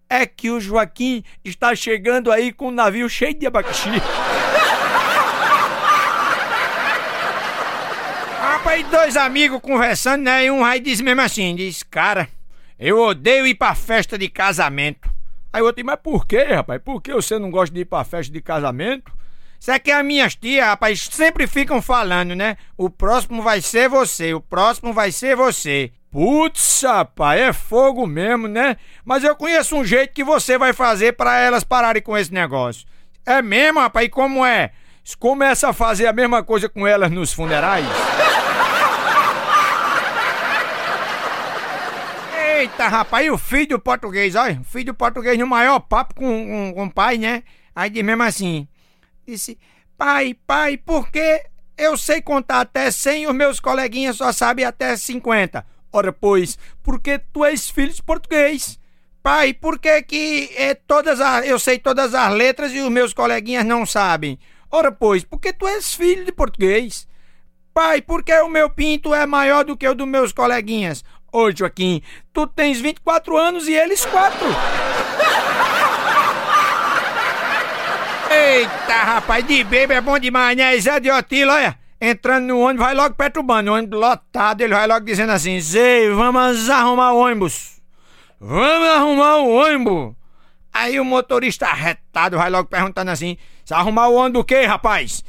É 0.09 0.25
que 0.25 0.49
o 0.49 0.61
Joaquim 0.61 1.23
está 1.43 1.75
chegando 1.75 2.31
aí 2.31 2.53
com 2.53 2.69
um 2.69 2.71
navio 2.71 3.09
cheio 3.09 3.33
de 3.33 3.45
abacaxi. 3.45 3.89
Rapaz, 8.39 8.85
dois 8.87 9.17
amigos 9.17 9.59
conversando, 9.61 10.23
né? 10.23 10.45
E 10.45 10.51
um 10.51 10.63
aí 10.63 10.79
diz 10.79 11.01
mesmo 11.01 11.21
assim: 11.21 11.53
Diz, 11.55 11.83
cara, 11.83 12.29
eu 12.79 12.97
odeio 12.99 13.45
ir 13.45 13.55
pra 13.55 13.75
festa 13.75 14.17
de 14.17 14.29
casamento. 14.29 15.11
Aí 15.53 15.61
o 15.61 15.65
outro 15.65 15.85
mas 15.85 15.99
por 16.01 16.25
quê, 16.25 16.43
rapaz? 16.43 16.81
Por 16.83 17.01
que 17.01 17.13
você 17.13 17.37
não 17.37 17.51
gosta 17.51 17.73
de 17.73 17.81
ir 17.81 17.85
pra 17.85 18.03
festa 18.03 18.31
de 18.31 18.41
casamento? 18.41 19.11
Isso 19.59 19.69
é 19.69 19.77
que 19.77 19.91
as 19.91 20.03
minhas 20.03 20.33
tias, 20.33 20.65
rapaz, 20.65 21.07
sempre 21.11 21.45
ficam 21.45 21.81
falando, 21.81 22.35
né? 22.35 22.57
O 22.75 22.89
próximo 22.89 23.43
vai 23.43 23.61
ser 23.61 23.87
você, 23.87 24.33
o 24.33 24.41
próximo 24.41 24.91
vai 24.91 25.11
ser 25.11 25.35
você. 25.35 25.91
Putz, 26.09 26.81
rapaz, 26.83 27.39
é 27.39 27.53
fogo 27.53 28.07
mesmo, 28.07 28.47
né? 28.47 28.77
Mas 29.05 29.23
eu 29.23 29.35
conheço 29.35 29.75
um 29.75 29.85
jeito 29.85 30.13
que 30.13 30.23
você 30.23 30.57
vai 30.57 30.73
fazer 30.73 31.13
pra 31.13 31.37
elas 31.37 31.63
pararem 31.63 32.01
com 32.01 32.17
esse 32.17 32.33
negócio. 32.33 32.87
É 33.25 33.41
mesmo, 33.41 33.79
rapaz? 33.79 34.07
E 34.07 34.09
como 34.09 34.43
é? 34.45 34.71
Começa 35.19 35.69
a 35.69 35.73
fazer 35.73 36.07
a 36.07 36.13
mesma 36.13 36.43
coisa 36.43 36.67
com 36.67 36.87
elas 36.87 37.11
nos 37.11 37.31
funerais? 37.31 37.85
Eita, 42.61 42.87
rapaz, 42.87 43.25
e 43.25 43.31
o 43.31 43.39
filho 43.39 43.69
do 43.69 43.79
português, 43.79 44.35
olha, 44.35 44.61
o 44.61 44.63
filho 44.63 44.85
do 44.85 44.93
português 44.93 45.35
no 45.35 45.47
maior 45.47 45.79
papo 45.79 46.13
com, 46.13 46.45
com, 46.45 46.73
com 46.75 46.85
o 46.85 46.91
pai, 46.91 47.17
né? 47.17 47.41
Aí 47.75 47.89
diz 47.89 48.03
mesmo 48.03 48.21
assim, 48.21 48.67
disse, 49.25 49.57
pai, 49.97 50.35
pai, 50.45 50.77
por 50.77 51.09
que 51.09 51.43
eu 51.75 51.97
sei 51.97 52.21
contar 52.21 52.61
até 52.61 52.91
100 52.91 53.23
e 53.23 53.27
os 53.27 53.33
meus 53.33 53.59
coleguinhas 53.59 54.17
só 54.17 54.31
sabem 54.31 54.63
até 54.63 54.95
50? 54.95 55.65
Ora, 55.91 56.13
pois, 56.13 56.55
porque 56.83 57.17
tu 57.17 57.43
és 57.43 57.67
filho 57.67 57.91
de 57.91 58.03
português. 58.03 58.79
Pai, 59.23 59.55
por 59.55 59.79
que 59.79 59.99
que 60.03 60.51
é, 60.55 60.75
todas 60.75 61.19
as, 61.19 61.47
eu 61.47 61.57
sei 61.57 61.79
todas 61.79 62.13
as 62.13 62.31
letras 62.31 62.71
e 62.73 62.79
os 62.79 62.91
meus 62.91 63.11
coleguinhas 63.11 63.65
não 63.65 63.87
sabem? 63.87 64.37
Ora, 64.69 64.91
pois, 64.91 65.23
porque 65.23 65.51
tu 65.51 65.67
és 65.67 65.95
filho 65.95 66.25
de 66.25 66.31
português. 66.31 67.07
Pai, 67.73 68.03
por 68.03 68.21
que 68.21 68.33
o 68.41 68.49
meu 68.49 68.69
pinto 68.69 69.15
é 69.15 69.25
maior 69.25 69.63
do 69.63 69.75
que 69.75 69.87
o 69.87 69.95
dos 69.95 70.07
meus 70.07 70.31
coleguinhas? 70.31 71.03
Ô, 71.31 71.49
Joaquim, 71.49 72.01
tu 72.33 72.45
tens 72.45 72.81
24 72.81 73.37
anos 73.37 73.67
e 73.67 73.73
eles 73.73 74.05
4. 74.05 74.37
Eita, 78.29 78.93
rapaz, 78.93 79.47
de 79.47 79.63
bebê 79.63 79.93
é 79.93 80.01
bom 80.01 80.19
demais, 80.19 80.57
né? 80.57 80.77
Zé 80.77 80.99
de 80.99 81.09
Otilo, 81.09 81.51
olha. 81.51 81.79
Entrando 82.01 82.47
no 82.47 82.59
ônibus, 82.59 82.83
vai 82.85 82.95
logo 82.95 83.15
perturbando. 83.15 83.71
O 83.71 83.75
ônibus 83.75 83.99
lotado, 83.99 84.61
ele 84.61 84.73
vai 84.73 84.87
logo 84.87 85.05
dizendo 85.05 85.31
assim: 85.31 85.59
Zé, 85.61 86.09
vamos 86.09 86.69
arrumar 86.69 87.13
o 87.13 87.19
ônibus. 87.19 87.79
Vamos 88.39 88.89
arrumar 88.89 89.37
o 89.37 89.49
ônibus. 89.49 90.15
Aí 90.73 90.99
o 90.99 91.05
motorista 91.05 91.67
arretado 91.67 92.37
vai 92.37 92.49
logo 92.49 92.67
perguntando 92.67 93.11
assim: 93.11 93.37
Se 93.63 93.73
arrumar 93.73 94.07
o 94.07 94.15
ônibus 94.15 94.41
do 94.41 94.45
quê, 94.45 94.65
rapaz? 94.65 95.23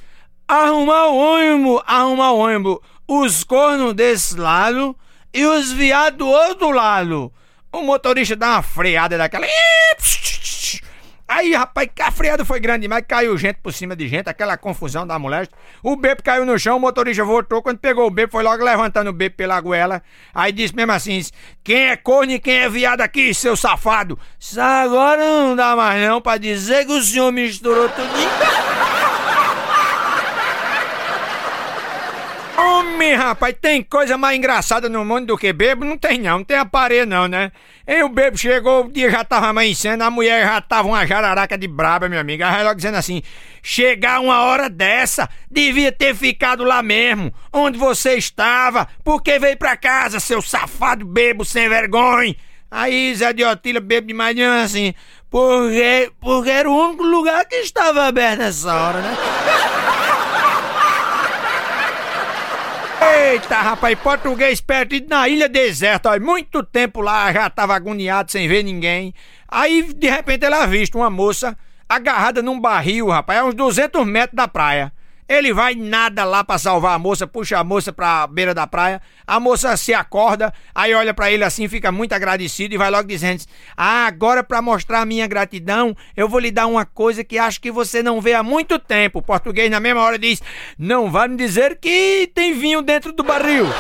Arrumar 0.49 1.09
o 1.09 1.17
ônibus, 1.17 1.83
arrumar 1.87 2.33
o 2.33 2.39
ônibus. 2.39 2.79
Os 3.07 3.45
cornos 3.45 3.93
desse 3.95 4.37
lado 4.37 4.97
e 5.33 5.45
os 5.47 5.73
viados 5.73 6.19
do 6.19 6.29
outro 6.29 6.71
lado. 6.71 7.33
O 7.73 7.83
motorista 7.83 8.37
dá 8.37 8.51
uma 8.51 8.63
freada 8.63 9.17
daquela. 9.17 9.47
Aí, 11.27 11.55
rapaz, 11.55 11.89
a 11.99 12.11
freada 12.11 12.45
foi 12.45 12.61
grande 12.61 12.83
demais, 12.83 13.05
caiu 13.09 13.39
gente 13.39 13.57
por 13.63 13.73
cima 13.73 13.97
de 13.97 14.07
gente, 14.07 14.29
aquela 14.29 14.59
confusão 14.59 15.07
da 15.07 15.19
moléstia. 15.19 15.57
O 15.83 15.97
bebo 15.97 16.23
caiu 16.23 16.45
no 16.45 16.59
chão, 16.59 16.77
o 16.77 16.81
motorista 16.81 17.25
voltou, 17.25 17.63
quando 17.63 17.79
pegou 17.79 18.07
o 18.07 18.11
bebo, 18.11 18.33
foi 18.33 18.43
logo 18.43 18.63
levantando 18.63 19.09
o 19.09 19.15
bebo 19.15 19.35
pela 19.35 19.59
goela. 19.59 20.03
Aí 20.35 20.53
disse 20.53 20.77
mesmo 20.77 20.93
assim: 20.93 21.23
quem 21.65 21.89
é 21.89 21.97
corno 21.97 22.33
e 22.33 22.39
quem 22.39 22.57
é 22.57 22.69
viado 22.69 23.01
aqui, 23.01 23.33
seu 23.33 23.57
safado? 23.57 24.19
Agora 24.59 25.25
não 25.25 25.57
dá 25.57 25.75
mais 25.75 26.07
não 26.07 26.21
pra 26.21 26.37
dizer 26.37 26.85
que 26.85 26.93
o 26.93 27.01
senhor 27.01 27.33
misturou 27.33 27.89
tudo. 27.89 28.13
Homem, 32.83 33.15
rapaz, 33.15 33.55
tem 33.61 33.81
coisa 33.81 34.19
mais 34.19 34.37
engraçada 34.37 34.89
no 34.89 35.05
mundo 35.05 35.27
do 35.27 35.39
que 35.39 35.53
bebo? 35.53 35.85
Não 35.85 35.97
tem 35.97 36.19
não, 36.19 36.39
não 36.39 36.45
tem 36.45 36.57
aparelho 36.57 37.07
não, 37.07 37.29
né? 37.29 37.53
E 37.87 38.03
o 38.03 38.09
bebo 38.09 38.37
chegou, 38.37 38.87
o 38.87 38.93
dia 38.93 39.09
já 39.09 39.23
tava 39.23 39.47
amanhecendo, 39.47 40.03
a 40.03 40.11
mulher 40.11 40.45
já 40.45 40.61
tava 40.61 40.89
uma 40.89 41.07
jararaca 41.07 41.57
de 41.57 41.69
braba, 41.69 42.09
meu 42.09 42.19
amigo. 42.19 42.43
Aí 42.45 42.65
logo 42.65 42.75
dizendo 42.75 42.97
assim, 42.97 43.23
chegar 43.63 44.19
uma 44.19 44.43
hora 44.43 44.69
dessa, 44.69 45.29
devia 45.49 45.93
ter 45.93 46.13
ficado 46.17 46.65
lá 46.65 46.83
mesmo, 46.83 47.33
onde 47.53 47.79
você 47.79 48.15
estava, 48.15 48.89
porque 49.05 49.39
veio 49.39 49.57
pra 49.57 49.77
casa, 49.77 50.19
seu 50.19 50.43
safado 50.43 51.07
bebo 51.07 51.45
sem 51.45 51.69
vergonha. 51.69 52.35
Aí 52.69 53.15
Zé 53.15 53.33
de 53.33 53.45
Otília 53.45 53.81
bebo 53.81 54.09
de 54.09 54.15
manhã 54.15 54.65
assim, 54.65 54.93
porque, 55.31 56.11
porque 56.21 56.51
era 56.51 56.69
o 56.69 56.77
único 56.77 57.05
lugar 57.05 57.45
que 57.47 57.57
estava 57.57 58.07
aberto 58.07 58.41
nessa 58.41 58.75
hora, 58.75 59.01
né? 59.01 59.17
Eita, 63.23 63.63
rapaz, 63.63 63.97
português 64.01 64.61
perdido 64.61 65.09
na 65.09 65.29
ilha 65.29 65.49
deserta, 65.49 66.11
ó, 66.11 66.19
muito 66.19 66.61
tempo 66.65 67.01
lá, 67.01 67.33
já 67.33 67.49
tava 67.49 67.73
agoniado 67.73 68.33
sem 68.33 68.49
ver 68.49 68.65
ninguém. 68.65 69.15
Aí, 69.47 69.93
de 69.95 70.11
repente, 70.11 70.45
ela 70.45 70.65
avista 70.65 70.99
uma 70.99 71.09
moça 71.09 71.57
agarrada 71.89 72.43
num 72.43 72.61
barril, 72.61 73.07
rapaz, 73.07 73.39
a 73.39 73.45
uns 73.45 73.55
200 73.55 74.05
metros 74.05 74.35
da 74.35 74.49
praia. 74.49 74.93
Ele 75.33 75.51
vai 75.51 75.75
nada 75.75 76.25
lá 76.25 76.45
para 76.45 76.59
salvar 76.59 76.95
a 76.95 76.99
moça, 76.99 77.27
puxa 77.27 77.59
a 77.59 77.65
moça 77.65 77.91
pra 77.91 78.27
beira 78.27 78.53
da 78.53 78.67
praia. 78.67 79.01
A 79.27 79.41
moça 79.41 79.75
se 79.79 79.95
acorda, 79.95 80.53
aí 80.75 80.93
olha 80.93 81.15
para 81.15 81.33
ele 81.33 81.43
assim, 81.43 81.67
fica 81.69 81.91
muito 81.91 82.13
agradecido 82.13 82.75
e 82.75 82.77
vai 82.77 82.91
logo 82.91 83.09
dizendo: 83.09 83.43
Ah, 83.75 84.05
agora 84.05 84.45
para 84.45 84.61
mostrar 84.61 85.07
minha 85.07 85.27
gratidão, 85.27 85.97
eu 86.15 86.29
vou 86.29 86.39
lhe 86.39 86.51
dar 86.51 86.67
uma 86.67 86.85
coisa 86.85 87.25
que 87.25 87.39
acho 87.39 87.63
que 87.63 87.71
você 87.71 88.03
não 88.03 88.21
vê 88.21 88.35
há 88.35 88.43
muito 88.43 88.79
tempo. 88.79 89.21
O 89.21 89.23
português 89.23 89.71
na 89.71 89.81
mesma 89.81 90.03
hora 90.03 90.19
diz: 90.19 90.43
Não 90.79 91.11
vai 91.11 91.29
me 91.29 91.37
dizer 91.39 91.79
que 91.79 92.31
tem 92.35 92.53
vinho 92.53 92.83
dentro 92.83 93.11
do 93.11 93.23
barril. 93.23 93.65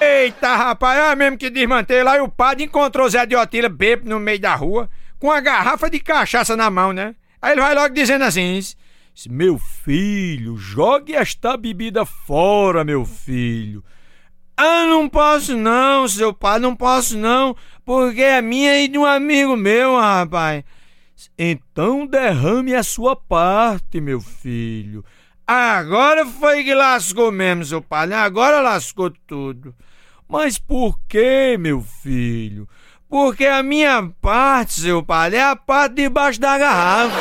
Eita, 0.00 0.56
rapaz, 0.56 0.98
é 0.98 1.14
mesmo 1.14 1.36
que 1.36 1.50
desmantei 1.50 2.02
lá 2.02 2.16
e 2.16 2.20
o 2.22 2.28
padre 2.28 2.64
encontrou 2.64 3.06
Zé 3.10 3.26
de 3.26 3.36
Otília 3.36 3.68
bêbado 3.68 4.08
no 4.08 4.18
meio 4.18 4.40
da 4.40 4.54
rua 4.54 4.88
com 5.22 5.30
a 5.30 5.38
garrafa 5.38 5.88
de 5.88 6.00
cachaça 6.00 6.56
na 6.56 6.68
mão, 6.68 6.92
né? 6.92 7.14
Aí 7.40 7.52
ele 7.52 7.60
vai 7.60 7.76
logo 7.76 7.94
dizendo 7.94 8.24
assim: 8.24 8.58
Meu 9.30 9.56
filho, 9.56 10.56
jogue 10.56 11.14
esta 11.14 11.56
bebida 11.56 12.04
fora, 12.04 12.82
meu 12.82 13.04
filho. 13.04 13.84
Ah, 14.56 14.84
não 14.84 15.08
posso 15.08 15.56
não, 15.56 16.08
seu 16.08 16.34
pai, 16.34 16.58
não 16.58 16.74
posso 16.74 17.16
não, 17.16 17.56
porque 17.84 18.20
é 18.20 18.42
minha 18.42 18.82
e 18.82 18.88
de 18.88 18.98
um 18.98 19.06
amigo 19.06 19.56
meu, 19.56 19.96
rapaz. 19.96 20.64
Então 21.38 22.04
derrame 22.04 22.74
a 22.74 22.82
sua 22.82 23.14
parte, 23.14 24.00
meu 24.00 24.20
filho. 24.20 25.04
Agora 25.46 26.26
foi 26.26 26.64
que 26.64 26.74
lascou 26.74 27.30
mesmo, 27.30 27.64
seu 27.64 27.80
pai, 27.80 28.08
né? 28.08 28.16
Agora 28.16 28.60
lascou 28.60 29.08
tudo. 29.24 29.72
Mas 30.28 30.58
por 30.58 30.98
que, 31.06 31.56
meu 31.58 31.80
filho? 31.80 32.68
Porque 33.12 33.44
a 33.44 33.62
minha 33.62 34.10
parte, 34.22 34.80
seu 34.80 35.02
padre, 35.02 35.36
é 35.36 35.42
a 35.42 35.54
parte 35.54 35.96
debaixo 35.96 36.40
da 36.40 36.56
garrafa. 36.56 37.14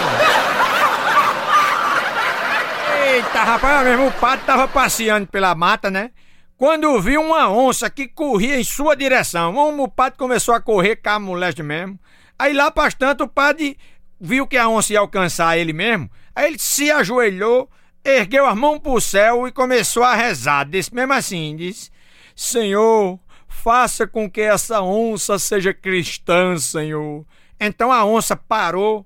Eita, 3.06 3.44
rapaz, 3.44 3.86
mesmo 3.86 4.08
o 4.08 4.12
padre 4.14 4.46
tava 4.46 4.70
passeando 4.70 5.28
pela 5.28 5.54
mata, 5.54 5.92
né? 5.92 6.12
Quando 6.56 6.98
viu 7.02 7.22
uma 7.22 7.50
onça 7.50 7.90
que 7.90 8.08
corria 8.08 8.58
em 8.58 8.64
sua 8.64 8.96
direção. 8.96 9.54
O 9.82 9.88
padre 9.90 10.18
começou 10.18 10.56
a 10.56 10.62
correr 10.62 10.96
com 10.96 11.10
a 11.10 11.20
moleste 11.20 11.62
mesmo. 11.62 12.00
Aí 12.40 12.54
lá 12.54 12.70
bastante 12.70 13.24
o 13.24 13.28
padre 13.28 13.78
viu 14.18 14.48
que 14.48 14.56
a 14.56 14.70
onça 14.70 14.94
ia 14.94 15.00
alcançar 15.02 15.58
ele 15.58 15.74
mesmo. 15.74 16.10
Aí 16.34 16.48
ele 16.48 16.58
se 16.58 16.90
ajoelhou, 16.90 17.70
ergueu 18.02 18.46
as 18.46 18.56
mãos 18.56 18.80
pro 18.80 19.02
céu 19.02 19.46
e 19.46 19.52
começou 19.52 20.04
a 20.04 20.16
rezar. 20.16 20.64
Disse 20.64 20.96
mesmo 20.96 21.12
assim, 21.12 21.54
disse: 21.58 21.92
Senhor, 22.34 23.20
faça 23.52 24.08
com 24.08 24.30
que 24.30 24.42
essa 24.42 24.82
onça 24.82 25.38
seja 25.38 25.74
cristã, 25.74 26.58
Senhor. 26.58 27.26
Então 27.60 27.92
a 27.92 28.04
onça 28.06 28.36
parou, 28.36 29.06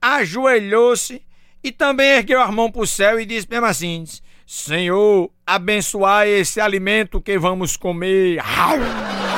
ajoelhou-se 0.00 1.22
e 1.62 1.70
também 1.70 2.08
ergueu 2.08 2.40
as 2.40 2.50
mãos 2.50 2.70
para 2.70 2.82
o 2.82 2.86
céu 2.86 3.20
e 3.20 3.26
disse 3.26 3.46
mesmo 3.48 3.66
assim: 3.66 4.04
Senhor, 4.46 5.30
abençoai 5.46 6.30
esse 6.30 6.60
alimento 6.60 7.20
que 7.20 7.38
vamos 7.38 7.76
comer. 7.76 8.42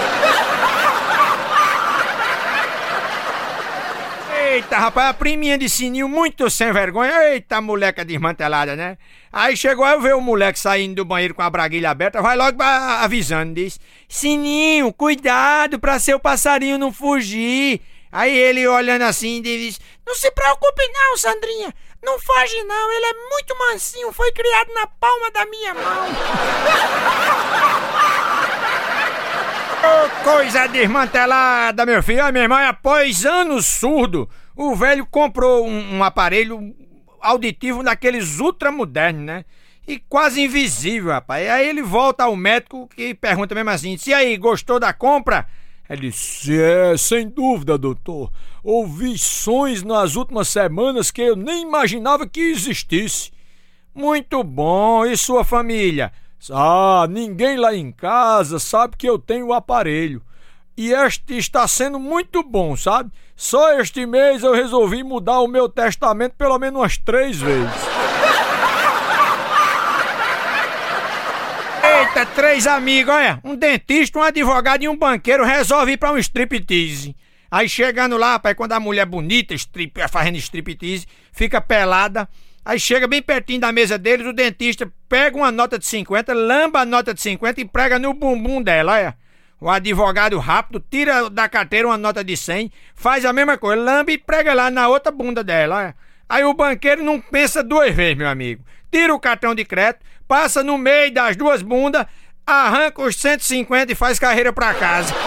Eita, 4.54 4.78
rapaz, 4.78 5.08
a 5.08 5.14
priminha 5.14 5.58
de 5.58 5.68
sininho 5.68 6.08
muito 6.08 6.48
sem 6.48 6.72
vergonha. 6.72 7.10
Eita, 7.32 7.60
moleca 7.60 8.04
desmantelada, 8.04 8.76
né? 8.76 8.96
Aí 9.32 9.56
chegou 9.56 9.84
eu 9.84 10.00
ver 10.00 10.14
o 10.14 10.20
moleque 10.20 10.60
saindo 10.60 10.94
do 10.94 11.04
banheiro 11.04 11.34
com 11.34 11.42
a 11.42 11.50
braguilha 11.50 11.90
aberta, 11.90 12.22
vai 12.22 12.36
logo 12.36 12.62
avisando, 12.62 13.52
diz: 13.52 13.80
Sininho, 14.08 14.92
cuidado 14.92 15.80
pra 15.80 15.98
seu 15.98 16.20
passarinho 16.20 16.78
não 16.78 16.92
fugir. 16.92 17.80
Aí 18.12 18.32
ele 18.32 18.64
olhando 18.68 19.02
assim 19.02 19.42
diz: 19.42 19.80
Não 20.06 20.14
se 20.14 20.30
preocupe 20.30 20.88
não, 20.92 21.16
Sandrinha. 21.16 21.74
Não 22.00 22.16
foge 22.20 22.62
não, 22.62 22.92
ele 22.92 23.06
é 23.06 23.12
muito 23.30 23.58
mansinho, 23.58 24.12
foi 24.12 24.30
criado 24.30 24.72
na 24.72 24.86
palma 24.86 25.32
da 25.32 25.46
minha 25.46 25.74
mão. 25.74 25.82
oh, 29.82 30.22
coisa 30.22 30.68
desmantelada, 30.68 31.84
meu 31.84 32.00
filho. 32.04 32.24
A 32.24 32.30
minha 32.30 32.44
irmã, 32.44 32.68
após 32.68 33.26
anos 33.26 33.66
surdo, 33.66 34.30
o 34.56 34.74
velho 34.74 35.06
comprou 35.06 35.66
um, 35.66 35.96
um 35.96 36.04
aparelho 36.04 36.74
auditivo 37.20 37.82
daqueles 37.82 38.38
ultramodernos, 38.38 39.24
né? 39.24 39.44
E 39.86 39.98
quase 39.98 40.42
invisível, 40.42 41.12
rapaz. 41.12 41.48
Aí 41.48 41.68
ele 41.68 41.82
volta 41.82 42.24
ao 42.24 42.34
médico 42.36 42.88
e 42.96 43.14
pergunta 43.14 43.54
mesmo 43.54 43.70
assim: 43.70 43.96
se 43.96 44.14
aí, 44.14 44.36
gostou 44.36 44.80
da 44.80 44.92
compra? 44.92 45.46
Ele 45.88 46.08
disse: 46.08 46.58
É, 46.58 46.96
sem 46.96 47.28
dúvida, 47.28 47.76
doutor. 47.76 48.30
Ouvi 48.62 49.18
sons 49.18 49.82
nas 49.82 50.16
últimas 50.16 50.48
semanas 50.48 51.10
que 51.10 51.20
eu 51.20 51.36
nem 51.36 51.62
imaginava 51.62 52.26
que 52.26 52.40
existisse. 52.40 53.30
Muito 53.94 54.42
bom. 54.42 55.04
E 55.04 55.16
sua 55.16 55.44
família? 55.44 56.12
Ah, 56.50 57.06
ninguém 57.08 57.56
lá 57.56 57.74
em 57.74 57.92
casa 57.92 58.58
sabe 58.58 58.96
que 58.96 59.08
eu 59.08 59.18
tenho 59.18 59.48
o 59.48 59.52
aparelho. 59.52 60.22
E 60.76 60.92
este 60.92 61.36
está 61.38 61.68
sendo 61.68 62.00
muito 62.00 62.42
bom, 62.42 62.76
sabe? 62.76 63.12
Só 63.36 63.78
este 63.78 64.04
mês 64.06 64.42
eu 64.42 64.52
resolvi 64.52 65.04
mudar 65.04 65.40
o 65.40 65.46
meu 65.46 65.68
testamento 65.68 66.34
pelo 66.36 66.58
menos 66.58 66.80
umas 66.80 66.98
três 66.98 67.40
vezes. 67.40 67.70
Eita, 71.84 72.26
três 72.26 72.66
amigos, 72.66 73.14
olha. 73.14 73.38
Um 73.44 73.54
dentista, 73.54 74.18
um 74.18 74.22
advogado 74.22 74.82
e 74.82 74.88
um 74.88 74.96
banqueiro 74.96 75.44
resolve 75.44 75.92
ir 75.92 75.96
pra 75.96 76.10
um 76.10 76.18
striptease. 76.18 77.14
Aí 77.48 77.68
chegando 77.68 78.16
lá, 78.16 78.36
pai, 78.38 78.52
quando 78.52 78.72
a 78.72 78.80
mulher 78.80 79.06
bonita, 79.06 79.54
strip, 79.54 80.00
fazendo 80.08 80.38
striptease, 80.38 81.06
fica 81.32 81.60
pelada. 81.60 82.28
Aí 82.64 82.80
chega 82.80 83.06
bem 83.06 83.22
pertinho 83.22 83.60
da 83.60 83.70
mesa 83.70 83.96
deles, 83.96 84.26
o 84.26 84.32
dentista 84.32 84.90
pega 85.08 85.36
uma 85.36 85.52
nota 85.52 85.78
de 85.78 85.86
50, 85.86 86.32
lamba 86.32 86.80
a 86.80 86.84
nota 86.84 87.14
de 87.14 87.20
50 87.20 87.60
e 87.60 87.64
prega 87.64 87.96
no 87.96 88.12
bumbum 88.12 88.60
dela, 88.60 88.94
olha. 88.94 89.23
O 89.64 89.70
advogado 89.70 90.38
rápido 90.38 90.78
tira 90.90 91.30
da 91.30 91.48
carteira 91.48 91.88
uma 91.88 91.96
nota 91.96 92.22
de 92.22 92.36
100, 92.36 92.70
faz 92.94 93.24
a 93.24 93.32
mesma 93.32 93.56
coisa, 93.56 93.80
lamba 93.80 94.12
e 94.12 94.18
prega 94.18 94.52
lá 94.52 94.70
na 94.70 94.88
outra 94.88 95.10
bunda 95.10 95.42
dela, 95.42 95.76
olha. 95.76 95.96
Aí 96.28 96.44
o 96.44 96.52
banqueiro 96.52 97.02
não 97.02 97.18
pensa 97.18 97.64
duas 97.64 97.94
vezes, 97.94 98.14
meu 98.14 98.28
amigo. 98.28 98.62
Tira 98.92 99.14
o 99.14 99.18
cartão 99.18 99.54
de 99.54 99.64
crédito, 99.64 100.04
passa 100.28 100.62
no 100.62 100.76
meio 100.76 101.10
das 101.14 101.34
duas 101.34 101.62
bundas, 101.62 102.04
arranca 102.46 103.00
os 103.00 103.16
150 103.16 103.90
e 103.90 103.94
faz 103.94 104.18
carreira 104.18 104.52
pra 104.52 104.74
casa. 104.74 105.14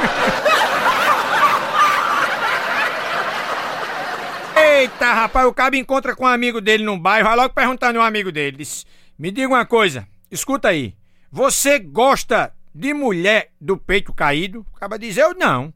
Eita, 4.56 5.14
rapaz, 5.14 5.48
o 5.48 5.54
cabo 5.54 5.78
encontra 5.78 6.16
com 6.16 6.26
um 6.26 6.28
amigo 6.28 6.62
dele 6.62 6.84
no 6.84 6.96
bairro, 6.96 7.28
vai 7.28 7.38
logo 7.38 7.56
perguntando 7.56 8.00
ao 8.00 8.06
amigo 8.06 8.32
dele. 8.32 8.58
Diz, 8.58 8.86
Me 9.18 9.32
diga 9.32 9.48
uma 9.48 9.66
coisa, 9.66 10.08
escuta 10.30 10.68
aí. 10.68 10.94
Você 11.32 11.80
gosta 11.80 12.54
de 12.78 12.94
mulher 12.94 13.50
do 13.60 13.76
peito 13.76 14.14
caído? 14.14 14.64
O 14.72 14.80
cabo 14.80 14.98
diz, 15.00 15.18
eu 15.18 15.34
não. 15.34 15.74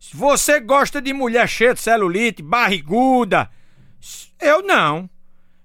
Se 0.00 0.16
você 0.16 0.58
gosta 0.58 1.00
de 1.00 1.12
mulher 1.12 1.46
cheia 1.46 1.74
de 1.74 1.80
celulite, 1.80 2.42
barriguda, 2.42 3.50
eu 4.40 4.62
não. 4.62 5.10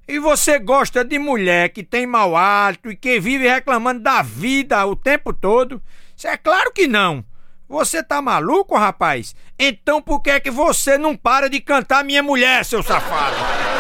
E 0.06 0.19
você 0.19 0.60
gosta 0.60 1.06
de 1.06 1.17
mulher 1.17 1.69
que 1.69 1.84
tem 1.84 2.06
mau 2.06 2.36
hálito 2.36 2.91
e 2.91 2.98
que 2.98 3.17
vive 3.17 3.48
reclamando 3.48 4.02
da 4.02 4.22
vida 4.22 4.86
o 4.86 4.96
tempo 4.96 5.32
todo? 5.32 5.82
Isso 6.17 6.28
é 6.28 6.36
claro 6.36 6.74
que 6.74 6.86
não. 6.86 7.24
Você 7.69 8.04
tá 8.04 8.22
maluco, 8.22 8.78
rapaz? 8.78 9.34
Então 9.58 10.02
por 10.02 10.22
que 10.22 10.32
é 10.32 10.39
que 10.41 10.52
você 10.52 10.98
não 10.98 11.15
para 11.15 11.50
de 11.50 11.62
cantar 11.62 12.04
minha 12.04 12.22
mulher, 12.22 12.65
seu 12.65 12.84
safado? 12.84 13.72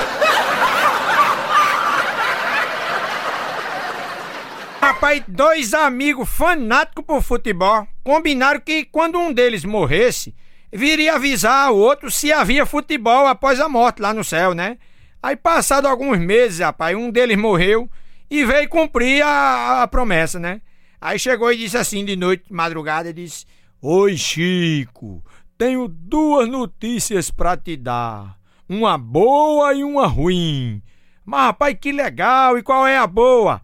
Rapaz, 4.93 5.23
dois 5.27 5.73
amigos 5.73 6.29
fanáticos 6.29 7.03
por 7.03 7.23
futebol 7.23 7.87
combinaram 8.03 8.59
que 8.59 8.85
quando 8.85 9.17
um 9.17 9.33
deles 9.33 9.65
morresse, 9.65 10.35
viria 10.71 11.15
avisar 11.15 11.71
o 11.71 11.77
outro 11.77 12.11
se 12.11 12.31
havia 12.31 12.63
futebol 12.63 13.25
após 13.25 13.59
a 13.59 13.67
morte 13.67 13.99
lá 13.99 14.13
no 14.13 14.23
céu, 14.23 14.53
né? 14.53 14.77
Aí, 15.21 15.35
passado 15.35 15.87
alguns 15.87 16.19
meses, 16.19 16.59
rapaz, 16.59 16.95
um 16.95 17.09
deles 17.09 17.35
morreu 17.35 17.89
e 18.29 18.45
veio 18.45 18.69
cumprir 18.69 19.23
a, 19.23 19.81
a 19.81 19.87
promessa, 19.87 20.39
né? 20.39 20.61
Aí 21.01 21.17
chegou 21.17 21.51
e 21.51 21.57
disse 21.57 21.75
assim 21.75 22.05
de 22.05 22.15
noite, 22.15 22.43
madrugada, 22.51 23.11
disse: 23.11 23.47
Oi, 23.81 24.15
Chico, 24.15 25.23
tenho 25.57 25.87
duas 25.87 26.47
notícias 26.47 27.31
para 27.31 27.57
te 27.57 27.75
dar. 27.75 28.37
Uma 28.69 28.95
boa 28.95 29.73
e 29.73 29.83
uma 29.83 30.05
ruim. 30.05 30.83
Mas, 31.25 31.45
rapaz, 31.45 31.75
que 31.81 31.91
legal! 31.91 32.59
E 32.59 32.61
qual 32.61 32.85
é 32.85 32.95
a 32.95 33.07
boa? 33.07 33.59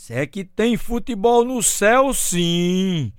Se 0.00 0.14
é 0.14 0.24
que 0.26 0.44
tem 0.44 0.76
futebol 0.76 1.44
no 1.44 1.60
céu, 1.60 2.14
sim. 2.14 3.12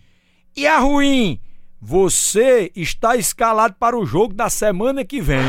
E 0.55 0.65
a 0.65 0.79
ruim? 0.79 1.37
Você 1.79 2.71
está 2.73 3.17
escalado 3.17 3.75
para 3.77 3.99
o 3.99 4.05
jogo 4.05 4.33
da 4.33 4.49
semana 4.49 5.03
que 5.03 5.19
vem. 5.19 5.43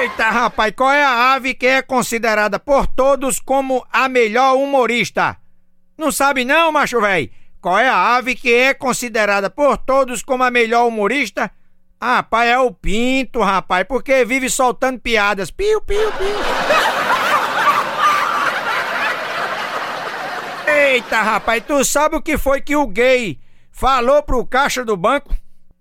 Eita, 0.00 0.30
rapaz, 0.30 0.72
qual 0.74 0.92
é 0.92 1.02
a 1.02 1.34
ave 1.34 1.52
que 1.52 1.66
é 1.66 1.82
considerada 1.82 2.60
por 2.60 2.86
todos 2.86 3.40
como 3.40 3.84
a 3.92 4.08
melhor 4.08 4.54
humorista? 4.54 5.36
Não 5.98 6.12
sabe 6.12 6.44
não, 6.44 6.70
macho 6.70 7.00
velho? 7.00 7.28
Qual 7.60 7.76
é 7.76 7.88
a 7.88 8.16
ave 8.16 8.36
que 8.36 8.54
é 8.54 8.72
considerada 8.72 9.50
por 9.50 9.76
todos 9.76 10.22
como 10.22 10.44
a 10.44 10.50
melhor 10.50 10.86
humorista? 10.86 11.50
Rapaz, 12.00 12.48
é 12.48 12.58
o 12.58 12.70
pinto, 12.70 13.40
rapaz, 13.40 13.84
porque 13.88 14.24
vive 14.24 14.48
soltando 14.48 15.00
piadas. 15.00 15.50
Piu, 15.50 15.80
piu, 15.80 16.12
piu. 16.12 16.36
Eita, 20.66 21.22
rapaz, 21.22 21.62
tu 21.66 21.84
sabe 21.84 22.16
o 22.16 22.22
que 22.22 22.38
foi 22.38 22.60
que 22.60 22.76
o 22.76 22.86
gay 22.86 23.38
falou 23.72 24.22
pro 24.22 24.46
caixa 24.46 24.84
do 24.84 24.96
banco? 24.96 25.34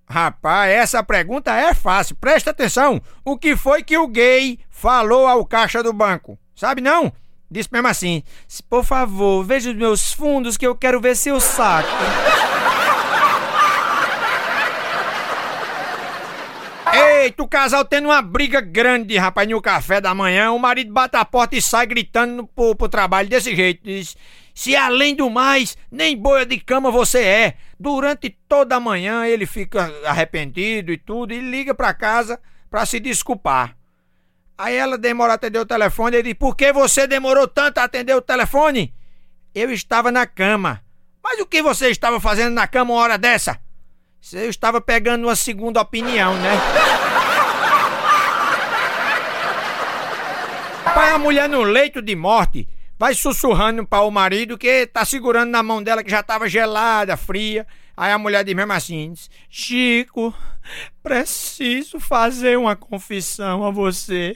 Rapaz, 0.09 0.71
essa 0.71 1.03
pergunta 1.03 1.53
é 1.53 1.73
fácil. 1.73 2.15
Presta 2.15 2.49
atenção. 2.49 3.01
O 3.23 3.37
que 3.37 3.55
foi 3.55 3.83
que 3.83 3.97
o 3.97 4.07
gay 4.07 4.59
falou 4.69 5.27
ao 5.27 5.45
caixa 5.45 5.83
do 5.83 5.93
banco? 5.93 6.39
Sabe 6.55 6.81
não? 6.81 7.11
Disse 7.51 7.69
mesmo 7.71 7.87
assim: 7.87 8.23
Por 8.69 8.83
favor, 8.83 9.43
veja 9.43 9.69
os 9.69 9.75
meus 9.75 10.13
fundos 10.13 10.57
que 10.57 10.65
eu 10.65 10.75
quero 10.75 10.99
ver 10.99 11.15
seu 11.15 11.39
saco. 11.39 11.89
Eita, 17.27 17.43
o 17.43 17.47
casal 17.47 17.83
tendo 17.83 18.05
uma 18.05 18.21
briga 18.21 18.61
grande, 18.61 19.17
rapaz, 19.17 19.49
no 19.49 19.61
café 19.61 19.99
da 19.99 20.15
manhã. 20.15 20.49
O 20.51 20.59
marido 20.59 20.93
bate 20.93 21.17
a 21.17 21.25
porta 21.25 21.57
e 21.57 21.61
sai 21.61 21.85
gritando 21.85 22.47
pro, 22.47 22.73
pro 22.73 22.87
trabalho 22.87 23.27
desse 23.27 23.53
jeito. 23.53 23.83
Diz: 23.83 24.15
Se 24.55 24.77
além 24.77 25.13
do 25.13 25.29
mais, 25.29 25.75
nem 25.91 26.15
boia 26.15 26.45
de 26.45 26.57
cama 26.57 26.89
você 26.89 27.19
é. 27.19 27.53
Durante 27.77 28.29
toda 28.47 28.77
a 28.77 28.79
manhã 28.79 29.25
ele 29.25 29.45
fica 29.45 29.93
arrependido 30.05 30.89
e 30.89 30.97
tudo 30.97 31.33
e 31.33 31.41
liga 31.41 31.75
pra 31.75 31.93
casa 31.93 32.39
pra 32.71 32.85
se 32.85 32.97
desculpar. 32.97 33.75
Aí 34.57 34.75
ela 34.75 34.97
demora 34.97 35.33
a 35.33 35.35
atender 35.35 35.59
o 35.59 35.65
telefone 35.65 36.15
ele 36.15 36.29
diz: 36.29 36.39
Por 36.39 36.55
que 36.55 36.71
você 36.71 37.05
demorou 37.07 37.45
tanto 37.45 37.79
a 37.79 37.83
atender 37.83 38.15
o 38.15 38.21
telefone? 38.21 38.95
Eu 39.53 39.69
estava 39.69 40.13
na 40.13 40.25
cama. 40.25 40.81
Mas 41.21 41.41
o 41.41 41.45
que 41.45 41.61
você 41.61 41.89
estava 41.89 42.21
fazendo 42.21 42.53
na 42.53 42.67
cama 42.67 42.93
uma 42.93 43.01
hora 43.01 43.17
dessa? 43.17 43.59
Eu 44.31 44.49
estava 44.49 44.79
pegando 44.79 45.27
uma 45.27 45.35
segunda 45.35 45.81
opinião, 45.81 46.33
né? 46.37 46.51
A 51.07 51.17
mulher 51.17 51.47
no 51.47 51.63
leito 51.63 52.01
de 52.01 52.15
morte 52.15 52.67
vai 52.99 53.15
sussurrando 53.15 53.87
para 53.87 54.03
o 54.03 54.11
marido 54.11 54.57
que 54.57 54.85
tá 54.85 55.05
segurando 55.05 55.49
na 55.49 55.63
mão 55.63 55.81
dela 55.81 56.03
que 56.03 56.11
já 56.11 56.19
estava 56.19 56.49
gelada, 56.49 57.15
fria. 57.15 57.65
Aí 57.95 58.11
a 58.11 58.17
mulher 58.19 58.43
diz 58.43 58.53
mesmo 58.53 58.73
assim: 58.73 59.13
Chico, 59.49 60.33
preciso 61.01 61.99
fazer 61.99 62.57
uma 62.57 62.75
confissão 62.75 63.63
a 63.63 63.71
você. 63.71 64.35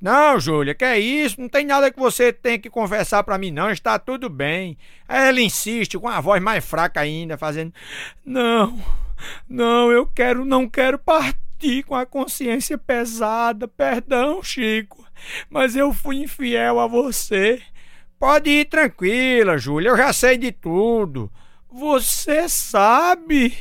Não, 0.00 0.40
Júlia, 0.40 0.74
que 0.74 0.84
é 0.84 0.98
isso? 0.98 1.40
Não 1.40 1.48
tem 1.48 1.66
nada 1.66 1.90
que 1.90 1.98
você 1.98 2.32
tenha 2.32 2.58
que 2.58 2.70
confessar 2.70 3.22
para 3.22 3.38
mim, 3.38 3.50
não. 3.50 3.70
Está 3.70 3.98
tudo 3.98 4.30
bem. 4.30 4.78
Ela 5.06 5.40
insiste 5.40 5.98
com 5.98 6.08
a 6.08 6.20
voz 6.20 6.42
mais 6.42 6.64
fraca 6.64 7.00
ainda, 7.00 7.36
fazendo: 7.36 7.72
Não, 8.24 8.82
não, 9.48 9.92
eu 9.92 10.06
quero, 10.06 10.44
não 10.44 10.68
quero 10.68 10.98
partir 10.98 11.47
com 11.86 11.94
a 11.94 12.06
consciência 12.06 12.78
pesada. 12.78 13.66
Perdão, 13.66 14.42
Chico, 14.42 15.04
mas 15.50 15.76
eu 15.76 15.92
fui 15.92 16.22
infiel 16.22 16.78
a 16.78 16.86
você. 16.86 17.60
Pode 18.18 18.50
ir 18.50 18.64
tranquila, 18.64 19.58
Júlia, 19.58 19.90
eu 19.90 19.96
já 19.96 20.12
sei 20.12 20.36
de 20.36 20.52
tudo. 20.52 21.30
Você 21.70 22.48
sabe? 22.48 23.56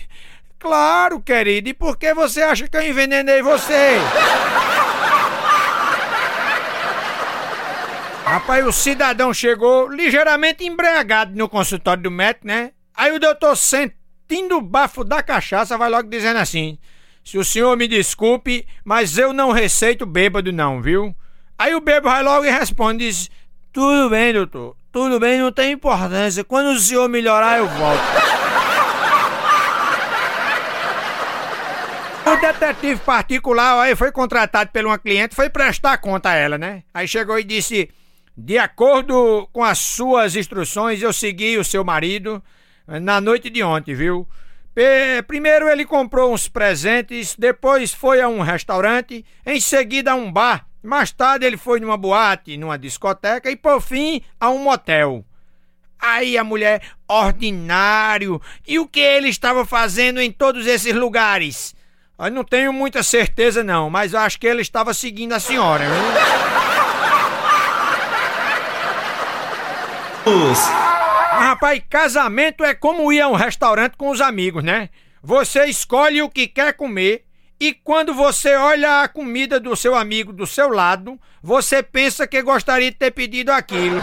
Claro, 0.59 1.19
querido. 1.21 1.69
E 1.69 1.73
por 1.73 1.97
que 1.97 2.13
você 2.13 2.41
acha 2.41 2.67
que 2.67 2.75
eu 2.75 2.81
envenenei 2.81 3.41
você? 3.41 3.97
Rapaz, 8.25 8.65
o 8.65 8.71
cidadão 8.73 9.33
chegou 9.33 9.87
ligeiramente 9.87 10.65
embriagado 10.65 11.35
no 11.35 11.47
consultório 11.47 12.03
do 12.03 12.11
médico, 12.11 12.47
né? 12.47 12.71
Aí 12.93 13.11
o 13.15 13.19
doutor, 13.19 13.55
sentindo 13.55 14.57
o 14.57 14.61
bafo 14.61 15.03
da 15.03 15.23
cachaça, 15.23 15.77
vai 15.77 15.89
logo 15.89 16.09
dizendo 16.09 16.37
assim: 16.37 16.77
Se 17.27 17.37
o 17.37 17.43
senhor 17.43 17.75
me 17.75 17.89
desculpe, 17.89 18.65
mas 18.85 19.17
eu 19.17 19.33
não 19.33 19.51
receito 19.51 20.05
bêbado, 20.05 20.53
não, 20.53 20.81
viu? 20.81 21.13
Aí 21.57 21.75
o 21.75 21.81
bêbado 21.81 22.07
vai 22.07 22.23
logo 22.23 22.45
e 22.45 22.49
responde: 22.49 23.05
diz, 23.05 23.29
Tudo 23.73 24.11
bem, 24.11 24.31
doutor, 24.31 24.77
tudo 24.93 25.19
bem, 25.19 25.37
não 25.37 25.51
tem 25.51 25.73
importância. 25.73 26.41
Quando 26.45 26.67
o 26.67 26.79
senhor 26.79 27.09
melhorar, 27.09 27.57
eu 27.57 27.67
volto. 27.67 28.01
O 32.31 32.35
detetive 32.39 33.01
particular 33.01 33.77
aí 33.81 33.93
foi 33.93 34.09
contratado 34.09 34.69
por 34.71 34.85
uma 34.85 34.97
cliente, 34.97 35.35
foi 35.35 35.49
prestar 35.49 35.97
conta 35.97 36.29
a 36.29 36.33
ela, 36.33 36.57
né? 36.57 36.83
Aí 36.93 37.09
chegou 37.09 37.37
e 37.37 37.43
disse: 37.43 37.89
de 38.37 38.57
acordo 38.57 39.49
com 39.51 39.65
as 39.65 39.79
suas 39.79 40.37
instruções, 40.37 41.01
eu 41.01 41.11
segui 41.11 41.57
o 41.57 41.65
seu 41.65 41.83
marido 41.83 42.41
na 42.87 43.19
noite 43.19 43.49
de 43.49 43.61
ontem, 43.63 43.93
viu? 43.93 44.25
Primeiro 45.25 45.67
ele 45.69 45.85
comprou 45.85 46.31
uns 46.31 46.47
presentes, 46.47 47.35
depois 47.35 47.91
foi 47.91 48.21
a 48.21 48.27
um 48.27 48.41
restaurante, 48.41 49.25
em 49.43 49.59
seguida 49.59 50.11
a 50.11 50.15
um 50.15 50.31
bar, 50.31 50.67
mais 50.83 51.11
tarde 51.11 51.45
ele 51.45 51.57
foi 51.57 51.79
numa 51.79 51.97
boate, 51.97 52.57
numa 52.57 52.77
discoteca 52.77 53.49
e 53.49 53.55
por 53.55 53.81
fim 53.81 54.21
a 54.39 54.49
um 54.49 54.59
motel. 54.59 55.25
Aí 55.99 56.37
a 56.37 56.43
mulher, 56.43 56.83
ordinário, 57.07 58.39
e 58.67 58.77
o 58.77 58.87
que 58.87 58.99
ele 58.99 59.29
estava 59.29 59.65
fazendo 59.65 60.21
em 60.21 60.31
todos 60.31 60.67
esses 60.67 60.93
lugares? 60.93 61.75
Eu 62.19 62.29
não 62.29 62.43
tenho 62.43 62.71
muita 62.71 63.01
certeza 63.01 63.63
não, 63.63 63.89
mas 63.89 64.13
acho 64.13 64.39
que 64.39 64.45
ele 64.45 64.61
estava 64.61 64.93
seguindo 64.93 65.33
a 65.33 65.39
senhora? 65.39 65.85
Rapaz, 71.47 71.81
casamento 71.89 72.61
é 72.61 72.73
como 72.73 73.09
ir 73.09 73.21
a 73.21 73.29
um 73.29 73.33
restaurante 73.33 73.95
com 73.95 74.09
os 74.09 74.19
amigos, 74.19 74.61
né? 74.61 74.89
Você 75.23 75.63
escolhe 75.63 76.21
o 76.21 76.29
que 76.29 76.45
quer 76.45 76.73
comer 76.73 77.23
e 77.57 77.73
quando 77.73 78.13
você 78.13 78.53
olha 78.55 79.01
a 79.01 79.07
comida 79.07 79.57
do 79.57 79.73
seu 79.73 79.95
amigo 79.95 80.33
do 80.33 80.45
seu 80.45 80.67
lado, 80.67 81.17
você 81.41 81.81
pensa 81.81 82.27
que 82.27 82.41
gostaria 82.41 82.91
de 82.91 82.97
ter 82.97 83.11
pedido 83.11 83.53
aquilo. 83.53 84.01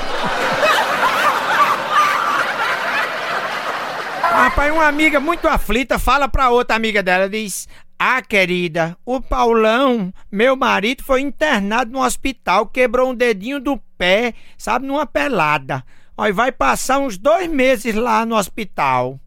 Rapaz, 4.23 4.73
uma 4.73 4.87
amiga 4.87 5.21
muito 5.21 5.47
aflita 5.47 5.99
fala 5.99 6.27
pra 6.27 6.49
outra 6.49 6.77
amiga 6.77 7.03
dela, 7.03 7.29
diz: 7.29 7.69
Ah, 7.99 8.23
querida, 8.23 8.97
o 9.05 9.21
Paulão, 9.21 10.11
meu 10.33 10.57
marido, 10.57 11.05
foi 11.05 11.21
internado 11.21 11.93
no 11.93 12.03
hospital, 12.03 12.65
quebrou 12.65 13.11
um 13.11 13.15
dedinho 13.15 13.61
do 13.61 13.77
pé, 13.99 14.33
sabe, 14.57 14.87
numa 14.87 15.05
pelada. 15.05 15.85
Aí 16.17 16.33
vai 16.33 16.53
passar 16.53 16.99
uns 16.99 17.19
dois 17.19 17.49
meses 17.49 17.95
lá 17.95 18.25
no 18.25 18.37
hospital. 18.37 19.19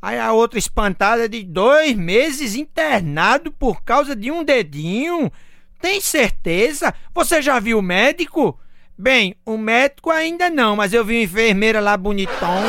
Aí 0.00 0.18
a 0.18 0.32
outra 0.32 0.58
espantada 0.58 1.28
de 1.28 1.44
dois 1.44 1.94
meses 1.94 2.54
internado 2.54 3.52
por 3.52 3.82
causa 3.82 4.16
de 4.16 4.30
um 4.30 4.42
dedinho. 4.42 5.30
Tem 5.80 6.00
certeza? 6.00 6.94
Você 7.14 7.42
já 7.42 7.60
viu 7.60 7.78
o 7.78 7.82
médico? 7.82 8.58
Bem, 8.96 9.36
o 9.44 9.58
médico 9.58 10.10
ainda 10.10 10.48
não, 10.48 10.76
mas 10.76 10.94
eu 10.94 11.04
vi 11.04 11.16
uma 11.16 11.24
enfermeira 11.24 11.80
lá 11.80 11.96
bonitão. 11.96 12.62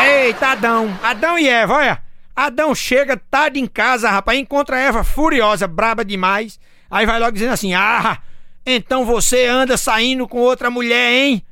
Eita, 0.00 0.48
Adão! 0.48 0.98
Adão 1.02 1.38
e 1.38 1.48
Eva, 1.48 1.74
olha! 1.74 2.02
Adão 2.34 2.74
chega 2.74 3.16
tarde 3.30 3.60
em 3.60 3.66
casa, 3.66 4.10
rapaz, 4.10 4.38
encontra 4.38 4.76
a 4.76 4.80
Eva 4.80 5.04
furiosa, 5.04 5.66
braba 5.66 6.04
demais. 6.04 6.58
Aí 6.90 7.04
vai 7.04 7.20
logo 7.20 7.32
dizendo 7.32 7.52
assim: 7.52 7.74
Ah, 7.74 8.18
então 8.64 9.04
você 9.04 9.46
anda 9.46 9.76
saindo 9.76 10.28
com 10.28 10.38
outra 10.38 10.70
mulher, 10.70 11.12
hein? 11.12 11.44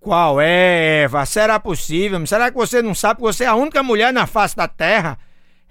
Qual 0.00 0.40
é, 0.40 1.02
Eva? 1.02 1.26
Será 1.26 1.60
possível? 1.60 2.24
Será 2.26 2.50
que 2.50 2.56
você 2.56 2.80
não 2.80 2.94
sabe 2.94 3.16
que 3.16 3.26
você 3.26 3.44
é 3.44 3.48
a 3.48 3.54
única 3.54 3.82
mulher 3.82 4.12
na 4.12 4.26
face 4.26 4.56
da 4.56 4.66
terra? 4.66 5.18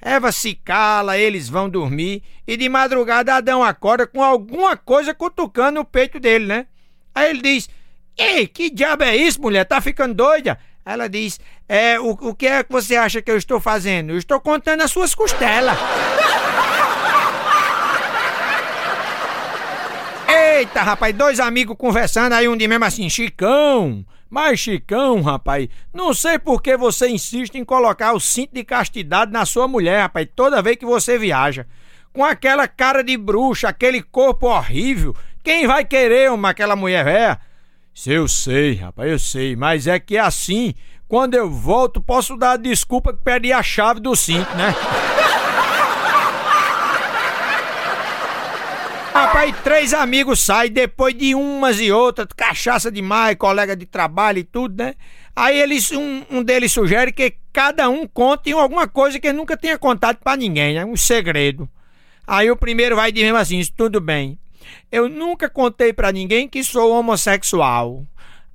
Eva 0.02 0.32
se 0.32 0.54
cala, 0.54 1.18
eles 1.18 1.50
vão 1.50 1.70
dormir 1.70 2.24
e 2.48 2.56
de 2.56 2.70
madrugada 2.70 3.36
Adão 3.36 3.64
acorda 3.64 4.08
com 4.08 4.24
alguma 4.24 4.78
coisa 4.78 5.14
cutucando 5.14 5.80
o 5.80 5.86
peito 5.86 6.20
dele, 6.20 6.46
né? 6.46 6.68
Aí 7.14 7.32
ele 7.32 7.42
diz: 7.42 7.70
Ei, 8.18 8.48
que 8.48 8.70
diabo 8.70 9.04
é 9.04 9.16
isso, 9.16 9.42
mulher? 9.42 9.66
Tá 9.66 9.82
ficando 9.82 10.14
doida? 10.14 10.58
Ela 10.86 11.10
diz: 11.10 11.40
É, 11.68 12.00
o, 12.00 12.12
o 12.12 12.36
que 12.36 12.48
é 12.48 12.64
que 12.64 12.72
você 12.72 12.96
acha 12.96 13.22
que 13.22 13.30
eu 13.30 13.38
estou 13.38 13.60
fazendo? 13.60 14.12
Eu 14.12 14.18
estou 14.18 14.40
contando 14.40 14.82
as 14.82 14.92
suas 14.92 15.14
costelas. 15.14 15.78
Eita, 20.60 20.84
rapaz, 20.84 21.16
dois 21.16 21.40
amigos 21.40 21.78
conversando, 21.78 22.34
aí 22.34 22.46
um 22.46 22.58
de 22.58 22.68
mesmo 22.68 22.84
assim, 22.84 23.10
Chicão. 23.10 24.06
Mas, 24.30 24.60
Chicão, 24.60 25.22
rapaz, 25.22 25.70
não 25.94 26.14
sei 26.14 26.38
por 26.38 26.62
que 26.62 26.76
você 26.76 27.08
insiste 27.08 27.56
em 27.56 27.64
colocar 27.64 28.12
o 28.12 28.20
cinto 28.20 28.56
de 28.56 28.66
castidade 28.66 29.32
na 29.32 29.46
sua 29.46 29.70
mulher, 29.70 30.02
rapaz, 30.02 30.28
toda 30.36 30.62
vez 30.62 30.76
que 30.76 30.86
você 30.86 31.18
viaja. 31.18 31.66
Com 32.12 32.26
aquela 32.26 32.68
cara 32.68 33.02
de 33.02 33.16
bruxa, 33.16 33.70
aquele 33.70 34.02
corpo 34.02 34.48
horrível, 34.48 35.16
quem 35.42 35.66
vai 35.66 35.86
querer 35.86 36.30
uma 36.30 36.50
aquela 36.50 36.76
mulher 36.76 37.06
velha? 37.06 37.40
Se 37.94 38.12
eu 38.12 38.28
sei, 38.28 38.76
rapaz, 38.76 39.10
eu 39.10 39.18
sei, 39.18 39.56
mas 39.56 39.88
é 39.88 39.98
que 39.98 40.18
assim, 40.18 40.74
quando 41.08 41.36
eu 41.36 41.50
volto, 41.50 42.02
posso 42.02 42.36
dar 42.36 42.52
a 42.52 42.58
desculpa 42.58 43.14
que 43.14 43.24
perdi 43.24 43.54
a 43.54 43.64
chave 43.64 44.02
do 44.02 44.14
cinto, 44.14 44.54
né? 44.58 44.76
Rapaz, 49.14 49.56
três 49.64 49.94
amigos 49.94 50.40
saem 50.40 50.72
depois 50.72 51.18
de 51.18 51.34
umas 51.36 51.80
e 51.80 51.92
outras, 51.92 52.28
cachaça 52.36 52.92
demais, 52.92 53.36
colega 53.36 53.76
de 53.76 53.86
trabalho 53.86 54.40
e 54.40 54.44
tudo, 54.44 54.84
né? 54.84 54.96
Aí 55.36 55.60
eles, 55.60 55.92
um, 55.92 56.24
um 56.30 56.44
deles 56.44 56.72
sugere 56.72 57.12
que 57.12 57.36
cada 57.52 57.90
um 57.90 58.06
conte 58.08 58.52
alguma 58.52 58.88
coisa 58.88 59.20
que 59.20 59.32
nunca 59.34 59.58
tenha 59.58 59.78
contado 59.78 60.18
para 60.18 60.38
ninguém, 60.38 60.76
né? 60.76 60.86
Um 60.86 60.96
segredo. 60.96 61.68
Aí 62.28 62.52
o 62.52 62.56
primeiro 62.56 62.96
vai 62.96 63.12
dizer 63.12 63.36
assim: 63.36 63.62
tudo 63.76 64.00
bem. 64.00 64.38
Eu 64.92 65.10
nunca 65.10 65.50
contei 65.50 65.92
para 65.92 66.12
ninguém 66.12 66.48
que 66.48 66.64
sou 66.64 66.92
homossexual. 66.92 68.06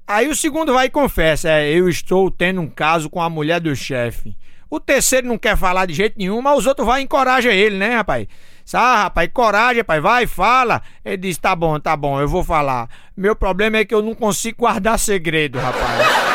Aí 0.07 0.29
o 0.29 0.37
segundo 0.37 0.73
vai 0.73 0.87
e 0.87 0.91
confessa: 0.91 1.49
é, 1.49 1.73
eu 1.73 1.89
estou 1.89 2.31
tendo 2.31 2.61
um 2.61 2.69
caso 2.69 3.11
com 3.11 3.21
a 3.21 3.31
mulher 3.31 3.61
do 3.61 3.75
chefe. 3.75 4.37
O 4.71 4.79
terceiro 4.79 5.27
não 5.27 5.39
quer 5.39 5.57
falar 5.57 5.87
de 5.87 5.95
jeito 5.95 6.19
nenhum, 6.19 6.43
mas 6.43 6.59
os 6.59 6.67
outros 6.67 6.87
vão 6.87 6.99
e 6.99 7.03
encorajam 7.03 7.51
ele, 7.51 7.77
né, 7.77 7.97
rapaz? 7.97 8.27
Sabe, 8.65 9.03
rapaz, 9.03 9.31
coragem, 9.33 9.79
rapaz, 9.79 10.03
vai, 10.03 10.27
fala. 10.27 10.83
Ele 11.05 11.19
diz: 11.19 11.37
tá 11.37 11.55
bom, 11.55 11.79
tá 11.79 11.97
bom, 11.97 12.21
eu 12.21 12.29
vou 12.29 12.43
falar. 12.43 12.89
Meu 13.17 13.37
problema 13.37 13.77
é 13.79 13.85
que 13.85 13.95
eu 13.95 14.03
não 14.03 14.15
consigo 14.15 14.59
guardar 14.61 14.99
segredo, 14.99 15.59
rapaz. 15.59 16.35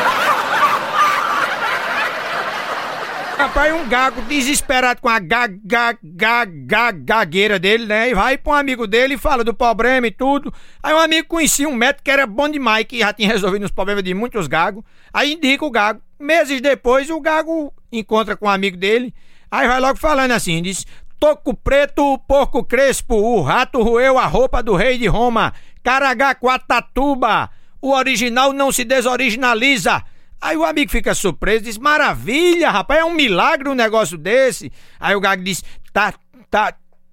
Rapaz, 3.40 3.72
um 3.72 3.88
gago 3.88 4.20
desesperado 4.22 5.00
com 5.00 5.08
a 5.08 5.18
ga, 5.18 5.46
ga, 5.46 5.96
ga, 6.04 6.44
ga, 6.44 6.90
gagueira 6.90 7.58
dele, 7.58 7.86
né? 7.86 8.10
E 8.10 8.14
vai 8.14 8.36
pra 8.36 8.52
um 8.52 8.54
amigo 8.54 8.86
dele 8.86 9.14
e 9.14 9.18
fala 9.18 9.42
do 9.42 9.54
problema 9.54 10.06
e 10.06 10.10
tudo. 10.10 10.52
Aí 10.82 10.92
um 10.92 10.98
amigo 10.98 11.26
conhecia 11.26 11.66
um 11.66 11.74
médico 11.74 12.04
que 12.04 12.10
era 12.10 12.26
bom 12.26 12.50
demais, 12.50 12.84
que 12.84 12.98
já 12.98 13.14
tinha 13.14 13.28
resolvido 13.30 13.64
os 13.64 13.70
problemas 13.70 14.04
de 14.04 14.12
muitos 14.12 14.46
gagos. 14.46 14.84
Aí 15.10 15.32
indica 15.32 15.64
o 15.64 15.70
gago. 15.70 16.02
Meses 16.18 16.60
depois, 16.60 17.08
o 17.08 17.18
gago 17.18 17.72
encontra 17.90 18.36
com 18.36 18.44
um 18.44 18.50
amigo 18.50 18.76
dele. 18.76 19.14
Aí 19.50 19.66
vai 19.66 19.80
logo 19.80 19.98
falando 19.98 20.32
assim: 20.32 20.60
diz: 20.60 20.86
Toco 21.20 21.52
preto, 21.52 22.18
porco 22.26 22.64
crespo, 22.64 23.14
o 23.14 23.42
rato 23.42 23.82
roeu 23.82 24.18
a 24.18 24.24
roupa 24.24 24.62
do 24.62 24.74
rei 24.74 24.96
de 24.96 25.06
Roma, 25.06 25.52
Caraguatatuba, 25.82 27.50
o 27.78 27.92
original 27.92 28.54
não 28.54 28.72
se 28.72 28.84
desoriginaliza. 28.84 30.02
Aí 30.40 30.56
o 30.56 30.64
amigo 30.64 30.90
fica 30.90 31.14
surpreso, 31.14 31.64
diz: 31.64 31.76
Maravilha, 31.76 32.70
rapaz, 32.70 33.00
é 33.00 33.04
um 33.04 33.12
milagre 33.12 33.68
um 33.68 33.74
negócio 33.74 34.16
desse. 34.16 34.72
Aí 34.98 35.14
o 35.14 35.20
gago 35.20 35.44
diz: 35.44 35.62
Tá, 35.92 36.14
tá, 36.50 36.72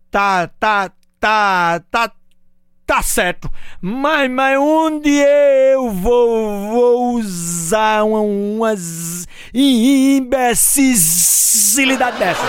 tá, 0.09 0.49
tá, 0.57 0.89
tá, 1.19 1.81
tá, 1.91 2.09
tá 2.85 3.03
certo. 3.03 3.51
Mas, 3.81 4.31
mas 4.31 4.57
onde 4.57 5.09
eu 5.09 5.91
vou, 5.91 6.69
vou 6.69 7.15
usar 7.15 8.03
umas 8.03 9.27
imbecilidade 9.53 12.19
dessas? 12.19 12.47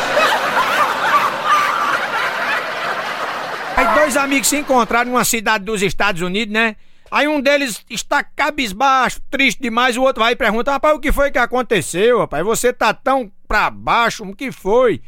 Dois 3.94 4.16
amigos 4.16 4.48
se 4.48 4.58
encontraram 4.58 5.10
numa 5.10 5.24
cidade 5.24 5.64
dos 5.64 5.82
Estados 5.82 6.22
Unidos, 6.22 6.52
né? 6.52 6.76
Aí 7.10 7.26
um 7.26 7.40
deles 7.40 7.84
está 7.88 8.22
cabisbaixo, 8.22 9.20
triste 9.30 9.62
demais, 9.62 9.96
o 9.96 10.02
outro 10.02 10.22
vai 10.22 10.32
e 10.32 10.36
pergunta: 10.36 10.72
Rapaz, 10.72 10.94
o 10.94 11.00
que 11.00 11.10
foi 11.10 11.30
que 11.30 11.38
aconteceu, 11.38 12.18
rapaz? 12.18 12.44
Você 12.44 12.72
tá 12.72 12.92
tão 12.92 13.30
pra 13.46 13.70
baixo, 13.70 14.24
o 14.24 14.36
que 14.36 14.52
foi? 14.52 15.00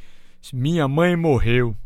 Minha 0.53 0.89
mãe 0.89 1.15
morreu. 1.15 1.77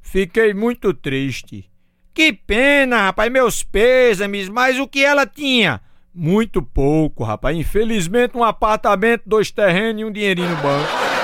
Fiquei 0.00 0.54
muito 0.54 0.94
triste. 0.94 1.68
Que 2.14 2.32
pena, 2.32 3.02
rapaz, 3.06 3.30
meus 3.30 3.62
pêsames, 3.64 4.48
mas 4.48 4.78
o 4.78 4.86
que 4.86 5.04
ela 5.04 5.26
tinha? 5.26 5.80
Muito 6.14 6.62
pouco, 6.62 7.24
rapaz. 7.24 7.56
Infelizmente, 7.56 8.36
um 8.38 8.44
apartamento, 8.44 9.24
dois 9.26 9.50
terrenos 9.50 10.00
e 10.00 10.04
um 10.04 10.12
dinheirinho 10.12 10.48
no 10.48 10.56
banco. 10.56 11.15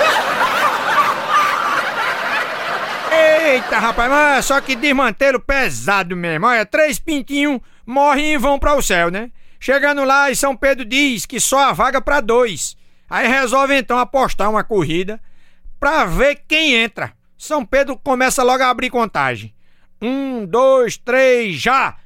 Eita, 3.52 3.78
rapaz, 3.78 4.10
mas 4.10 4.46
só 4.46 4.62
que 4.62 4.74
desmantelo 4.74 5.38
pesado 5.38 6.16
mesmo. 6.16 6.46
Olha, 6.46 6.64
três 6.64 6.98
pintinhos 6.98 7.60
morrem 7.84 8.32
e 8.32 8.38
vão 8.38 8.58
para 8.58 8.74
o 8.74 8.80
céu, 8.80 9.10
né? 9.10 9.30
Chegando 9.60 10.04
lá, 10.04 10.30
e 10.30 10.34
São 10.34 10.56
Pedro 10.56 10.86
diz 10.86 11.26
que 11.26 11.38
só 11.38 11.68
há 11.68 11.72
vaga 11.74 12.00
para 12.00 12.22
dois. 12.22 12.78
Aí 13.10 13.28
resolve 13.28 13.76
então 13.76 13.98
apostar 13.98 14.48
uma 14.48 14.64
corrida 14.64 15.20
para 15.78 16.06
ver 16.06 16.44
quem 16.48 16.76
entra. 16.76 17.12
São 17.36 17.62
Pedro 17.62 17.94
começa 17.94 18.42
logo 18.42 18.62
a 18.62 18.70
abrir 18.70 18.88
contagem. 18.88 19.54
Um, 20.00 20.46
dois, 20.46 20.96
três, 20.96 21.60
já! 21.60 21.96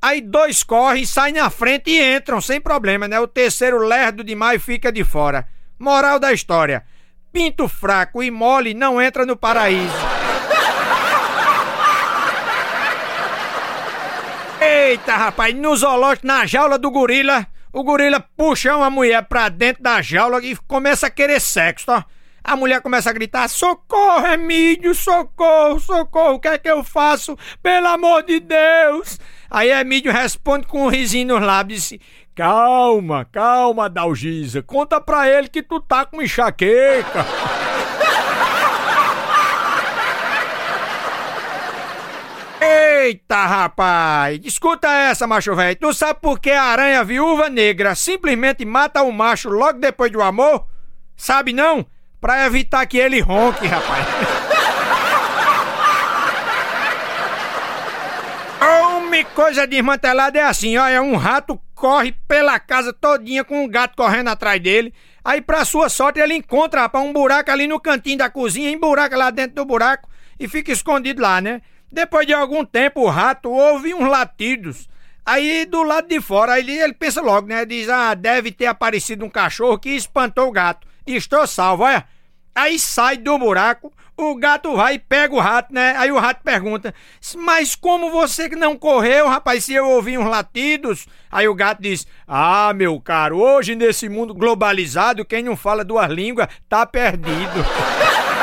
Aí 0.00 0.20
dois 0.20 0.62
correm, 0.62 1.04
saem 1.04 1.34
na 1.34 1.50
frente 1.50 1.90
e 1.90 2.16
entram 2.16 2.40
sem 2.40 2.60
problema, 2.60 3.08
né? 3.08 3.18
O 3.18 3.26
terceiro 3.26 3.78
lerdo 3.78 4.22
demais 4.22 4.62
fica 4.62 4.92
de 4.92 5.02
fora. 5.02 5.48
Moral 5.80 6.20
da 6.20 6.32
história: 6.32 6.84
pinto 7.32 7.66
fraco 7.66 8.22
e 8.22 8.30
mole 8.30 8.72
não 8.72 9.02
entra 9.02 9.26
no 9.26 9.36
paraíso. 9.36 10.21
Eita, 14.82 15.16
rapaz, 15.16 15.54
no 15.54 15.76
zoológico, 15.76 16.26
na 16.26 16.44
jaula 16.44 16.76
do 16.76 16.90
gorila, 16.90 17.46
o 17.72 17.84
gorila 17.84 18.18
puxa 18.36 18.76
uma 18.76 18.90
mulher 18.90 19.22
pra 19.22 19.48
dentro 19.48 19.80
da 19.80 20.02
jaula 20.02 20.44
e 20.44 20.56
começa 20.66 21.06
a 21.06 21.10
querer 21.10 21.40
sexo, 21.40 21.86
tá? 21.86 22.04
A 22.42 22.56
mulher 22.56 22.82
começa 22.82 23.08
a 23.08 23.12
gritar: 23.12 23.46
Socorro, 23.48 24.26
Emílio, 24.26 24.92
socorro, 24.92 25.78
socorro, 25.78 26.34
o 26.34 26.40
que 26.40 26.48
é 26.48 26.58
que 26.58 26.68
eu 26.68 26.82
faço? 26.82 27.38
Pelo 27.62 27.86
amor 27.86 28.24
de 28.24 28.40
Deus! 28.40 29.20
Aí 29.48 29.70
Emílio 29.70 30.10
responde 30.10 30.66
com 30.66 30.86
um 30.86 30.88
risinho 30.88 31.36
nos 31.36 31.46
lábios: 31.46 31.92
Calma, 32.34 33.24
calma, 33.30 33.88
Dalgisa, 33.88 34.64
conta 34.64 35.00
pra 35.00 35.28
ele 35.28 35.48
que 35.48 35.62
tu 35.62 35.80
tá 35.80 36.04
com 36.04 36.20
enxaqueca. 36.20 37.24
Ei! 42.60 42.91
Eita, 43.02 43.46
rapaz! 43.46 44.40
Escuta 44.44 44.86
essa, 44.86 45.26
macho 45.26 45.56
velho. 45.56 45.74
Tu 45.74 45.92
sabe 45.92 46.20
por 46.20 46.38
que 46.38 46.52
a 46.52 46.62
aranha 46.62 47.02
viúva 47.02 47.48
negra 47.48 47.96
simplesmente 47.96 48.64
mata 48.64 49.02
o 49.02 49.10
macho 49.10 49.48
logo 49.48 49.80
depois 49.80 50.12
do 50.12 50.22
amor? 50.22 50.68
Sabe 51.16 51.52
não? 51.52 51.84
Pra 52.20 52.46
evitar 52.46 52.86
que 52.86 52.98
ele 52.98 53.18
ronque, 53.18 53.66
rapaz. 53.66 54.06
Homem, 58.94 59.24
coisa 59.34 59.66
desmantelada 59.66 60.38
é 60.38 60.44
assim, 60.44 60.76
olha, 60.76 61.02
um 61.02 61.16
rato 61.16 61.60
corre 61.74 62.12
pela 62.28 62.60
casa 62.60 62.92
todinha 62.92 63.42
com 63.42 63.64
um 63.64 63.68
gato 63.68 63.96
correndo 63.96 64.28
atrás 64.28 64.62
dele. 64.62 64.94
Aí, 65.24 65.40
pra 65.40 65.64
sua 65.64 65.88
sorte, 65.88 66.20
ele 66.20 66.34
encontra, 66.34 66.82
rapaz, 66.82 67.04
um 67.04 67.12
buraco 67.12 67.50
ali 67.50 67.66
no 67.66 67.80
cantinho 67.80 68.18
da 68.18 68.30
cozinha, 68.30 68.70
emburaca 68.70 69.16
lá 69.16 69.30
dentro 69.30 69.56
do 69.56 69.64
buraco 69.64 70.08
e 70.38 70.46
fica 70.46 70.70
escondido 70.70 71.20
lá, 71.20 71.40
né? 71.40 71.62
Depois 71.92 72.26
de 72.26 72.32
algum 72.32 72.64
tempo, 72.64 73.02
o 73.02 73.08
rato 73.08 73.50
ouve 73.50 73.92
uns 73.92 74.08
latidos. 74.08 74.88
Aí 75.24 75.66
do 75.66 75.82
lado 75.82 76.08
de 76.08 76.20
fora, 76.22 76.58
ele, 76.58 76.72
ele 76.72 76.94
pensa 76.94 77.20
logo, 77.20 77.46
né? 77.46 77.66
Diz: 77.66 77.88
Ah, 77.88 78.14
deve 78.14 78.50
ter 78.50 78.66
aparecido 78.66 79.24
um 79.24 79.30
cachorro 79.30 79.78
que 79.78 79.90
espantou 79.90 80.48
o 80.48 80.52
gato. 80.52 80.86
Estou 81.06 81.46
salvo, 81.46 81.82
olha. 81.84 82.06
Aí 82.54 82.78
sai 82.78 83.16
do 83.16 83.38
buraco, 83.38 83.90
o 84.16 84.34
gato 84.34 84.76
vai 84.76 84.94
e 84.94 84.98
pega 84.98 85.34
o 85.34 85.38
rato, 85.38 85.72
né? 85.72 85.94
Aí 85.96 86.10
o 86.10 86.18
rato 86.18 86.42
pergunta: 86.42 86.94
Mas 87.36 87.74
como 87.74 88.10
você 88.10 88.48
que 88.48 88.56
não 88.56 88.76
correu, 88.76 89.28
rapaz, 89.28 89.64
se 89.64 89.74
eu 89.74 89.88
ouvi 89.88 90.16
uns 90.16 90.28
latidos? 90.28 91.06
Aí 91.30 91.46
o 91.46 91.54
gato 91.54 91.82
diz: 91.82 92.06
Ah, 92.26 92.72
meu 92.74 92.98
caro, 93.00 93.38
hoje 93.38 93.74
nesse 93.74 94.08
mundo 94.08 94.34
globalizado, 94.34 95.24
quem 95.24 95.42
não 95.42 95.56
fala 95.56 95.84
duas 95.84 96.10
línguas 96.10 96.48
tá 96.68 96.86
perdido. 96.86 97.64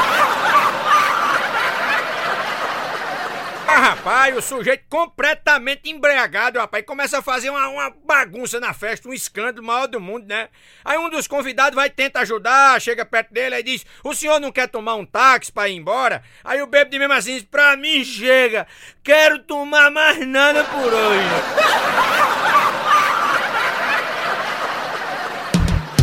rapaz, 3.80 4.36
o 4.38 4.42
sujeito 4.42 4.84
completamente 4.90 5.90
embriagado, 5.90 6.60
rapaz, 6.60 6.86
começa 6.86 7.20
a 7.20 7.22
fazer 7.22 7.50
uma, 7.50 7.68
uma, 7.68 7.94
bagunça 8.06 8.60
na 8.60 8.74
festa, 8.74 9.08
um 9.08 9.14
escândalo 9.14 9.66
maior 9.66 9.88
do 9.88 10.00
mundo, 10.00 10.26
né? 10.28 10.50
Aí 10.84 10.98
um 10.98 11.10
dos 11.10 11.28
convidados 11.28 11.76
vai 11.76 11.90
tentar 11.90 12.22
ajudar, 12.22 12.80
chega 12.82 13.06
perto 13.06 13.34
dele 13.34 13.56
e 13.56 13.64
diz: 13.64 13.86
O 14.04 14.14
senhor 14.14 14.40
não 14.40 14.52
quer 14.52 14.68
tomar 14.68 14.96
um 14.96 15.06
táxi 15.06 15.52
pra 15.52 15.70
ir 15.70 15.76
embora? 15.76 16.24
Aí 16.44 16.62
o 16.62 16.68
bêbado 16.68 16.98
mesmo 16.98 17.14
assim 17.14 17.36
diz: 17.36 17.44
Pra 17.44 17.76
mim 17.76 18.04
chega, 18.04 18.68
quero 19.04 19.40
tomar 19.40 19.90
mais 19.92 20.26
nada 20.28 20.64
por 20.64 20.94
hoje. 20.94 21.30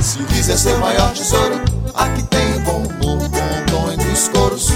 Se 0.01 0.24
quiser 0.27 0.57
ser 0.57 0.77
maior 0.79 1.12
tesouro, 1.12 1.57
aqui 1.95 2.22
tem 2.29 2.55
o 2.55 2.61
bom 2.61 2.83
humor, 2.87 3.29
bom 3.70 3.97
dos 3.97 4.29
coros. 4.29 4.70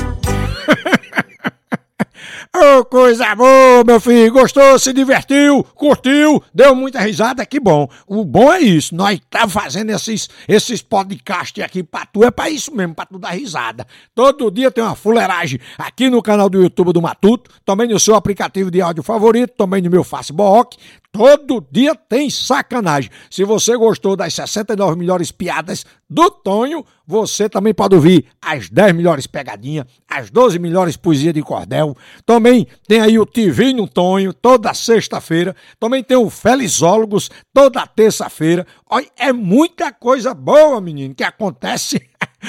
Ô, 2.52 2.80
oh, 2.80 2.84
coisa 2.84 3.32
boa, 3.36 3.84
meu 3.86 4.00
filho. 4.00 4.32
Gostou, 4.32 4.76
se 4.76 4.92
divertiu, 4.92 5.62
curtiu, 5.62 6.42
deu 6.52 6.74
muita 6.74 6.98
risada, 6.98 7.46
que 7.46 7.60
bom. 7.60 7.88
O 8.08 8.24
bom 8.24 8.52
é 8.52 8.60
isso, 8.60 8.92
nós 8.92 9.20
tá 9.30 9.48
fazendo 9.48 9.90
esses, 9.90 10.28
esses 10.48 10.82
podcasts 10.82 11.62
aqui 11.62 11.84
pra 11.84 12.04
tu, 12.06 12.24
é 12.24 12.30
pra 12.32 12.50
isso 12.50 12.74
mesmo, 12.74 12.92
pra 12.92 13.06
tu 13.06 13.20
dar 13.20 13.30
risada. 13.30 13.86
Todo 14.16 14.50
dia 14.50 14.68
tem 14.68 14.82
uma 14.82 14.96
fuleiragem 14.96 15.60
aqui 15.78 16.10
no 16.10 16.20
canal 16.20 16.50
do 16.50 16.60
YouTube 16.60 16.92
do 16.92 17.00
Matuto, 17.00 17.48
também 17.64 17.86
no 17.86 18.00
seu 18.00 18.16
aplicativo 18.16 18.68
de 18.68 18.82
áudio 18.82 19.04
favorito, 19.04 19.54
também 19.56 19.80
no 19.80 19.88
meu 19.88 20.02
Facebook. 20.02 20.76
Todo 21.12 21.66
dia 21.70 21.94
tem 21.94 22.30
sacanagem. 22.30 23.10
Se 23.28 23.42
você 23.42 23.76
gostou 23.76 24.14
das 24.14 24.32
69 24.32 24.96
melhores 24.96 25.32
piadas 25.32 25.84
do 26.08 26.30
Tonho, 26.30 26.84
você 27.04 27.48
também 27.48 27.74
pode 27.74 27.96
ouvir 27.96 28.26
as 28.40 28.70
10 28.70 28.94
melhores 28.94 29.26
pegadinhas, 29.26 29.86
as 30.08 30.30
12 30.30 30.60
melhores 30.60 30.96
poesias 30.96 31.34
de 31.34 31.42
cordel. 31.42 31.96
Também 32.24 32.66
tem 32.86 33.00
aí 33.00 33.18
o 33.18 33.26
TV 33.26 33.72
no 33.72 33.88
Tonho, 33.88 34.32
toda 34.32 34.72
sexta-feira. 34.72 35.54
Também 35.80 36.04
tem 36.04 36.16
o 36.16 36.30
Felizólogos, 36.30 37.28
toda 37.52 37.86
terça-feira. 37.88 38.64
Olha, 38.88 39.08
é 39.18 39.32
muita 39.32 39.92
coisa 39.92 40.32
boa, 40.32 40.80
menino, 40.80 41.14
que 41.14 41.24
acontece 41.24 42.00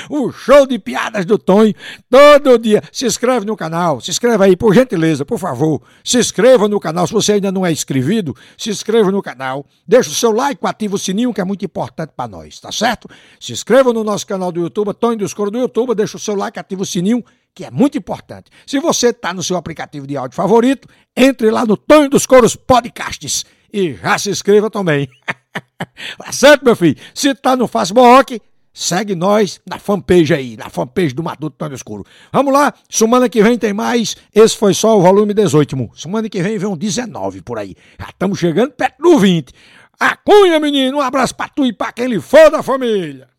o 0.10 0.32
show 0.32 0.66
de 0.66 0.80
piadas 0.80 1.26
do 1.26 1.38
Tonho, 1.38 1.74
todo 2.10 2.58
dia. 2.58 2.82
Se 2.92 3.06
inscreve 3.06 3.46
no 3.46 3.56
canal, 3.56 4.02
se 4.02 4.12
inscreve 4.12 4.44
aí, 4.44 4.56
por 4.56 4.74
gentileza, 4.74 5.26
por 5.26 5.38
favor. 5.38 5.82
Se 6.04 6.18
inscreva 6.18 6.68
no 6.68 6.80
canal, 6.80 7.06
se 7.08 7.14
você 7.14 7.34
ainda 7.34 7.52
não 7.52 7.66
é 7.66 7.72
inscrito, 7.72 8.36
se 8.58 8.70
inscreva 8.70 9.12
no 9.12 9.22
canal. 9.22 9.66
Deixa 9.88 10.10
o 10.10 10.14
seu 10.14 10.32
like, 10.32 10.60
ativa 10.66 10.96
o 10.96 11.00
sininho, 11.00 11.34
que 11.34 11.42
é 11.42 11.46
muito 11.46 11.66
importante 11.66 12.14
para 12.16 12.28
nós, 12.28 12.60
tá 12.60 12.72
certo? 12.72 13.08
Se 13.40 13.52
inscreva 13.52 13.94
no 13.94 14.04
nosso 14.04 14.26
canal 14.26 14.52
do 14.52 14.62
YouTube, 14.62 14.94
Tonho 14.94 15.18
dos 15.18 15.34
Coros 15.34 15.52
do 15.52 15.60
YouTube, 15.60 15.96
deixa 15.96 16.18
o 16.18 16.20
seu 16.20 16.36
like, 16.36 16.60
ativa 16.60 16.82
o 16.82 16.86
sininho, 16.86 17.24
que 17.54 17.66
é 17.66 17.72
muito 17.72 17.98
importante. 17.98 18.50
Se 18.66 18.80
você 18.80 19.08
está 19.08 19.34
no 19.34 19.44
seu 19.44 19.58
aplicativo 19.58 20.08
de 20.08 20.16
áudio 20.16 20.36
favorito, 20.36 20.88
entre 21.16 21.52
lá 21.52 21.66
no 21.66 21.76
Tonho 21.76 22.10
dos 22.10 22.26
Coros 22.26 22.56
Podcasts 22.56 23.46
e 23.74 23.94
já 23.94 24.18
se 24.18 24.30
inscreva 24.30 24.70
também. 24.70 25.10
tá 26.18 26.32
certo, 26.32 26.64
meu 26.64 26.76
filho? 26.76 26.98
Se 27.14 27.30
está 27.30 27.56
no 27.56 27.68
Facebook, 27.68 28.42
Segue 28.74 29.16
nós 29.16 29.60
na 29.66 29.78
fanpage 29.78 30.34
aí, 30.34 30.56
na 30.56 30.70
fanpage 30.70 31.14
do 31.14 31.22
Matuto 31.22 31.56
Tão 31.58 31.74
Escuro. 31.74 32.06
Vamos 32.32 32.54
lá, 32.54 32.74
semana 32.90 33.28
que 33.28 33.44
vem 33.44 33.58
tem 33.58 33.74
mais. 33.74 34.16
Esse 34.34 34.56
foi 34.56 34.74
só 34.74 34.98
o 34.98 35.02
volume 35.02 35.34
18. 35.34 35.92
Semana 35.96 36.30
que 36.30 36.42
vem 36.42 36.58
vem 36.58 36.70
um 36.70 36.78
19 36.78 37.42
por 37.42 37.58
aí. 37.58 37.76
Já 38.00 38.08
estamos 38.10 38.40
chegando 38.40 38.72
perto 38.72 39.02
do 39.02 39.20
20. 39.20 39.54
A 40.00 40.16
Cunha, 40.16 40.60
menino, 40.60 40.98
um 40.98 41.02
abraço 41.02 41.36
pra 41.36 41.50
tu 41.50 41.66
e 41.66 41.74
pra 41.74 41.92
quem 41.92 42.08
lhe 42.08 42.20
for 42.20 42.50
da 42.50 42.64
família. 42.64 43.31